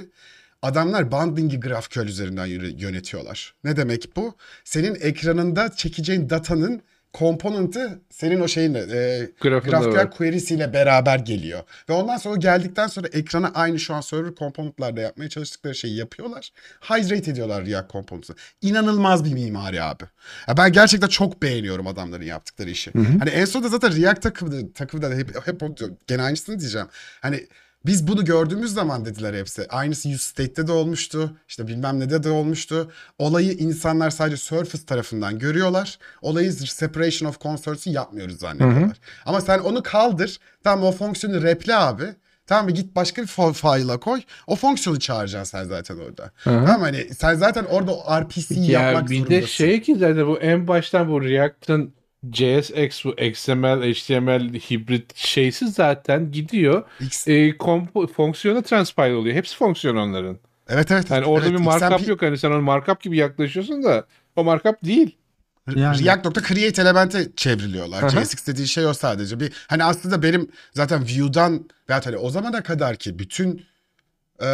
adamlar 0.63 1.13
bundling'i 1.13 1.61
GraphQL 1.61 2.07
üzerinden 2.07 2.47
yöne- 2.47 2.83
yönetiyorlar. 2.83 3.55
Ne 3.65 3.77
demek 3.77 4.17
bu? 4.17 4.37
Senin 4.65 4.95
ekranında 4.95 5.73
çekeceğin 5.77 6.31
datanın 6.31 6.83
komponenti 7.13 7.89
senin 8.11 8.41
o 8.41 8.49
şeyinle 8.49 8.79
e, 8.79 9.31
var. 10.05 10.11
query'siyle 10.11 10.73
beraber 10.73 11.19
geliyor. 11.19 11.63
Ve 11.89 11.93
ondan 11.93 12.17
sonra 12.17 12.37
geldikten 12.37 12.87
sonra 12.87 13.09
ekrana 13.13 13.51
aynı 13.55 13.79
şu 13.79 13.95
an 13.95 14.01
server 14.01 14.35
component'larda 14.35 15.01
yapmaya 15.01 15.29
çalıştıkları 15.29 15.75
şeyi 15.75 15.97
yapıyorlar. 15.97 16.51
Hydrate 16.81 17.31
ediyorlar 17.31 17.67
React 17.67 17.93
Components'ı. 17.93 18.35
İnanılmaz 18.63 19.25
bir 19.25 19.33
mimari 19.33 19.83
abi. 19.83 20.05
Ya 20.49 20.57
ben 20.57 20.73
gerçekten 20.73 21.09
çok 21.09 21.43
beğeniyorum 21.43 21.87
adamların 21.87 22.25
yaptıkları 22.25 22.71
işi. 22.71 22.91
Hani 23.19 23.31
en 23.31 23.45
sonunda 23.45 23.69
zaten 23.69 24.03
React 24.03 24.23
takımı, 24.23 24.73
takımı 24.73 25.03
da 25.03 25.11
hep, 25.15 25.47
hep 25.47 25.63
o- 25.63 25.75
gene 26.07 26.23
aynısını 26.23 26.61
diyeceğim. 26.61 26.87
Hani 27.21 27.47
biz 27.87 28.09
bunu 28.09 28.25
gördüğümüz 28.25 28.75
zaman 28.75 29.05
dediler 29.05 29.35
hepsi. 29.35 29.67
Aynısı 29.69 30.09
use 30.09 30.19
state'te 30.19 30.67
de 30.67 30.73
olmuştu. 30.73 31.37
İşte 31.49 31.67
bilmem 31.67 32.01
ne 32.01 32.11
de 32.11 32.23
de 32.23 32.31
olmuştu. 32.31 32.91
Olayı 33.19 33.53
insanlar 33.53 34.11
sadece 34.11 34.37
surface 34.37 34.85
tarafından 34.87 35.39
görüyorlar. 35.39 35.99
Olayı 36.23 36.53
separation 36.53 37.29
of 37.31 37.41
concerns'ı 37.41 37.91
yapmıyoruz 37.91 38.39
zannediyorlar. 38.39 38.97
Ama 39.27 39.41
sen 39.41 39.59
onu 39.59 39.83
kaldır. 39.83 40.39
Tamam 40.65 40.85
o 40.85 40.93
fonksiyonu 40.93 41.43
reple 41.43 41.75
abi. 41.77 42.05
Tamam 42.47 42.65
mı 42.65 42.71
git 42.71 42.97
başka 42.97 43.23
bir 43.23 43.27
file'a 43.27 44.01
koy. 44.01 44.21
O 44.47 44.57
fonksiyonu 44.57 44.99
çağıracaksın 45.01 45.59
sen 45.59 45.65
zaten 45.65 45.97
orada. 45.99 46.31
Tamam 46.45 46.63
mı? 46.65 46.69
hani 46.85 47.15
sen 47.15 47.35
zaten 47.35 47.65
orada 47.65 48.21
RPC'yi 48.21 48.71
Ya 48.71 48.83
yapmak 48.83 49.11
bir 49.11 49.17
zorundasın. 49.19 49.43
de 49.43 49.47
şey 49.47 49.83
ki 49.83 49.97
zaten 49.97 50.27
bu 50.27 50.39
en 50.39 50.69
baştan 50.69 51.09
bu 51.09 51.23
React'ın 51.25 51.95
JSX 52.33 53.05
bu 53.05 53.13
XML, 53.15 53.93
HTML 53.95 54.55
hibrit 54.55 55.17
şeysi 55.17 55.69
zaten 55.69 56.33
gidiyor. 56.33 56.83
X- 57.01 57.31
E, 57.31 57.51
kompo- 57.51 58.13
fonksiyona 58.13 58.63
transpile 58.63 59.15
oluyor. 59.15 59.37
Hepsi 59.37 59.57
fonksiyon 59.57 59.97
onların. 59.97 60.39
evet 60.69 60.91
evet. 60.91 61.11
Yani 61.11 61.25
orada 61.27 61.47
evet, 61.47 61.59
bir 61.59 61.65
markup 61.65 61.93
XMP 61.93 62.09
yok. 62.09 62.23
Hani 62.23 62.39
sen 62.39 62.51
onu 62.51 62.63
markup 62.63 63.01
gibi 63.01 63.17
yaklaşıyorsun 63.17 63.83
da 63.83 64.07
o 64.37 64.45
markup 64.45 64.85
değil. 64.85 65.17
Yani. 65.77 66.05
React.create 66.05 66.83
elemente 66.83 67.29
çevriliyorlar. 67.37 68.03
Hı 68.03 68.07
hı. 68.07 68.25
JSX 68.25 68.47
dediği 68.47 68.69
şey 68.69 68.87
o 68.87 68.95
sadece. 68.95 69.41
Bir 69.41 69.53
hani 69.69 69.85
aslında 69.85 70.23
benim 70.23 70.49
zaten 70.73 71.03
Vue'dan 71.03 71.69
veya 71.89 72.01
hani 72.05 72.17
o 72.17 72.31
zamana 72.31 72.63
kadar 72.63 72.97
ki 72.97 73.19
bütün 73.19 73.63
e, 74.43 74.47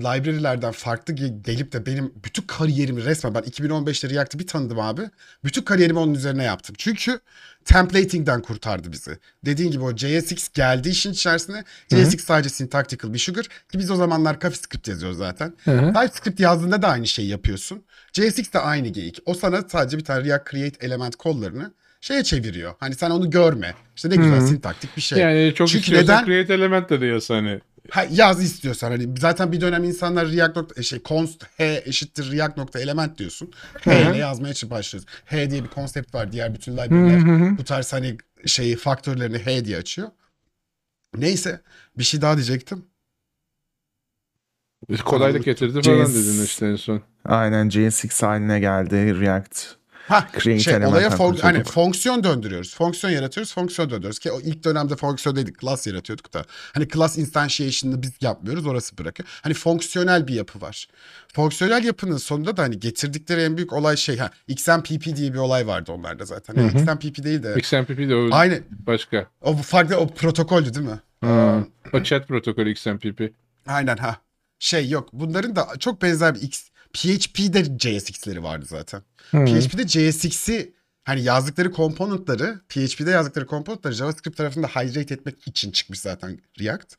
library'lerden 0.00 0.72
farklı 0.72 1.14
ge- 1.14 1.42
gelip 1.42 1.72
de 1.72 1.86
benim 1.86 2.12
bütün 2.24 2.42
kariyerimi 2.42 3.04
resmen 3.04 3.34
ben 3.34 3.42
2015'te 3.42 4.10
React'ı 4.10 4.38
bir 4.38 4.46
tanıdım 4.46 4.80
abi. 4.80 5.02
Bütün 5.44 5.62
kariyerimi 5.62 5.98
onun 5.98 6.14
üzerine 6.14 6.44
yaptım. 6.44 6.74
Çünkü 6.78 7.20
templating'den 7.64 8.42
kurtardı 8.42 8.92
bizi. 8.92 9.18
Dediğin 9.44 9.70
gibi 9.70 9.84
o 9.84 9.96
JSX 9.96 10.48
geldi 10.54 10.88
işin 10.88 11.12
içerisine. 11.12 11.64
JSX 11.90 12.24
sadece 12.24 12.48
syntactical 12.48 13.12
bir 13.12 13.18
sugar 13.18 13.44
ki 13.44 13.78
biz 13.78 13.90
o 13.90 13.96
zamanlar 13.96 14.40
CoffeeScript 14.40 14.88
yazıyoruz 14.88 15.18
zaten. 15.18 15.54
TypeScript 15.94 16.40
yazdığında 16.40 16.82
da 16.82 16.88
aynı 16.88 17.06
şeyi 17.06 17.28
yapıyorsun. 17.28 17.84
JSX 18.12 18.52
de 18.52 18.58
aynı 18.58 18.88
geyik. 18.88 19.18
O 19.26 19.34
sana 19.34 19.62
sadece 19.68 19.98
bir 19.98 20.04
tane 20.04 20.24
React 20.24 20.50
Create 20.50 20.86
element 20.86 21.16
kollarını 21.16 21.72
şeye 22.00 22.24
çeviriyor. 22.24 22.74
Hani 22.80 22.94
sen 22.94 23.10
onu 23.10 23.30
görme. 23.30 23.74
İşte 23.96 24.10
ne 24.10 24.16
güzel 24.16 24.40
sintaktik 24.40 24.96
bir 24.96 25.02
şey. 25.02 25.18
Yani 25.18 25.52
çok 25.54 25.68
Çünkü 25.68 25.94
neden? 25.94 26.24
create 26.24 26.54
element 26.54 26.90
de 26.90 27.00
diyorsun 27.00 27.34
hani. 27.34 27.60
Ha, 27.90 28.06
yaz 28.10 28.42
istiyorsan 28.42 28.90
hani 28.90 29.08
zaten 29.18 29.52
bir 29.52 29.60
dönem 29.60 29.84
insanlar 29.84 30.32
React 30.32 30.56
nokta, 30.56 30.82
şey 30.82 31.02
const 31.04 31.44
h 31.56 31.82
eşittir 31.84 32.32
React 32.32 32.56
nokta 32.56 32.80
element 32.80 33.18
diyorsun. 33.18 33.50
H 33.80 34.10
ile 34.10 34.16
yazmaya 34.16 34.52
için 34.52 34.70
başlıyoruz. 34.70 35.08
H 35.24 35.50
diye 35.50 35.64
bir 35.64 35.68
konsept 35.68 36.14
var. 36.14 36.32
Diğer 36.32 36.54
bütün 36.54 36.72
library'ler 36.72 37.58
bu 37.58 37.64
tarz 37.64 37.92
hani 37.92 38.16
şeyi 38.46 38.76
faktörlerini 38.76 39.38
H 39.38 39.64
diye 39.64 39.76
açıyor. 39.76 40.08
Neyse 41.16 41.60
bir 41.98 42.04
şey 42.04 42.20
daha 42.20 42.36
diyecektim. 42.36 42.84
Kolaylık 45.04 45.44
getirdi 45.44 45.82
falan 45.82 46.04
JS 46.04 46.14
dedin 46.14 46.44
işte 46.44 46.66
en 46.66 46.76
son. 46.76 47.02
Aynen 47.24 47.70
JSX 47.70 48.22
haline 48.22 48.60
geldi 48.60 49.20
React. 49.20 49.76
Ha 50.08 50.28
şey 50.40 50.76
olaya 50.86 51.08
fon- 51.08 51.40
hani 51.40 51.64
fonksiyon 51.64 52.24
döndürüyoruz. 52.24 52.74
Fonksiyon 52.74 53.12
yaratıyoruz, 53.12 53.54
fonksiyon 53.54 53.90
döndürüyoruz. 53.90 54.18
Ki 54.18 54.32
o 54.32 54.40
ilk 54.40 54.64
dönemde 54.64 54.96
fonksiyon 54.96 55.36
dedik, 55.36 55.60
class 55.60 55.86
yaratıyorduk 55.86 56.34
da. 56.34 56.44
Hani 56.72 56.88
class 56.88 57.18
instantiation'ını 57.18 58.02
biz 58.02 58.12
yapmıyoruz, 58.20 58.66
orası 58.66 58.98
bırakıyor. 58.98 59.28
Hani 59.42 59.54
fonksiyonel 59.54 60.28
bir 60.28 60.34
yapı 60.34 60.60
var. 60.60 60.88
Fonksiyonel 61.34 61.84
yapının 61.84 62.16
sonunda 62.16 62.56
da 62.56 62.62
hani 62.62 62.80
getirdikleri 62.80 63.40
en 63.40 63.56
büyük 63.56 63.72
olay 63.72 63.96
şey 63.96 64.16
ha 64.18 64.30
XMPP 64.48 65.16
diye 65.16 65.32
bir 65.32 65.38
olay 65.38 65.66
vardı 65.66 65.92
onlarda 65.92 66.24
zaten. 66.24 66.54
Yani 66.54 66.72
XMPP 66.72 67.24
değil 67.24 67.42
de 67.42 67.54
XMPP 67.54 67.98
de 68.08 68.14
o 68.14 68.28
aynı 68.32 68.60
başka. 68.70 69.26
o 69.40 69.56
farklı 69.56 69.96
o 69.96 70.08
protokoldü 70.08 70.74
değil 70.74 70.86
mi? 70.86 71.00
Ha. 71.20 71.64
O 71.92 72.02
chat 72.02 72.28
protokolü 72.28 72.70
XMPP. 72.70 73.32
Aynen 73.66 73.96
ha. 73.96 74.16
Şey 74.58 74.88
yok. 74.88 75.08
Bunların 75.12 75.56
da 75.56 75.68
çok 75.78 76.02
benzer 76.02 76.34
bir 76.34 76.40
X 76.40 76.68
PHP'de 76.96 77.64
JSX'leri 77.78 78.42
vardı 78.42 78.66
zaten. 78.68 79.02
PHP'de 79.30 79.88
JSX'i 79.88 80.74
hani 81.04 81.22
yazdıkları 81.22 81.70
komponentları, 81.72 82.60
PHP'de 82.68 83.10
yazdıkları 83.10 83.46
komponentları 83.46 83.94
JavaScript 83.94 84.36
tarafında 84.36 84.66
hydrate 84.66 85.14
etmek 85.14 85.48
için 85.48 85.70
çıkmış 85.70 86.00
zaten 86.00 86.38
React. 86.60 86.94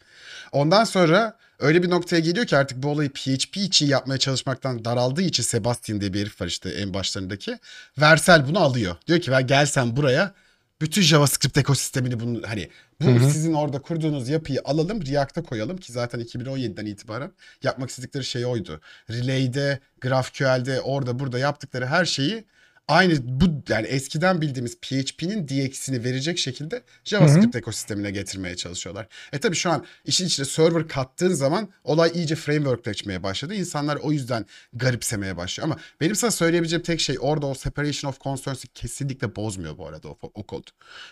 Ondan 0.51 0.83
sonra 0.83 1.37
öyle 1.59 1.83
bir 1.83 1.89
noktaya 1.89 2.19
geliyor 2.19 2.45
ki 2.45 2.57
artık 2.57 2.83
bu 2.83 2.87
olayı 2.87 3.09
PHP 3.09 3.57
için 3.57 3.87
yapmaya 3.87 4.17
çalışmaktan 4.17 4.85
daraldığı 4.85 5.21
için 5.21 5.43
Sebastian 5.43 6.01
diye 6.01 6.13
bir 6.13 6.19
herif 6.21 6.41
var 6.41 6.47
işte 6.47 6.69
en 6.69 6.93
başlarındaki. 6.93 7.59
Vercel 7.97 8.47
bunu 8.47 8.59
alıyor. 8.59 8.95
Diyor 9.07 9.21
ki 9.21 9.31
"Ver, 9.31 9.41
gel 9.41 9.65
sen 9.65 9.95
buraya 9.97 10.33
bütün 10.81 11.01
JavaScript 11.01 11.57
ekosistemini 11.57 12.19
bunu 12.19 12.41
hani 12.47 12.69
bu 13.01 13.19
sizin 13.19 13.53
orada 13.53 13.79
kurduğunuz 13.79 14.29
yapıyı 14.29 14.61
alalım 14.65 15.05
React'a 15.05 15.43
koyalım 15.43 15.77
ki 15.77 15.91
zaten 15.91 16.21
2017'den 16.21 16.85
itibaren 16.85 17.31
yapmak 17.63 17.89
istedikleri 17.89 18.23
şey 18.23 18.45
oydu. 18.45 18.81
Relay'de, 19.09 19.79
GraphQL'de 20.01 20.81
orada 20.81 21.19
burada 21.19 21.39
yaptıkları 21.39 21.85
her 21.85 22.05
şeyi 22.05 22.45
aynı 22.87 23.13
bu 23.23 23.45
yani 23.69 23.87
eskiden 23.87 24.41
bildiğimiz 24.41 24.79
PHP'nin 24.81 25.47
DX'ini 25.47 26.03
verecek 26.03 26.37
şekilde 26.37 26.83
JavaScript 27.03 27.55
ekosistemine 27.55 28.11
getirmeye 28.11 28.55
çalışıyorlar. 28.55 29.07
E 29.33 29.39
tabii 29.39 29.55
şu 29.55 29.69
an 29.69 29.85
işin 30.05 30.25
içine 30.25 30.45
server 30.45 30.87
kattığın 30.87 31.33
zaman 31.33 31.69
olay 31.83 32.11
iyice 32.13 32.35
frameworkleşmeye 32.35 33.23
başladı. 33.23 33.55
İnsanlar 33.55 33.95
o 33.95 34.11
yüzden 34.11 34.45
garipsemeye 34.73 35.37
başlıyor. 35.37 35.65
Ama 35.67 35.77
benim 36.01 36.15
sana 36.15 36.31
söyleyebileceğim 36.31 36.83
tek 36.83 36.99
şey 36.99 37.17
orada 37.19 37.45
o 37.45 37.53
separation 37.53 38.09
of 38.11 38.21
concerns'ı 38.21 38.67
kesinlikle 38.67 39.35
bozmuyor 39.35 39.77
bu 39.77 39.87
arada 39.87 40.07
o, 40.09 40.17
o 40.33 40.43
kod. 40.43 40.63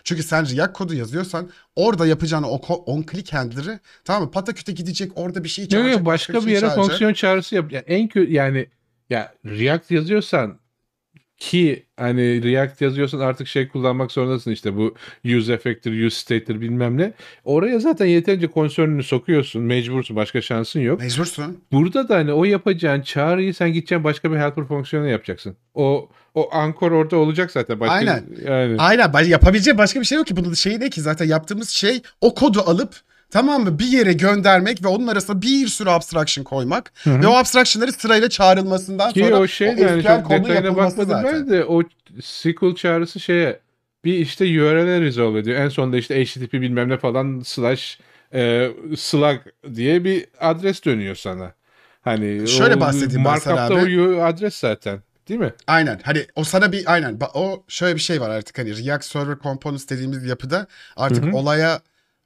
Çünkü 0.04 0.24
sen 0.24 0.58
React 0.58 0.74
kodu 0.74 0.94
yazıyorsan 0.94 1.50
orada 1.76 2.08
yapacağın 2.08 2.44
o 2.44 2.56
on 2.66 3.06
click 3.12 3.34
handler'ı 3.34 3.80
tamam 4.04 4.24
mı 4.24 4.32
pataküte 4.32 4.72
gidecek 4.72 5.12
orada 5.16 5.44
bir 5.44 5.50
şey 5.50 5.64
Yok 5.66 5.72
çağıracak. 5.72 5.98
yok 5.98 6.06
başka 6.06 6.34
bir 6.34 6.42
şey 6.42 6.50
yere 6.52 6.62
çağıracak. 6.62 6.86
fonksiyon 6.86 7.14
çağrısı 7.14 7.56
yap. 7.56 7.72
Yani 7.72 7.84
en 7.88 8.08
kötü 8.08 8.32
yani 8.34 8.70
ya 9.10 9.34
React 9.46 9.92
yazıyorsan 9.92 10.60
ki 11.38 11.86
hani 11.98 12.44
React 12.44 12.82
yazıyorsan 12.82 13.20
artık 13.20 13.48
şey 13.48 13.68
kullanmak 13.68 14.12
zorundasın 14.12 14.52
işte 14.52 14.76
bu 14.78 14.96
use 15.26 15.54
effect'tir, 15.54 16.06
use 16.06 16.20
state'tir 16.20 16.62
bilmem 16.62 16.98
ne. 16.98 17.14
Oraya 17.44 17.80
zaten 17.80 18.06
yeterince 18.06 18.48
konsörünü 18.48 19.04
sokuyorsun. 19.04 19.62
Mecbursun. 19.62 20.16
Başka 20.16 20.42
şansın 20.42 20.80
yok. 20.80 21.00
Mecbursun. 21.00 21.64
Burada 21.72 22.10
da 22.10 22.16
hani 22.16 22.34
o 22.34 22.46
yapacağın 22.46 23.02
çağrıyı 23.02 23.54
sen 23.54 23.74
gideceksin 23.74 24.04
başka 24.04 24.32
bir 24.32 24.38
helper 24.38 24.66
fonksiyonu 24.66 25.08
yapacaksın. 25.08 25.58
O 25.74 26.10
o 26.36 26.50
ankor 26.52 26.92
orada 26.92 27.18
olacak 27.18 27.52
zaten. 27.52 27.80
Başka, 27.80 27.94
Aynen. 27.94 28.24
Yani. 28.48 28.76
Aynen 28.78 29.24
yapabileceği 29.24 29.78
başka 29.78 30.00
bir 30.00 30.06
şey 30.06 30.18
yok 30.18 30.28
ki. 30.28 30.36
Bunun 30.36 30.54
şeyi 30.54 30.80
ne 30.80 30.90
ki 30.90 31.02
zaten 31.02 31.26
yaptığımız 31.26 31.70
şey 31.70 32.02
o 32.22 32.34
kodu 32.36 32.62
alıp 32.66 32.96
tamam 33.30 33.64
mı 33.64 33.80
bir 33.80 33.88
yere 33.88 34.14
göndermek 34.14 34.84
ve 34.84 34.88
onun 34.88 35.08
arasına 35.08 35.42
bir 35.42 35.68
sürü 35.68 35.90
abstraction 35.90 36.44
koymak 36.44 36.94
ve 37.08 37.28
o 37.28 37.34
abstraction'ları 37.36 37.92
sırayla 37.92 38.30
çağrılmasından 38.30 39.12
Ki 39.12 39.20
sonra 39.20 39.40
o 39.40 39.48
şey 39.48 39.70
o 39.70 39.72
yani 39.72 40.04
çok 40.04 40.30
detayına 40.30 40.76
bakmadım 40.76 41.10
zaten. 41.10 41.34
ben 41.34 41.50
de 41.50 41.66
o 41.66 41.84
SQL 42.22 42.76
çağrısı 42.76 43.20
şeye 43.20 43.60
bir 44.06 44.14
işte 44.14 44.46
URL'e 44.46 45.02
resolve 45.02 45.40
ediyor. 45.40 45.60
En 45.60 45.70
sonunda 45.70 45.98
işte 45.98 46.26
HTTP 46.26 46.54
bilmem 46.54 46.90
ne 46.90 46.98
falan 46.98 47.42
slash 47.46 48.00
e, 48.34 48.70
slug 48.98 49.38
diye 49.76 50.04
bir 50.04 50.26
adres 50.40 50.86
dönüyor 50.86 51.16
sana. 51.16 51.54
Hani 52.02 52.48
Şöyle 52.48 52.76
o 52.76 52.80
bahsedeyim 52.80 53.26
ben 53.26 53.36
sana 53.36 53.66
abi. 53.66 54.02
o 54.02 54.22
adres 54.24 54.56
zaten. 54.56 55.00
Değil 55.30 55.40
mi? 55.40 55.54
Aynen 55.68 56.00
hani 56.04 56.26
o 56.36 56.44
sana 56.44 56.72
bir 56.72 56.94
aynen 56.94 57.20
o 57.34 57.64
şöyle 57.68 57.96
bir 57.96 58.00
şey 58.02 58.22
var 58.22 58.30
artık 58.30 58.58
hani 58.58 58.86
React 58.86 59.06
Server 59.06 59.38
Components 59.44 59.90
dediğimiz 59.90 60.26
yapıda 60.26 60.68
artık 60.96 61.34
olaya 61.34 61.82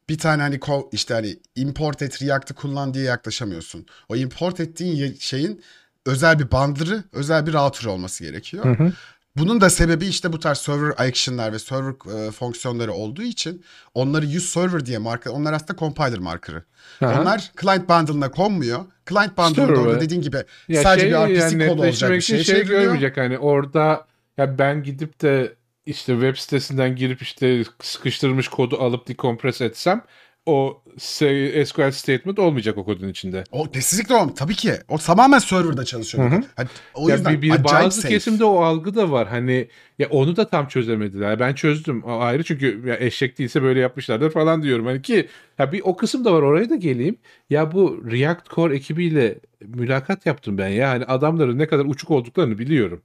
bir 0.09 0.17
tane 0.17 0.41
hani 0.41 0.59
işte 0.91 1.13
hani 1.13 1.39
import 1.55 2.01
et 2.01 2.21
React'ı 2.21 2.53
kullan 2.53 2.93
diye 2.93 3.03
yaklaşamıyorsun. 3.03 3.85
O 4.09 4.15
import 4.15 4.59
ettiğin 4.59 5.17
şeyin 5.19 5.61
özel 6.05 6.39
bir 6.39 6.51
bandırı, 6.51 7.03
özel 7.11 7.47
bir 7.47 7.53
router 7.53 7.85
olması 7.85 8.23
gerekiyor. 8.23 8.65
Hı 8.65 8.83
hı. 8.83 8.91
Bunun 9.35 9.61
da 9.61 9.69
sebebi 9.69 10.05
işte 10.05 10.33
bu 10.33 10.39
tarz 10.39 10.57
server 10.57 10.93
action'lar 10.97 11.53
ve 11.53 11.59
server 11.59 12.27
e, 12.27 12.31
fonksiyonları 12.31 12.93
olduğu 12.93 13.21
için 13.21 13.63
onları 13.93 14.25
use 14.25 14.39
server 14.39 14.85
diye 14.85 14.97
marka 14.97 15.31
onlar 15.31 15.53
aslında 15.53 15.79
compiler 15.79 16.19
markerı. 16.19 16.63
Aha. 17.01 17.21
Onlar 17.21 17.51
client 17.61 17.89
bundle'ına 17.89 18.31
konmuyor. 18.31 18.85
Client 19.09 19.37
bundle'ında 19.37 19.81
orada 19.81 20.01
dediğin 20.01 20.21
gibi 20.21 20.37
Ya 20.67 20.83
sadece 20.83 21.09
şey, 21.09 21.11
bir 21.11 21.35
RPC 21.35 21.41
yani 21.41 21.67
kod 21.67 21.79
olacak 21.79 22.11
bir 22.11 22.21
şey, 22.21 22.43
şey 22.43 22.55
çevriliyor. 22.55 22.81
görmeyecek 22.81 23.17
hani 23.17 23.37
orada 23.37 24.07
ya 24.37 24.57
ben 24.57 24.83
gidip 24.83 25.21
de 25.21 25.53
işte 25.89 26.13
web 26.13 26.35
sitesinden 26.35 26.95
girip 26.95 27.21
işte 27.21 27.63
sıkıştırmış 27.81 28.47
kodu 28.47 28.81
alıp 28.81 29.07
dekompres 29.07 29.61
etsem 29.61 30.03
o 30.45 30.81
SQL 30.97 31.91
statement 31.91 32.39
olmayacak 32.39 32.77
o 32.77 32.85
kodun 32.85 33.07
içinde. 33.07 33.43
O 33.51 33.71
kesinlikle 33.71 34.15
o. 34.15 34.33
Tabii 34.33 34.55
ki. 34.55 34.73
O 34.87 34.97
tamamen 34.97 35.39
serverda 35.39 35.85
çalışıyor. 35.85 36.31
Hı 36.31 36.35
hı. 36.35 36.41
Hani 36.55 36.67
o 36.93 37.09
ya 37.09 37.15
yüzden 37.15 37.41
bir, 37.41 37.41
bir 37.41 37.63
bazı 37.63 38.01
safe. 38.01 38.13
kesimde 38.13 38.43
o 38.43 38.61
algı 38.61 38.95
da 38.95 39.11
var. 39.11 39.27
Hani 39.27 39.67
ya 39.99 40.09
onu 40.09 40.35
da 40.35 40.47
tam 40.49 40.67
çözemediler. 40.67 41.39
Ben 41.39 41.53
çözdüm. 41.53 42.03
O 42.03 42.19
ayrı 42.19 42.43
çünkü 42.43 42.83
ya 42.87 42.97
eşek 42.99 43.39
değilse 43.39 43.63
böyle 43.63 43.79
yapmışlardır 43.79 44.31
falan 44.31 44.63
diyorum. 44.63 44.85
Hani 44.85 45.01
ki 45.01 45.27
ya 45.59 45.71
bir 45.71 45.81
o 45.83 45.95
kısım 45.95 46.25
da 46.25 46.33
var. 46.33 46.41
Oraya 46.41 46.69
da 46.69 46.75
geleyim. 46.75 47.17
Ya 47.49 47.71
bu 47.71 48.03
React 48.11 48.49
Core 48.49 48.75
ekibiyle 48.75 49.39
mülakat 49.61 50.25
yaptım 50.25 50.57
ben 50.57 50.67
ya. 50.67 50.89
Hani 50.89 51.05
adamların 51.05 51.59
ne 51.59 51.67
kadar 51.67 51.85
uçuk 51.85 52.11
olduklarını 52.11 52.57
biliyorum. 52.57 53.01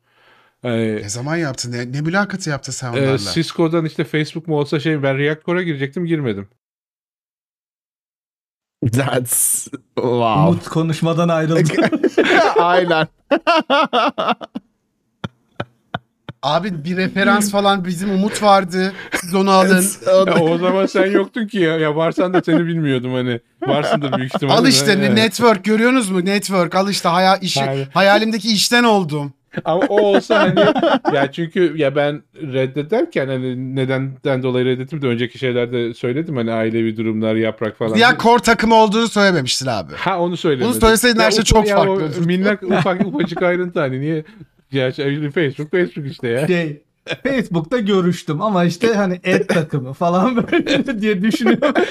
Ee, 0.64 0.70
Ne 1.02 1.08
zaman 1.08 1.36
yaptın? 1.36 1.72
Ne, 1.72 1.92
ne 1.92 2.00
mülakatı 2.00 2.50
yaptı 2.50 2.72
sen 2.72 2.86
e, 2.86 2.90
onlarla? 2.90 3.18
Cisco'dan 3.18 3.84
işte 3.84 4.04
Facebook 4.04 4.48
mu 4.48 4.56
olsa 4.58 4.80
şey 4.80 5.02
ben 5.02 5.18
React 5.18 5.44
Core'a 5.44 5.62
girecektim 5.62 6.06
girmedim. 6.06 6.48
That's 8.92 9.64
wow. 9.94 10.40
Umut 10.48 10.68
konuşmadan 10.68 11.28
ayrıldı. 11.28 11.72
Aynen. 12.58 13.06
Abi 16.42 16.84
bir 16.84 16.96
referans 16.96 17.50
falan 17.50 17.84
bizim 17.84 18.10
Umut 18.10 18.42
vardı. 18.42 18.92
Siz 19.14 19.34
onu 19.34 19.50
alın. 19.50 19.84
Ya 20.26 20.34
o 20.42 20.58
zaman 20.58 20.86
sen 20.86 21.06
yoktun 21.10 21.46
ki 21.46 21.58
ya. 21.58 21.78
Ya 21.78 21.96
varsan 21.96 22.34
da 22.34 22.42
seni 22.42 22.66
bilmiyordum 22.66 23.12
hani. 23.14 23.40
Varsındır 23.66 24.18
büyük 24.18 24.34
ihtimalle. 24.34 24.56
al 24.58 24.66
işte 24.66 25.14
network 25.14 25.64
görüyorsunuz 25.64 26.10
mu? 26.10 26.24
Network 26.24 26.74
al 26.74 26.90
işte 26.90 27.08
hayal, 27.08 27.42
işi, 27.42 27.60
Hayır. 27.64 27.88
hayalimdeki 27.94 28.52
işten 28.52 28.84
oldum. 28.84 29.32
Ama 29.64 29.84
o 29.88 30.00
olsa 30.00 30.38
hani 30.38 30.60
ya 31.16 31.32
çünkü 31.32 31.72
ya 31.76 31.96
ben 31.96 32.22
reddederken 32.36 33.28
hani 33.28 33.76
nedenden 33.76 34.42
dolayı 34.42 34.64
reddettim 34.64 35.02
de 35.02 35.06
önceki 35.06 35.38
şeylerde 35.38 35.94
söyledim 35.94 36.36
hani 36.36 36.52
ailevi 36.52 36.96
durumlar 36.96 37.34
yaprak 37.34 37.78
falan. 37.78 37.96
Ya 37.96 38.16
core 38.18 38.42
takımı 38.42 38.74
olduğunu 38.74 39.08
söylememiştin 39.08 39.66
abi. 39.66 39.92
ha 39.94 40.20
onu 40.20 40.36
söylemedim. 40.36 40.72
Bunu 40.72 40.80
söyleseydin 40.80 41.20
her 41.20 41.30
şey 41.30 41.44
çok 41.44 41.68
ya 41.68 41.76
farklı 41.76 42.10
o. 42.22 42.26
Minnak 42.26 42.62
ufak 42.62 43.06
ufacık 43.06 43.42
ayrıntı 43.42 43.80
hani 43.80 44.00
niye 44.00 44.24
ya 44.72 44.92
şey, 44.92 45.30
Facebook 45.30 45.70
Facebook 45.70 46.06
işte 46.06 46.28
ya. 46.28 46.46
şey 46.46 46.82
Facebook'ta 47.22 47.78
görüştüm 47.78 48.42
ama 48.42 48.64
işte 48.64 48.94
hani 48.94 49.20
et 49.24 49.48
takımı 49.48 49.92
falan 49.92 50.36
böyle 50.36 51.00
diye 51.00 51.22
düşünüyorum. 51.22 51.74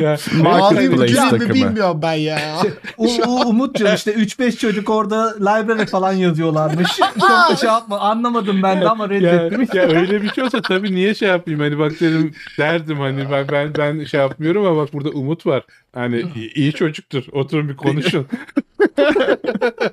ya 0.00 0.16
Marketplace 0.42 1.14
takımı. 1.14 1.54
bilmiyorum 1.54 1.98
ben 2.02 2.12
ya. 2.12 2.38
U, 2.96 3.06
U, 3.26 3.48
Umut'cum 3.48 3.94
işte 3.94 4.12
3-5 4.12 4.56
çocuk 4.56 4.90
orada 4.90 5.34
library 5.40 5.86
falan 5.86 6.12
yazıyorlarmış. 6.12 6.96
Çok 7.20 7.50
da 7.50 7.56
şey 7.56 7.68
yapma 7.68 8.00
anlamadım 8.00 8.62
ben 8.62 8.80
de 8.80 8.88
ama 8.88 9.04
ya, 9.04 9.10
reddettim. 9.10 9.68
ya 9.74 9.82
öyle 9.82 10.22
bir 10.22 10.32
şey 10.32 10.44
olsa 10.44 10.62
tabii 10.62 10.94
niye 10.94 11.14
şey 11.14 11.28
yapayım 11.28 11.60
hani 11.60 11.78
bak 11.78 11.92
dedim 12.00 12.34
derdim 12.58 12.98
hani 12.98 13.30
ben 13.30 13.48
ben 13.48 13.74
ben 13.78 14.04
şey 14.04 14.20
yapmıyorum 14.20 14.66
ama 14.66 14.76
bak 14.76 14.92
burada 14.92 15.10
Umut 15.10 15.46
var. 15.46 15.62
Hani 15.94 16.24
iyi- 16.54 16.72
çocuktur. 16.72 17.24
Oturun 17.32 17.68
bir 17.68 17.76
konuşun. 17.76 18.26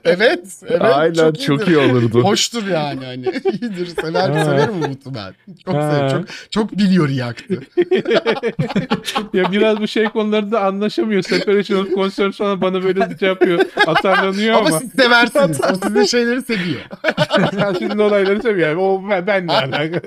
evet. 0.05 0.61
Evet. 0.67 0.81
Aynen 0.81 1.13
çok, 1.13 1.41
çok, 1.41 1.67
iyi 1.67 1.77
olurdu. 1.77 2.23
Hoştur 2.23 2.67
yani 2.67 3.05
hani. 3.05 3.25
İyidir. 3.25 3.85
Sever, 3.85 4.29
Ha. 4.29 4.45
severim 4.45 4.83
Umut'u 4.83 5.15
ben. 5.15 5.33
Çok 5.65 5.73
Ha. 5.73 5.91
severim. 5.91 6.25
Çok, 6.25 6.51
çok 6.51 6.77
biliyor 6.77 7.09
yaktı. 7.09 7.61
ya 9.33 9.51
biraz 9.51 9.81
bu 9.81 9.87
şey 9.87 10.05
konularında 10.05 10.61
anlaşamıyor. 10.61 11.21
Separation 11.21 11.79
of 11.85 11.93
concerns 11.93 12.37
falan 12.37 12.61
bana 12.61 12.83
böyle 12.83 13.17
şey 13.19 13.27
yapıyor. 13.27 13.59
Atarlanıyor 13.87 14.55
Ama, 14.55 14.67
ama. 14.67 14.79
siz 14.79 14.91
seversiniz. 14.91 15.61
o 15.61 15.87
sizin 15.87 16.03
şeyleri 16.03 16.41
seviyor. 16.41 16.81
Sen 17.51 17.73
sizin 17.73 17.99
olayları 17.99 18.41
seviyor. 18.41 18.69
Yani 18.69 18.79
o 18.79 19.09
ben, 19.09 19.27
benle 19.27 19.51
alakalı. 19.51 20.01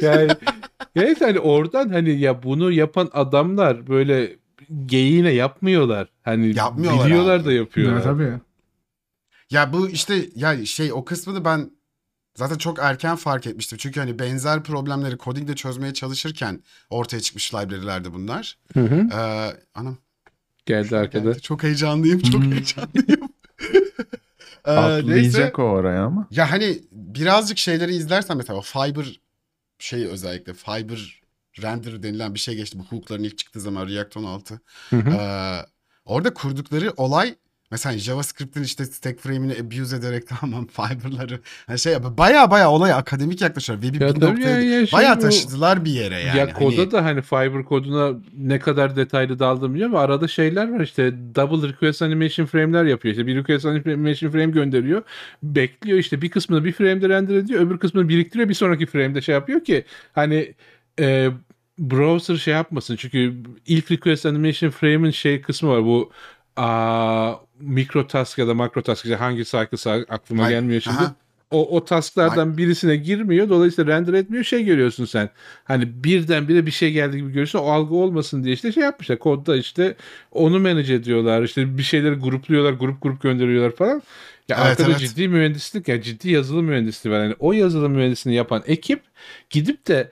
yani 0.00 0.30
neyse 0.96 1.24
hani 1.24 1.38
oradan 1.38 1.88
hani 1.88 2.20
ya 2.20 2.42
bunu 2.42 2.72
yapan 2.72 3.08
adamlar 3.12 3.86
böyle 3.86 4.36
geyiğine 4.86 5.30
yapmıyorlar. 5.30 6.08
Hani 6.22 6.56
Yapmıyorlar 6.56 7.06
biliyorlar 7.06 7.36
abi. 7.36 7.44
da 7.44 7.52
yapıyorlar. 7.52 8.02
tabii. 8.02 8.32
Ya 9.50 9.72
bu 9.72 9.88
işte 9.88 10.28
ya 10.34 10.66
şey 10.66 10.92
o 10.92 11.04
kısmını 11.04 11.44
ben 11.44 11.70
zaten 12.34 12.58
çok 12.58 12.78
erken 12.78 13.16
fark 13.16 13.46
etmiştim. 13.46 13.78
Çünkü 13.78 14.00
hani 14.00 14.18
benzer 14.18 14.62
problemleri 14.62 15.18
coding'de 15.18 15.54
çözmeye 15.54 15.94
çalışırken 15.94 16.62
ortaya 16.90 17.20
çıkmış 17.20 17.54
library'lerdi 17.54 18.12
bunlar. 18.14 18.58
Hı 18.74 18.80
hı. 18.80 19.08
Ee, 19.18 19.56
anam 19.74 19.96
Geldi 20.66 20.96
arkada. 20.96 21.40
çok 21.40 21.62
heyecanlıyım, 21.62 22.20
çok 22.20 22.42
Hmm. 22.42 22.52
heyecanlıyım. 22.52 23.28
Ee, 24.66 24.70
neyse. 24.74 24.80
Atlayacak 24.80 25.58
o 25.58 25.62
oraya 25.62 26.02
ama. 26.04 26.28
Ya 26.30 26.50
hani 26.50 26.78
birazcık 26.92 27.58
şeyleri 27.58 27.94
izlersen 27.94 28.36
mesela 28.36 28.58
o 28.58 28.62
Fiber 28.62 29.20
şey 29.78 30.06
özellikle 30.06 30.54
Fiber 30.54 31.22
render 31.62 32.02
denilen 32.02 32.34
bir 32.34 32.38
şey 32.40 32.54
geçti. 32.56 32.78
Bu 32.78 32.84
hook'ların 32.96 33.22
ilk 33.24 33.38
çıktığı 33.38 33.60
zaman 33.60 33.88
React 33.88 34.16
16. 34.16 34.60
Hı 34.90 34.96
hı. 34.96 35.10
Ee, 35.10 35.66
orada 36.04 36.34
kurdukları 36.34 36.92
olay 36.96 37.34
mesela 37.70 37.98
JavaScript'in 37.98 38.62
işte 38.62 38.84
stack 38.84 39.20
frame'ini 39.20 39.52
abuse 39.52 39.96
ederek 39.96 40.24
tamam 40.40 40.66
fiber'ları 40.66 41.40
hani 41.66 41.78
şey. 41.78 41.94
Baya 42.18 42.50
baya 42.50 42.70
olaya 42.70 42.96
akademik 42.96 43.40
yaklaşıyor. 43.40 43.82
Web'i 43.82 44.04
Ya 44.04 44.14
bir 44.16 44.20
noktaya 44.20 44.60
ya, 44.60 44.80
ya 44.80 44.86
şey 44.86 44.98
baya 44.98 45.16
bu- 45.16 45.20
taşıdılar 45.20 45.84
bir 45.84 45.90
yere 45.90 46.20
yani. 46.20 46.38
ya 46.38 46.52
koda 46.52 46.76
Hani- 46.82 46.90
da 46.90 47.04
hani 47.04 47.22
Fiber 47.22 47.64
koduna 47.64 48.18
ne 48.36 48.58
kadar 48.58 48.96
detaylı 48.96 49.38
daldım 49.38 49.70
bilmiyorum 49.72 49.94
ama 49.96 50.04
arada 50.04 50.28
şeyler 50.28 50.72
var 50.72 50.80
işte 50.80 51.12
double 51.34 51.68
request 51.68 52.02
animation 52.02 52.46
frame'ler 52.46 52.84
yapıyor. 52.84 53.12
İşte 53.12 53.26
bir 53.26 53.36
request 53.36 53.64
animation 53.66 54.30
frame 54.30 54.46
gönderiyor. 54.52 55.02
Bekliyor 55.42 55.98
işte 55.98 56.22
bir 56.22 56.30
kısmını 56.30 56.64
bir 56.64 56.72
frame'de 56.72 57.08
render 57.08 57.34
ediyor. 57.36 57.60
Öbür 57.60 57.78
kısmını 57.78 58.08
biriktiriyor. 58.08 58.48
Bir 58.48 58.54
sonraki 58.54 58.86
frame'de 58.86 59.20
şey 59.20 59.34
yapıyor 59.34 59.64
ki 59.64 59.84
hani 60.12 60.54
e, 61.00 61.30
browser 61.78 62.36
şey 62.36 62.54
yapmasın. 62.54 62.96
Çünkü 62.96 63.34
ilk 63.66 63.90
request 63.90 64.26
animation 64.26 64.70
frame'in 64.70 65.10
şey 65.10 65.40
kısmı 65.40 65.70
var. 65.70 65.84
Bu 65.84 66.10
aa, 66.56 67.34
mikro 67.60 68.06
task 68.06 68.38
ya 68.38 68.48
da 68.48 68.54
makro 68.54 68.82
task 68.82 69.04
işte 69.04 69.16
hangi 69.16 69.44
cycle 69.44 70.04
aklıma 70.08 70.44
Ay, 70.44 70.50
gelmiyor 70.50 70.80
şimdi. 70.80 70.96
aha. 70.96 71.14
O, 71.50 71.76
o 71.76 71.84
tasklardan 71.84 72.58
birisine 72.58 72.96
girmiyor. 72.96 73.48
Dolayısıyla 73.48 73.94
render 73.96 74.12
etmiyor. 74.12 74.44
Şey 74.44 74.64
görüyorsun 74.64 75.04
sen. 75.04 75.30
Hani 75.64 76.04
birdenbire 76.04 76.66
bir 76.66 76.70
şey 76.70 76.92
geldi 76.92 77.16
gibi 77.16 77.28
görüyorsun. 77.28 77.58
O 77.58 77.62
algı 77.62 77.94
olmasın 77.94 78.44
diye 78.44 78.54
işte 78.54 78.72
şey 78.72 78.82
yapmışlar. 78.82 79.18
Kodda 79.18 79.56
işte 79.56 79.96
onu 80.32 80.60
manage 80.60 80.94
ediyorlar. 80.94 81.42
İşte 81.42 81.78
bir 81.78 81.82
şeyleri 81.82 82.14
grupluyorlar. 82.14 82.72
Grup 82.72 83.02
grup 83.02 83.22
gönderiyorlar 83.22 83.76
falan. 83.76 84.02
Ya 84.48 84.56
Evet, 84.56 84.80
arkada 84.80 84.90
evet. 84.90 85.00
ciddi 85.00 85.28
mühendislik 85.28 85.88
ya 85.88 86.02
ciddi 86.02 86.30
yazılım 86.30 86.64
mühendisliği 86.64 87.14
var. 87.14 87.22
Yani 87.22 87.34
o 87.38 87.52
yazılım 87.52 87.92
mühendisliğini 87.92 88.36
yapan 88.36 88.62
ekip 88.66 89.02
gidip 89.50 89.86
de 89.86 90.10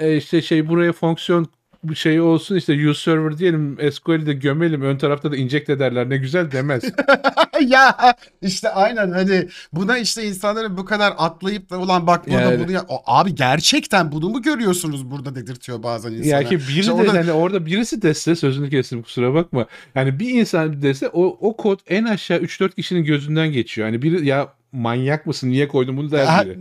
e, 0.00 0.16
işte 0.16 0.42
şey 0.42 0.68
buraya 0.68 0.92
fonksiyon 0.92 1.46
şey 1.94 2.20
olsun 2.20 2.56
işte 2.56 2.88
use 2.88 3.02
server 3.02 3.38
diyelim 3.38 3.78
SQL'i 3.92 4.26
de 4.26 4.32
gömelim 4.32 4.82
ön 4.82 4.98
tarafta 4.98 5.32
da 5.32 5.36
inject 5.36 5.70
ederler 5.70 6.10
ne 6.10 6.16
güzel 6.16 6.50
demez. 6.52 6.82
ya 7.66 7.96
işte 8.42 8.68
aynen 8.68 9.10
hani 9.10 9.48
buna 9.72 9.98
işte 9.98 10.24
insanların 10.24 10.76
bu 10.76 10.84
kadar 10.84 11.14
atlayıp 11.18 11.70
da 11.70 11.78
ulan 11.78 12.06
bak 12.06 12.26
burada 12.26 12.40
Yani- 12.40 12.64
bunu 12.64 12.72
ya 12.72 12.84
O- 12.88 13.02
abi 13.06 13.34
gerçekten 13.34 14.12
bunu 14.12 14.28
mu 14.28 14.42
görüyorsunuz 14.42 15.10
burada 15.10 15.34
dedirtiyor 15.34 15.82
bazen 15.82 16.12
insana. 16.12 16.30
Ya 16.32 16.44
ki 16.44 16.58
biri 16.58 16.78
İşte 16.80 16.92
de 16.92 16.92
orada- 16.94 17.12
hani 17.12 17.32
orada 17.32 17.66
birisi 17.66 18.02
dese 18.02 18.36
sözünü 18.36 18.70
kestim 18.70 19.02
kusura 19.02 19.34
bakma. 19.34 19.66
Yani 19.94 20.20
bir 20.20 20.30
insan 20.30 20.82
dese 20.82 21.08
o, 21.08 21.24
o 21.40 21.56
kod 21.56 21.78
en 21.88 22.04
aşağı 22.04 22.38
3-4 22.38 22.74
kişinin 22.74 23.04
gözünden 23.04 23.52
geçiyor. 23.52 23.88
Hani 23.88 24.02
biri 24.02 24.26
ya 24.26 24.48
manyak 24.72 25.26
mısın 25.26 25.50
niye 25.50 25.68
koydun 25.68 25.96
bunu 25.96 26.10
der 26.10 26.46
biri. 26.46 26.58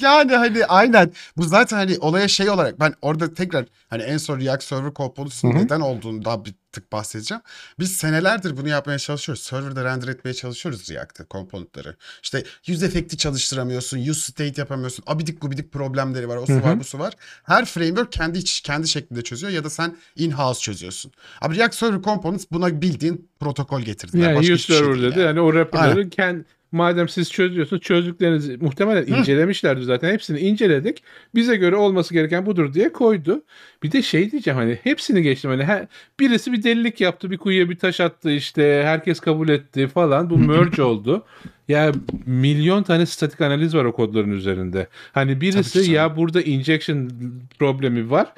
yani 0.00 0.36
hani 0.36 0.64
aynen 0.66 1.10
bu 1.36 1.42
zaten 1.42 1.76
hani 1.76 1.98
olaya 1.98 2.28
şey 2.28 2.50
olarak 2.50 2.80
ben 2.80 2.94
orada 3.02 3.34
tekrar 3.34 3.66
hani 3.90 4.02
en 4.02 4.16
son 4.16 4.40
React 4.40 4.64
Server 4.64 4.94
Components'ın 4.94 5.50
neden 5.50 5.80
olduğunu 5.80 6.24
daha 6.24 6.44
bir 6.44 6.54
tık 6.76 6.92
bahsedeceğim. 6.92 7.42
Biz 7.78 7.92
senelerdir 7.92 8.56
bunu 8.56 8.68
yapmaya 8.68 8.98
çalışıyoruz. 8.98 9.42
Server'da 9.42 9.84
render 9.84 10.08
etmeye 10.08 10.34
çalışıyoruz 10.34 10.90
React'ı, 10.90 11.26
komponentleri. 11.26 11.88
İşte 12.22 12.44
yüz 12.66 12.82
efekti 12.82 13.16
çalıştıramıyorsun, 13.16 13.98
use 13.98 14.32
state 14.32 14.60
yapamıyorsun. 14.60 15.04
Abidik 15.06 15.40
gubidik 15.40 15.72
problemleri 15.72 16.28
var, 16.28 16.36
o 16.36 16.46
su 16.46 16.62
var, 16.62 16.80
bu 16.80 16.84
su 16.84 16.98
var. 16.98 17.14
Her 17.42 17.64
framework 17.64 18.12
kendi 18.12 18.38
iç, 18.38 18.60
kendi 18.60 18.88
şeklinde 18.88 19.22
çözüyor 19.22 19.52
ya 19.52 19.64
da 19.64 19.70
sen 19.70 19.96
in-house 20.16 20.60
çözüyorsun. 20.60 21.12
Abi 21.40 21.56
React 21.56 21.74
Server 21.74 22.02
Components 22.02 22.44
buna 22.52 22.82
bildiğin 22.82 23.28
protokol 23.40 23.80
getirdiler. 23.80 24.28
Yani 24.28 24.36
Başka 24.38 24.54
use 24.54 24.78
şey 24.78 24.86
dedi. 24.86 25.04
yani. 25.04 25.20
Yani 25.20 25.40
o 25.40 25.52
wrapper'ları 25.52 26.10
kend, 26.10 26.44
Madem 26.76 27.08
siz 27.08 27.32
çözüyorsunuz 27.32 27.82
çözdüklerinizi 27.82 28.56
muhtemelen 28.60 29.06
incelemişlerdi 29.06 29.84
zaten. 29.84 30.12
Hepsini 30.12 30.38
inceledik. 30.38 31.02
Bize 31.34 31.56
göre 31.56 31.76
olması 31.76 32.14
gereken 32.14 32.46
budur 32.46 32.74
diye 32.74 32.92
koydu. 32.92 33.42
Bir 33.82 33.92
de 33.92 34.02
şey 34.02 34.30
diyeceğim 34.30 34.58
hani 34.58 34.78
hepsini 34.82 35.22
geçtim. 35.22 35.50
Hani 35.50 35.64
her, 35.64 35.86
birisi 36.20 36.52
bir 36.52 36.62
delilik 36.62 37.00
yaptı. 37.00 37.30
Bir 37.30 37.38
kuyuya 37.38 37.70
bir 37.70 37.78
taş 37.78 38.00
attı 38.00 38.30
işte. 38.30 38.82
Herkes 38.84 39.20
kabul 39.20 39.48
etti 39.48 39.88
falan. 39.88 40.30
Bu 40.30 40.38
merge 40.38 40.82
oldu. 40.82 41.24
Ya 41.68 41.92
milyon 42.26 42.82
tane 42.82 43.06
statik 43.06 43.40
analiz 43.40 43.74
var 43.74 43.84
o 43.84 43.92
kodların 43.92 44.30
üzerinde. 44.30 44.88
Hani 45.12 45.40
birisi 45.40 45.92
ya 45.92 46.16
burada 46.16 46.42
injection 46.42 47.10
problemi 47.58 48.10
var. 48.10 48.32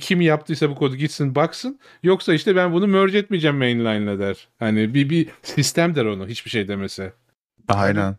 Kim 0.00 0.20
yaptıysa 0.20 0.70
bu 0.70 0.74
kodu 0.74 0.96
gitsin 0.96 1.34
baksın. 1.34 1.78
Yoksa 2.02 2.34
işte 2.34 2.56
ben 2.56 2.72
bunu 2.72 2.86
merge 2.86 3.18
etmeyeceğim 3.18 3.56
mainline'la 3.56 4.18
der. 4.18 4.48
Hani 4.58 4.94
bir, 4.94 5.10
bir 5.10 5.28
sistem 5.42 5.94
der 5.94 6.04
onu 6.04 6.28
hiçbir 6.28 6.50
şey 6.50 6.68
demese. 6.68 7.12
Aynen. 7.68 8.16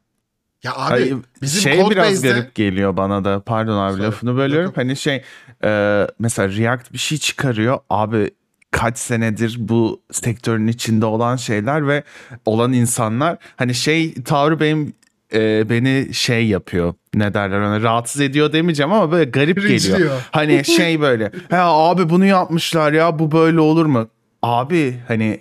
Ya 0.63 0.73
abi 0.75 0.93
Ay, 0.93 1.13
bizim 1.41 1.61
şey 1.61 1.89
biraz 1.89 2.11
base'de- 2.11 2.29
garip 2.31 2.55
geliyor 2.55 2.97
bana 2.97 3.23
da. 3.23 3.39
Pardon 3.43 3.77
abi 3.77 3.91
Söyle. 3.93 4.05
lafını 4.05 4.35
bölüyorum. 4.35 4.71
Hani 4.75 4.95
şey 4.95 5.23
e, 5.63 6.07
mesela 6.19 6.49
React 6.57 6.93
bir 6.93 6.97
şey 6.97 7.17
çıkarıyor. 7.17 7.79
Abi 7.89 8.29
kaç 8.71 8.97
senedir 8.97 9.55
bu 9.59 10.01
sektörün 10.11 10.67
içinde 10.67 11.05
olan 11.05 11.35
şeyler 11.35 11.87
ve 11.87 12.03
olan 12.45 12.73
insanlar 12.73 13.37
hani 13.55 13.73
şey 13.75 14.13
tavrı 14.13 14.59
benim 14.59 14.93
e, 15.33 15.69
beni 15.69 16.13
şey 16.13 16.47
yapıyor. 16.47 16.93
Ne 17.13 17.33
derler 17.33 17.59
ona 17.59 17.81
rahatsız 17.81 18.21
ediyor 18.21 18.53
demeyeceğim 18.53 18.91
ama 18.93 19.11
böyle 19.11 19.29
garip 19.31 19.57
geliyor. 19.57 19.79
Cringe'liyor. 19.79 20.27
Hani 20.31 20.65
şey 20.65 21.01
böyle. 21.01 21.31
Ha 21.49 21.89
abi 21.89 22.09
bunu 22.09 22.25
yapmışlar 22.25 22.93
ya 22.93 23.19
bu 23.19 23.31
böyle 23.31 23.59
olur 23.59 23.85
mu? 23.85 24.07
Abi 24.41 24.99
hani 25.07 25.39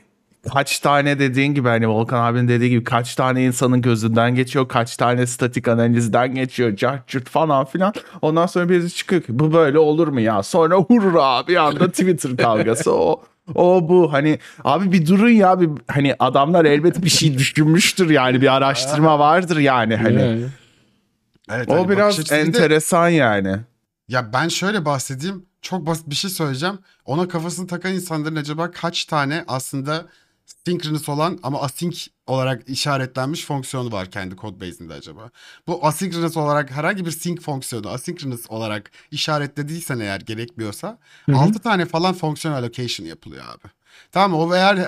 kaç 0.52 0.80
tane 0.80 1.18
dediğin 1.18 1.54
gibi 1.54 1.68
hani 1.68 1.88
Volkan 1.88 2.24
abinin 2.24 2.48
dediği 2.48 2.70
gibi 2.70 2.84
kaç 2.84 3.14
tane 3.14 3.44
insanın 3.44 3.82
gözünden 3.82 4.34
geçiyor, 4.34 4.68
kaç 4.68 4.96
tane 4.96 5.26
statik 5.26 5.68
analizden 5.68 6.34
geçiyor, 6.34 6.76
cart 6.76 7.08
curt 7.08 7.28
falan 7.28 7.64
filan. 7.64 7.92
Ondan 8.22 8.46
sonra 8.46 8.68
birisi 8.68 8.96
çıkıyor 8.96 9.22
ki 9.22 9.38
bu 9.38 9.52
böyle 9.52 9.78
olur 9.78 10.08
mu 10.08 10.20
ya? 10.20 10.42
Sonra 10.42 10.76
hurra 10.76 11.48
bir 11.48 11.56
anda 11.56 11.88
Twitter 11.90 12.36
kavgası 12.36 12.94
o 12.94 13.22
o 13.54 13.88
bu 13.88 14.12
hani 14.12 14.38
abi 14.64 14.92
bir 14.92 15.06
durun 15.06 15.30
ya 15.30 15.60
bir 15.60 15.70
hani 15.88 16.14
adamlar 16.18 16.64
elbet 16.64 17.04
bir 17.04 17.10
şey 17.10 17.38
düşünmüştür 17.38 18.10
yani 18.10 18.40
bir 18.40 18.56
araştırma 18.56 19.18
vardır 19.18 19.56
yani 19.56 19.96
hani. 19.96 20.20
Yani. 20.20 20.44
Evet, 21.50 21.68
O 21.68 21.76
hani 21.76 21.88
biraz 21.88 22.18
bir 22.18 22.28
de- 22.28 22.40
enteresan 22.40 23.08
yani. 23.08 23.56
Ya 24.08 24.32
ben 24.32 24.48
şöyle 24.48 24.84
bahsedeyim. 24.84 25.46
Çok 25.62 25.86
basit 25.86 26.10
bir 26.10 26.14
şey 26.14 26.30
söyleyeceğim. 26.30 26.78
Ona 27.04 27.28
kafasını 27.28 27.66
takan 27.66 27.92
insanların 27.92 28.36
acaba 28.36 28.70
kaç 28.70 29.04
tane 29.04 29.44
aslında 29.48 30.06
synchronous 30.66 31.08
olan 31.08 31.38
ama 31.42 31.60
async 31.62 32.06
olarak 32.26 32.68
işaretlenmiş 32.68 33.44
fonksiyonu 33.44 33.92
var 33.92 34.10
kendi 34.10 34.36
code 34.36 34.60
base'inde 34.60 34.94
acaba? 34.94 35.30
Bu 35.66 35.86
asynchronous 35.86 36.36
olarak 36.36 36.70
herhangi 36.70 37.06
bir 37.06 37.10
sync 37.10 37.40
fonksiyonu 37.40 37.88
asynchronous 37.88 38.50
olarak 38.50 38.90
işaretlediysen 39.10 39.98
eğer 39.98 40.20
gerekmiyorsa 40.20 40.98
Hı 41.26 41.32
hı. 41.32 41.36
6 41.36 41.58
tane 41.58 41.84
falan 41.86 42.14
fonksiyon 42.14 42.54
allocation 42.54 43.06
yapılıyor 43.06 43.44
abi. 43.44 43.72
Tamam? 44.12 44.40
O 44.40 44.54
eğer 44.54 44.78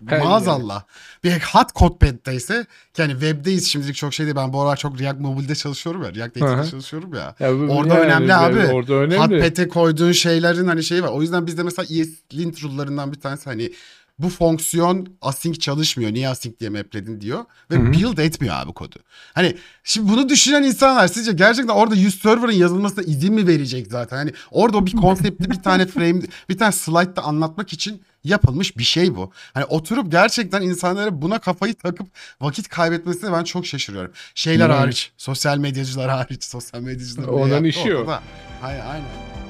maazallah 0.00 0.82
bir 1.24 1.40
hot 1.40 1.74
codepad'deyse 1.74 2.66
yani 2.98 3.12
webdeyiz 3.12 3.66
şimdilik 3.68 3.94
çok 3.96 4.14
şey 4.14 4.26
değil. 4.26 4.36
Ben 4.36 4.52
bu 4.52 4.60
aralar 4.60 4.76
çok 4.76 5.00
React 5.00 5.20
Mobile'de 5.20 5.54
çalışıyorum 5.54 6.02
ya. 6.02 6.14
React. 6.14 6.36
Native'de 6.36 6.70
çalışıyorum 6.70 7.14
ya. 7.14 7.34
Ya 7.40 7.52
bu- 7.58 7.72
Orada 7.72 7.94
yani 7.94 8.04
önemli 8.04 8.34
abi. 8.34 8.58
Orada 8.72 8.94
önemli. 8.94 9.18
Hotpad'e 9.18 9.68
koyduğun 9.68 10.12
şeylerin 10.12 10.66
hani 10.68 10.84
şeyi 10.84 11.02
var. 11.02 11.08
O 11.08 11.22
yüzden 11.22 11.46
bizde 11.46 11.62
mesela 11.62 11.86
ESLint 12.00 12.62
rule'larından 12.62 13.12
bir 13.12 13.20
tanesi 13.20 13.44
hani 13.44 13.72
bu 14.18 14.28
fonksiyon 14.28 15.06
async 15.22 15.58
çalışmıyor. 15.60 16.14
Niye 16.14 16.28
async 16.28 16.58
diye 16.60 16.70
mapledin 16.70 17.20
diyor. 17.20 17.44
Ve 17.70 17.76
Hı 17.76 17.80
hı. 17.80 17.92
build 17.92 18.18
etmiyor 18.18 18.54
abi 18.54 18.72
kodu. 18.72 18.96
Hani 19.34 19.56
şimdi 19.84 20.12
bunu 20.12 20.28
düşünen 20.28 20.62
insanlar 20.62 21.08
sizce 21.08 21.32
gerçekten 21.32 21.74
orada 21.74 21.94
100 21.94 22.22
server'ın 22.22 22.52
yazılmasına 22.52 23.04
izin 23.04 23.34
mi 23.34 23.46
verecek 23.46 23.86
zaten? 23.90 24.16
Hani 24.16 24.32
orada 24.50 24.76
o 24.76 24.86
bir 24.86 24.92
konsepti 24.92 25.50
bir 25.50 25.62
tane 25.62 25.86
frame 25.92 26.22
bir 26.48 26.58
tane 26.58 26.72
slide'da 26.72 27.22
anlatmak 27.22 27.72
için 27.72 28.02
yapılmış 28.24 28.78
bir 28.78 28.84
şey 28.84 29.16
bu. 29.16 29.32
Hani 29.54 29.64
oturup 29.64 30.12
gerçekten 30.12 30.62
insanlara 30.62 31.22
buna 31.22 31.38
kafayı 31.38 31.74
takıp 31.74 32.06
vakit 32.40 32.68
kaybetmesine 32.68 33.32
ben 33.32 33.44
çok 33.44 33.66
şaşırıyorum. 33.66 34.12
Şeyler 34.34 34.70
Yani. 34.70 34.78
hariç, 34.78 35.12
sosyal 35.16 35.58
medyacılar 35.58 36.10
hariç, 36.10 36.44
sosyal 36.44 36.80
medyacılar 36.80 37.28
Onların 37.28 37.64
işi 37.64 37.96
ortada. 37.96 38.22
Hayır, 38.60 38.80
aynen. 38.80 39.41